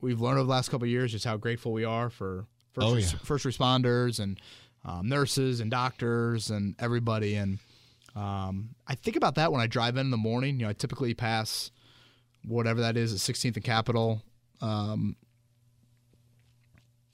we've 0.00 0.20
learned 0.20 0.38
over 0.38 0.46
the 0.46 0.50
last 0.52 0.70
couple 0.70 0.84
of 0.84 0.90
years 0.90 1.12
just 1.12 1.24
how 1.24 1.36
grateful 1.36 1.72
we 1.72 1.84
are 1.84 2.10
for 2.10 2.46
first, 2.72 2.86
Oh, 2.86 2.94
yeah. 2.96 3.06
first 3.24 3.44
responders 3.44 4.20
and 4.20 4.40
um, 4.84 5.08
nurses 5.08 5.60
and 5.60 5.70
doctors 5.70 6.50
and 6.50 6.74
everybody. 6.78 7.34
And 7.36 7.58
um, 8.16 8.70
I 8.86 8.94
think 8.94 9.16
about 9.16 9.34
that 9.36 9.52
when 9.52 9.60
I 9.60 9.66
drive 9.66 9.96
in 9.96 10.06
in 10.06 10.10
the 10.10 10.16
morning. 10.16 10.58
You 10.58 10.66
know, 10.66 10.70
I 10.70 10.72
typically 10.72 11.12
pass 11.14 11.70
whatever 12.46 12.80
that 12.80 12.96
is 12.96 13.12
at 13.12 13.18
16th 13.34 13.56
and 13.56 13.64
Capitol, 13.64 14.22
um, 14.62 15.16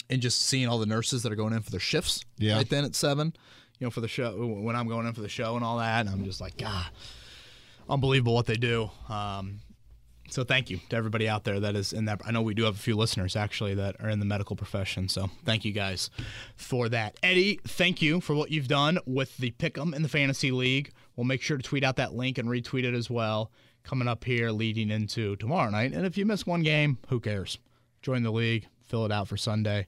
and 0.08 0.22
just 0.22 0.42
seeing 0.42 0.68
all 0.68 0.78
the 0.78 0.86
nurses 0.86 1.22
that 1.24 1.32
are 1.32 1.36
going 1.36 1.52
in 1.52 1.62
for 1.62 1.70
their 1.70 1.80
shifts 1.80 2.24
Yeah. 2.38 2.56
right 2.56 2.68
then 2.68 2.84
at 2.84 2.94
seven. 2.94 3.34
You 3.78 3.86
know, 3.86 3.90
for 3.90 4.00
the 4.00 4.08
show 4.08 4.34
when 4.46 4.74
I'm 4.76 4.88
going 4.88 5.06
in 5.06 5.12
for 5.12 5.20
the 5.20 5.28
show 5.28 5.56
and 5.56 5.64
all 5.64 5.78
that, 5.78 6.00
and 6.06 6.08
I'm 6.08 6.24
just 6.24 6.40
like, 6.40 6.56
God, 6.56 6.86
unbelievable 7.90 8.34
what 8.34 8.46
they 8.46 8.54
do. 8.56 8.90
Um, 9.08 9.60
so 10.28 10.44
thank 10.44 10.70
you 10.70 10.80
to 10.88 10.96
everybody 10.96 11.28
out 11.28 11.44
there 11.44 11.60
that 11.60 11.76
is 11.76 11.92
in 11.92 12.06
that. 12.06 12.20
I 12.24 12.30
know 12.30 12.42
we 12.42 12.54
do 12.54 12.64
have 12.64 12.74
a 12.74 12.78
few 12.78 12.96
listeners 12.96 13.36
actually 13.36 13.74
that 13.74 13.96
are 14.00 14.08
in 14.08 14.18
the 14.18 14.24
medical 14.24 14.56
profession. 14.56 15.08
So 15.08 15.30
thank 15.44 15.64
you 15.64 15.72
guys 15.72 16.10
for 16.56 16.88
that. 16.88 17.16
Eddie, 17.22 17.60
thank 17.66 18.02
you 18.02 18.20
for 18.20 18.34
what 18.34 18.50
you've 18.50 18.68
done 18.68 18.98
with 19.06 19.36
the 19.36 19.52
Pick'em 19.52 19.94
in 19.94 20.02
the 20.02 20.08
Fantasy 20.08 20.50
League. 20.50 20.92
We'll 21.16 21.24
make 21.24 21.42
sure 21.42 21.56
to 21.56 21.62
tweet 21.62 21.84
out 21.84 21.96
that 21.96 22.14
link 22.14 22.38
and 22.38 22.48
retweet 22.48 22.84
it 22.84 22.94
as 22.94 23.08
well. 23.08 23.50
Coming 23.82 24.08
up 24.08 24.24
here 24.24 24.50
leading 24.50 24.90
into 24.90 25.36
tomorrow 25.36 25.70
night. 25.70 25.92
And 25.92 26.04
if 26.04 26.18
you 26.18 26.26
miss 26.26 26.46
one 26.46 26.62
game, 26.62 26.98
who 27.08 27.20
cares? 27.20 27.58
Join 28.02 28.22
the 28.22 28.32
league, 28.32 28.66
fill 28.84 29.04
it 29.04 29.12
out 29.12 29.28
for 29.28 29.36
Sunday, 29.36 29.86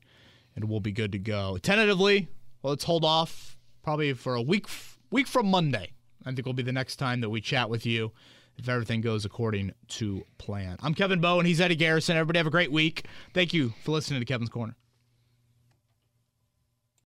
and 0.55 0.64
we'll 0.68 0.80
be 0.80 0.93
good 0.93 1.12
to 1.12 1.18
go. 1.18 1.59
Tentatively, 1.59 2.28
well, 2.62 2.72
let's 2.72 2.84
hold 2.84 3.05
off 3.05 3.57
probably 3.82 4.12
for 4.12 4.34
a 4.34 4.43
week 4.43 4.66
week 5.11 5.26
from 5.26 5.47
Monday. 5.47 5.93
I 6.24 6.32
think 6.32 6.47
will 6.47 6.53
be 6.53 6.62
the 6.62 6.72
next 6.72 6.97
time 6.97 7.20
that 7.22 7.30
we 7.30 7.41
chat 7.41 7.70
with 7.70 7.86
you 7.86 8.12
if 8.59 8.68
everything 8.68 9.00
goes 9.00 9.24
according 9.24 9.72
to 9.88 10.24
plan. 10.36 10.76
I'm 10.82 10.94
Kevin 10.94 11.20
Bowen. 11.20 11.46
He's 11.46 11.61
Eddie 11.61 11.76
Garrison. 11.76 12.16
Everybody 12.16 12.38
have 12.38 12.46
a 12.46 12.50
great 12.50 12.72
week. 12.72 13.06
Thank 13.32 13.54
you 13.54 13.72
for 13.84 13.92
listening 13.92 14.20
to 14.20 14.26
Kevin's 14.26 14.50
Corner. 14.50 14.74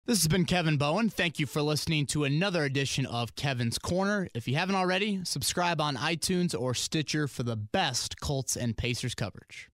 This 0.07 0.19
has 0.19 0.29
been 0.29 0.45
Kevin 0.45 0.77
Bowen. 0.77 1.09
Thank 1.09 1.39
you 1.39 1.47
for 1.47 1.63
listening 1.63 2.05
to 2.07 2.25
another 2.25 2.65
edition 2.65 3.07
of 3.07 3.37
Kevin's 3.37 3.79
Corner. 3.79 4.29
If 4.35 4.47
you 4.47 4.57
haven't 4.57 4.75
already, 4.75 5.21
subscribe 5.25 5.81
on 5.81 5.97
iTunes 5.97 6.59
or 6.59 6.75
Stitcher 6.75 7.27
for 7.27 7.43
the 7.43 7.57
best 7.57 8.21
Colts 8.21 8.55
and 8.55 8.77
Pacers 8.77 9.15
coverage. 9.15 9.71